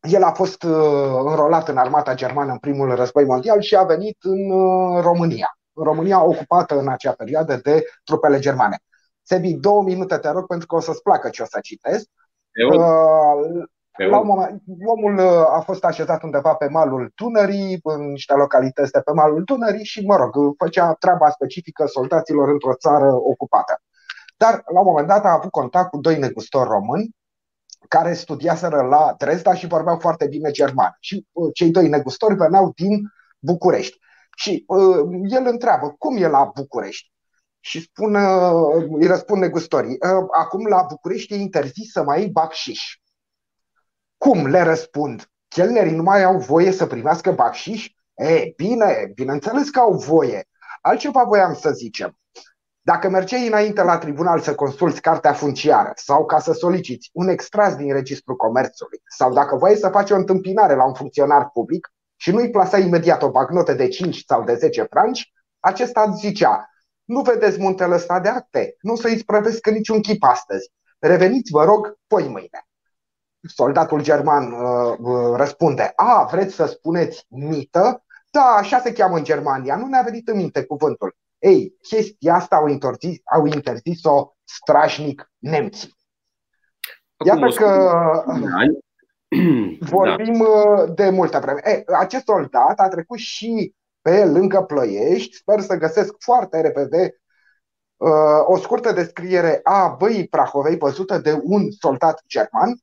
El 0.00 0.22
a 0.22 0.32
fost 0.32 0.62
uh, 0.62 0.72
înrolat 1.24 1.68
în 1.68 1.76
armata 1.76 2.14
germană 2.14 2.52
în 2.52 2.58
primul 2.58 2.94
război 2.94 3.24
mondial 3.24 3.60
și 3.60 3.76
a 3.76 3.82
venit 3.82 4.16
în 4.20 4.50
uh, 4.50 5.02
România. 5.02 5.58
În 5.72 5.84
România 5.84 6.24
ocupată 6.24 6.78
în 6.78 6.88
acea 6.88 7.12
perioadă 7.12 7.60
de 7.62 7.84
trupele 8.04 8.38
germane. 8.38 8.78
Sebi, 9.22 9.54
două 9.54 9.82
minute 9.82 10.16
te 10.16 10.28
rog 10.28 10.46
pentru 10.46 10.66
că 10.66 10.74
o 10.74 10.80
să-ți 10.80 11.02
placă 11.02 11.28
ce 11.28 11.42
o 11.42 11.46
să 11.46 11.58
citesc. 11.62 12.08
Uh, 12.72 14.08
la 14.08 14.18
un 14.18 14.26
moment, 14.26 14.62
omul 14.84 15.20
a 15.46 15.60
fost 15.60 15.84
așezat 15.84 16.22
undeva 16.22 16.54
pe 16.54 16.68
malul 16.68 17.12
Dunării, 17.14 17.80
în 17.82 18.10
niște 18.10 18.34
localități 18.34 18.92
de 18.92 19.00
pe 19.00 19.12
malul 19.12 19.42
Dunării 19.44 19.84
și, 19.84 20.06
mă 20.06 20.16
rog, 20.16 20.54
făcea 20.58 20.92
treaba 20.92 21.30
specifică 21.30 21.86
soldaților 21.86 22.48
într-o 22.48 22.74
țară 22.74 23.12
ocupată. 23.14 23.80
Dar 24.36 24.62
la 24.72 24.80
un 24.80 24.86
moment 24.86 25.06
dat 25.06 25.24
a 25.24 25.32
avut 25.32 25.50
contact 25.50 25.90
cu 25.90 25.98
doi 25.98 26.18
negustori 26.18 26.68
români 26.68 27.14
care 27.88 28.14
studiaseră 28.14 28.82
la 28.82 29.14
Dresda 29.18 29.54
și 29.54 29.66
vorbeau 29.66 29.98
foarte 29.98 30.26
bine 30.26 30.50
german. 30.50 30.96
Și 31.00 31.26
uh, 31.32 31.50
cei 31.54 31.70
doi 31.70 31.88
negustori 31.88 32.34
veneau 32.34 32.72
din 32.76 33.12
București. 33.38 33.98
Și 34.36 34.64
uh, 34.66 35.08
el 35.28 35.46
întreabă, 35.46 35.94
cum 35.98 36.16
e 36.16 36.28
la 36.28 36.50
București? 36.54 37.12
Și 37.60 37.80
spune, 37.80 38.26
uh, 38.26 38.86
îi 38.90 39.06
răspund 39.06 39.40
negustorii, 39.42 39.90
uh, 40.00 40.26
acum 40.38 40.66
la 40.66 40.82
București 40.88 41.32
e 41.32 41.36
interzis 41.36 41.92
să 41.92 42.02
mai 42.02 42.20
iei 42.20 42.30
bacșiș. 42.30 42.80
Cum 44.16 44.46
le 44.46 44.62
răspund? 44.62 45.30
Chelnerii 45.48 45.94
nu 45.94 46.02
mai 46.02 46.22
au 46.22 46.38
voie 46.38 46.70
să 46.70 46.86
primească 46.86 47.32
bacșiș? 47.32 47.88
E, 48.14 48.52
bine, 48.56 49.12
bineînțeles 49.14 49.70
că 49.70 49.80
au 49.80 49.92
voie. 49.92 50.48
Altceva 50.80 51.24
voiam 51.24 51.54
să 51.54 51.70
zicem. 51.70 52.18
Dacă 52.92 53.08
mergeai 53.08 53.46
înainte 53.46 53.82
la 53.82 53.98
tribunal 53.98 54.40
să 54.40 54.54
consulți 54.54 55.00
cartea 55.00 55.32
funciară 55.32 55.92
sau 55.94 56.24
ca 56.24 56.38
să 56.38 56.52
soliciți 56.52 57.10
un 57.12 57.28
extras 57.28 57.76
din 57.76 57.92
registrul 57.92 58.36
comerțului 58.36 59.02
sau 59.16 59.32
dacă 59.32 59.56
voiai 59.56 59.76
să 59.76 59.88
faci 59.88 60.10
o 60.10 60.14
întâmpinare 60.14 60.74
la 60.74 60.86
un 60.86 60.94
funcționar 60.94 61.50
public 61.52 61.92
și 62.16 62.30
nu-i 62.30 62.50
plasa 62.50 62.78
imediat 62.78 63.22
o 63.22 63.30
bagnotă 63.30 63.72
de 63.72 63.88
5 63.88 64.24
sau 64.26 64.44
de 64.44 64.54
10 64.54 64.82
franci, 64.82 65.32
acesta 65.60 66.02
îți 66.02 66.18
zicea, 66.18 66.70
nu 67.04 67.20
vedeți 67.20 67.60
muntele 67.60 67.94
ăsta 67.94 68.20
de 68.20 68.28
acte, 68.28 68.76
nu 68.80 68.96
să-i 68.96 69.18
sprăvesc 69.18 69.66
niciun 69.66 70.00
chip 70.00 70.22
astăzi. 70.22 70.72
Reveniți, 70.98 71.50
vă 71.50 71.64
rog, 71.64 71.98
poi 72.06 72.28
mâine. 72.28 72.66
Soldatul 73.40 74.02
german 74.02 74.52
uh, 74.52 74.96
uh, 74.98 75.36
răspunde, 75.36 75.92
a, 75.96 76.28
vreți 76.30 76.54
să 76.54 76.66
spuneți 76.66 77.26
mită? 77.28 78.04
Da, 78.30 78.42
așa 78.42 78.78
se 78.78 78.92
cheamă 78.92 79.16
în 79.16 79.24
Germania, 79.24 79.76
nu 79.76 79.86
ne-a 79.86 80.02
venit 80.02 80.28
în 80.28 80.36
minte 80.36 80.64
cuvântul. 80.64 81.16
Ei, 81.38 81.76
chestia 81.82 82.34
asta 82.34 82.56
au 82.56 82.66
interzis, 82.66 83.18
au 83.24 83.46
interzis-o 83.46 84.36
strașnic 84.44 85.32
nemții. 85.38 85.96
Iată 87.24 87.46
că 87.56 87.92
vorbim 89.80 90.38
da. 90.38 90.86
de 90.86 91.10
multă 91.10 91.38
vreme. 91.38 91.60
Ei, 91.64 91.84
acest 91.98 92.24
soldat 92.24 92.78
a 92.78 92.88
trecut 92.88 93.18
și 93.18 93.74
pe 94.00 94.24
lângă 94.24 94.62
Ploiești. 94.62 95.36
Sper 95.36 95.60
să 95.60 95.76
găsesc 95.76 96.14
foarte 96.18 96.60
repede 96.60 97.20
uh, 97.96 98.10
o 98.44 98.56
scurtă 98.56 98.92
descriere 98.92 99.60
a 99.62 99.88
băii 99.88 100.28
Prahovei 100.28 100.76
văzută 100.76 101.18
de 101.18 101.40
un 101.42 101.70
soldat 101.70 102.22
german. 102.26 102.80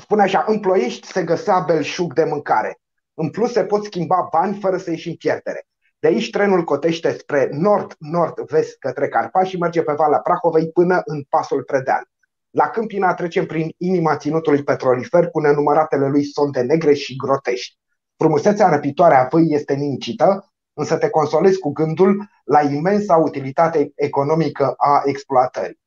Spune 0.00 0.22
așa, 0.22 0.44
în 0.48 0.60
Ploiești 0.60 1.06
se 1.06 1.24
găsea 1.24 1.58
belșug 1.58 2.12
de 2.12 2.24
mâncare. 2.24 2.80
În 3.14 3.30
plus 3.30 3.52
se 3.52 3.64
pot 3.64 3.84
schimba 3.84 4.28
bani 4.30 4.58
fără 4.60 4.76
să 4.76 4.90
ieși 4.90 5.08
în 5.08 5.14
pierdere. 5.14 5.66
De 6.06 6.12
aici 6.12 6.30
trenul 6.30 6.64
cotește 6.64 7.12
spre 7.12 7.48
nord-nord-vest 7.52 8.78
către 8.78 9.08
Carpați 9.08 9.48
și 9.48 9.58
merge 9.58 9.82
pe 9.82 9.92
Valea 9.92 10.18
Prahovei 10.18 10.70
până 10.70 11.00
în 11.04 11.22
pasul 11.28 11.62
Predeal. 11.62 12.02
La 12.50 12.68
Câmpina 12.68 13.14
trecem 13.14 13.46
prin 13.46 13.74
inima 13.76 14.16
ținutului 14.16 14.62
petrolifer 14.62 15.30
cu 15.30 15.40
nenumăratele 15.40 16.08
lui 16.08 16.24
sonde 16.24 16.60
negre 16.60 16.94
și 16.94 17.16
grotești. 17.16 17.78
Frumusețea 18.16 18.68
răpitoare 18.68 19.14
a 19.14 19.28
văii 19.30 19.54
este 19.54 19.74
nimicită, 19.74 20.52
însă 20.72 20.96
te 20.96 21.08
consolezi 21.08 21.58
cu 21.58 21.72
gândul 21.72 22.28
la 22.44 22.60
imensa 22.60 23.16
utilitate 23.16 23.92
economică 23.94 24.74
a 24.76 25.02
exploatării 25.04 25.80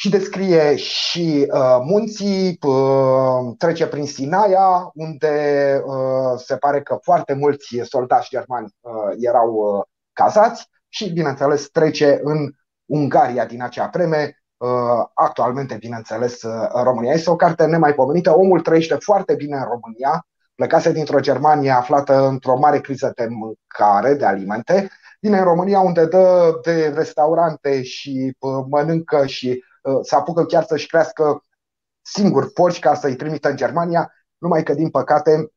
și 0.00 0.08
descrie 0.08 0.76
și 0.76 1.48
uh, 1.52 1.78
munții, 1.84 2.58
uh, 2.66 3.54
trece 3.56 3.86
prin 3.86 4.06
Sinaia, 4.06 4.90
unde 4.94 5.32
uh, 5.84 6.40
se 6.44 6.56
pare 6.56 6.82
că 6.82 6.98
foarte 7.02 7.34
mulți 7.34 7.80
soldați 7.82 8.28
germani 8.28 8.74
uh, 8.80 8.92
erau 9.20 9.52
uh, 9.52 9.84
cazați 10.12 10.68
și, 10.88 11.12
bineînțeles, 11.12 11.68
trece 11.68 12.20
în 12.22 12.50
Ungaria 12.84 13.44
din 13.44 13.62
acea 13.62 13.90
vreme, 13.92 14.42
uh, 14.56 15.04
actualmente, 15.14 15.76
bineînțeles, 15.80 16.42
uh, 16.42 16.68
România. 16.82 17.12
Este 17.12 17.30
o 17.30 17.36
carte 17.36 17.66
nemaipomenită, 17.66 18.36
omul 18.36 18.60
trăiește 18.60 18.94
foarte 19.00 19.34
bine 19.34 19.56
în 19.56 19.64
România, 19.64 20.26
plecase 20.54 20.92
dintr-o 20.92 21.20
Germania 21.20 21.76
aflată 21.76 22.26
într-o 22.26 22.58
mare 22.58 22.80
criză 22.80 23.12
de 23.14 23.26
mâncare, 23.28 24.14
de 24.14 24.24
alimente, 24.24 24.90
vine 25.20 25.38
în 25.38 25.44
România 25.44 25.80
unde 25.80 26.06
dă 26.06 26.58
de 26.62 26.92
restaurante 26.96 27.82
și 27.82 28.36
uh, 28.38 28.64
mănâncă 28.68 29.26
și 29.26 29.48
Uh, 29.48 29.67
să 30.02 30.16
apucă 30.16 30.44
chiar 30.44 30.64
să-și 30.64 30.86
crească 30.86 31.44
singur 32.02 32.52
porci 32.52 32.78
ca 32.78 32.94
să-i 32.94 33.16
trimită 33.16 33.48
în 33.48 33.56
Germania, 33.56 34.12
numai 34.38 34.62
că, 34.62 34.74
din 34.74 34.90
păcate, 34.90 35.52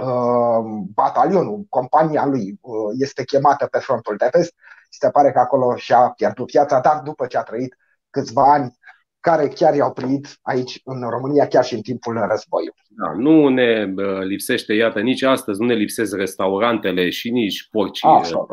uh, 0.00 0.84
batalionul, 0.94 1.66
compania 1.68 2.26
lui 2.26 2.58
uh, 2.60 2.94
este 2.98 3.24
chemată 3.24 3.66
pe 3.66 3.78
frontul 3.78 4.16
de 4.16 4.28
vest 4.32 4.54
și 4.90 4.98
se 4.98 5.10
pare 5.10 5.32
că 5.32 5.38
acolo 5.38 5.76
și-a 5.76 6.08
pierdut 6.16 6.50
viața, 6.50 6.80
dar 6.80 7.00
după 7.04 7.26
ce 7.26 7.38
a 7.38 7.42
trăit 7.42 7.76
câțiva 8.10 8.52
ani 8.52 8.78
care 9.20 9.48
chiar 9.48 9.74
i-au 9.74 9.92
primit 9.92 10.38
aici 10.42 10.80
în 10.84 11.08
România, 11.08 11.46
chiar 11.46 11.64
și 11.64 11.74
în 11.74 11.80
timpul 11.80 12.26
războiului. 12.28 12.82
Da, 12.88 13.12
nu 13.16 13.48
ne 13.48 13.84
lipsește, 14.24 14.72
iată, 14.72 15.00
nici 15.00 15.22
astăzi 15.22 15.60
nu 15.60 15.66
ne 15.66 15.74
lipsesc 15.74 16.16
restaurantele 16.16 17.10
și 17.10 17.30
nici 17.30 17.68
porcii. 17.70 18.08
Așa 18.08 18.46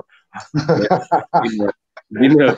din 2.20 2.42
uh, 2.42 2.50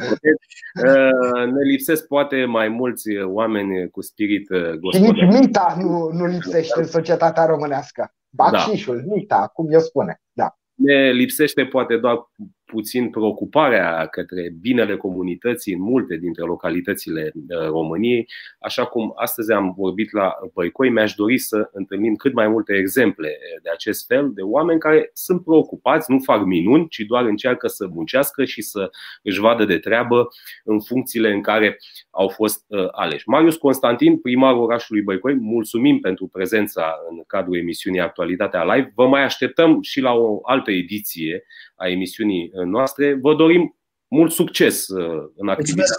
ne 1.51 1.63
lipsesc 1.63 2.07
poate 2.07 2.45
mai 2.45 2.67
mulți 2.67 3.17
oameni 3.23 3.89
cu 3.89 4.01
spirit 4.01 4.47
gospodar. 4.79 5.15
Și 5.15 5.23
nici 5.25 5.39
mita 5.39 5.75
nu, 5.79 6.09
nu 6.11 6.25
lipsește 6.25 6.79
în 6.79 6.85
societatea 6.85 7.45
românească. 7.45 8.13
Bacșișul, 8.29 8.97
da. 8.97 9.13
mita, 9.13 9.51
cum 9.53 9.71
eu 9.71 9.79
spune. 9.79 10.21
Da. 10.31 10.57
Ne 10.73 11.11
lipsește 11.11 11.65
poate 11.65 11.97
doar 11.97 12.17
puțin 12.65 13.09
preocuparea 13.09 14.05
către 14.05 14.53
binele 14.61 14.97
comunității 14.97 15.73
în 15.73 15.81
multe 15.81 16.15
dintre 16.15 16.43
localitățile 16.43 17.31
uh, 17.35 17.67
României. 17.67 18.27
Așa 18.59 18.85
cum 18.85 19.13
astăzi 19.15 19.51
am 19.51 19.73
vorbit 19.77 20.11
la 20.11 20.33
Băicoi, 20.53 20.89
mi-aș 20.89 21.13
dori 21.13 21.37
să 21.37 21.69
întâlnim 21.71 22.15
cât 22.15 22.33
mai 22.33 22.47
multe 22.47 22.73
exemple 22.73 23.37
de 23.63 23.69
acest 23.69 24.05
fel 24.05 24.31
de 24.33 24.41
oameni 24.41 24.79
care 24.79 25.09
sunt 25.13 25.43
preocupați, 25.43 26.11
nu 26.11 26.19
fac 26.19 26.45
minuni, 26.45 26.87
ci 26.87 26.99
doar 26.99 27.25
încearcă 27.25 27.67
să 27.67 27.87
muncească 27.87 28.45
și 28.45 28.61
să 28.61 28.89
își 29.23 29.39
vadă 29.39 29.65
de 29.65 29.77
treabă 29.77 30.27
în 30.63 30.79
funcțiile 30.79 31.31
în 31.31 31.41
care 31.41 31.79
au 32.09 32.27
fost 32.27 32.65
uh, 32.67 32.87
aleși. 32.91 33.29
Marius 33.29 33.55
Constantin, 33.55 34.17
primarul 34.17 34.61
orașului 34.61 35.01
Băicoi, 35.01 35.33
mulțumim 35.33 35.99
pentru 35.99 36.27
prezența 36.27 36.95
în 37.09 37.23
cadrul 37.27 37.57
emisiunii 37.57 37.99
Actualitatea 37.99 38.63
Live. 38.63 38.91
Vă 38.95 39.07
mai 39.07 39.23
așteptăm 39.23 39.81
și 39.81 39.99
la 39.99 40.13
o 40.13 40.39
altă 40.43 40.71
ediție 40.71 41.43
a 41.75 41.87
emisiunii 41.87 42.51
noastre. 42.65 43.17
Vă 43.21 43.35
dorim 43.35 43.75
mult 44.13 44.31
succes 44.31 44.87
uh, 44.87 45.23
în 45.35 45.47
activitatea 45.47 45.95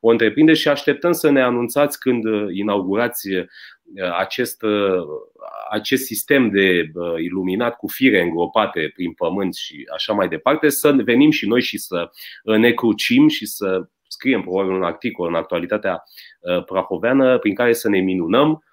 o 0.00 0.08
întreprinde 0.10 0.54
și 0.54 0.68
așteptăm 0.68 1.12
să 1.12 1.30
ne 1.30 1.42
anunțați 1.42 1.98
când 1.98 2.24
uh, 2.24 2.46
inaugurați 2.50 3.28
uh, 3.32 3.44
acest, 4.18 4.62
acest 5.70 6.04
sistem 6.04 6.50
de 6.50 6.90
iluminat 7.18 7.76
cu 7.76 7.86
fire 7.86 8.22
îngropate 8.22 8.90
prin 8.94 9.12
pământ 9.12 9.54
și 9.54 9.88
așa 9.94 10.12
mai 10.12 10.28
departe, 10.28 10.68
să 10.68 10.92
venim 10.92 11.30
și 11.30 11.46
noi 11.46 11.60
și 11.60 11.78
să 11.78 12.10
ne 12.44 12.72
crucim 12.72 13.28
și 13.28 13.46
să 13.46 13.88
scriem 14.08 14.42
probabil 14.42 14.72
un 14.72 14.82
articol 14.82 15.28
în 15.28 15.34
actualitatea 15.34 16.02
prahoveană 16.66 17.38
prin 17.38 17.54
care 17.54 17.72
să 17.72 17.88
ne 17.88 17.98
minunăm 17.98 18.64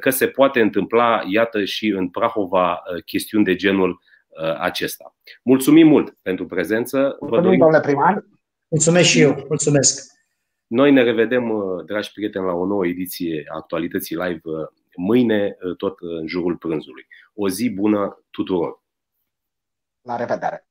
că 0.00 0.10
se 0.10 0.26
poate 0.26 0.60
întâmpla, 0.60 1.22
iată, 1.28 1.64
și 1.64 1.86
în 1.86 2.08
Prahova 2.08 2.82
chestiuni 3.04 3.44
de 3.44 3.54
genul 3.54 3.90
Uh, 3.90 4.11
acesta. 4.58 5.16
Mulțumim 5.42 5.86
mult 5.86 6.16
pentru 6.22 6.46
prezență. 6.46 7.16
Mulțumim, 7.20 7.58
domnule 7.58 7.80
primar. 7.80 8.24
Mulțumesc 8.68 9.08
și 9.08 9.20
eu. 9.20 9.44
Mulțumesc. 9.48 10.12
Noi 10.66 10.92
ne 10.92 11.02
revedem, 11.02 11.50
uh, 11.50 11.84
dragi 11.84 12.12
prieteni, 12.12 12.44
la 12.44 12.52
o 12.52 12.66
nouă 12.66 12.86
ediție 12.86 13.44
a 13.48 13.56
Actualității 13.56 14.16
Live 14.16 14.40
uh, 14.42 14.66
mâine, 14.96 15.56
tot 15.76 15.98
în 16.00 16.26
jurul 16.26 16.56
prânzului. 16.56 17.06
O 17.34 17.48
zi 17.48 17.70
bună 17.70 18.24
tuturor! 18.30 18.82
La 20.00 20.16
revedere! 20.16 20.66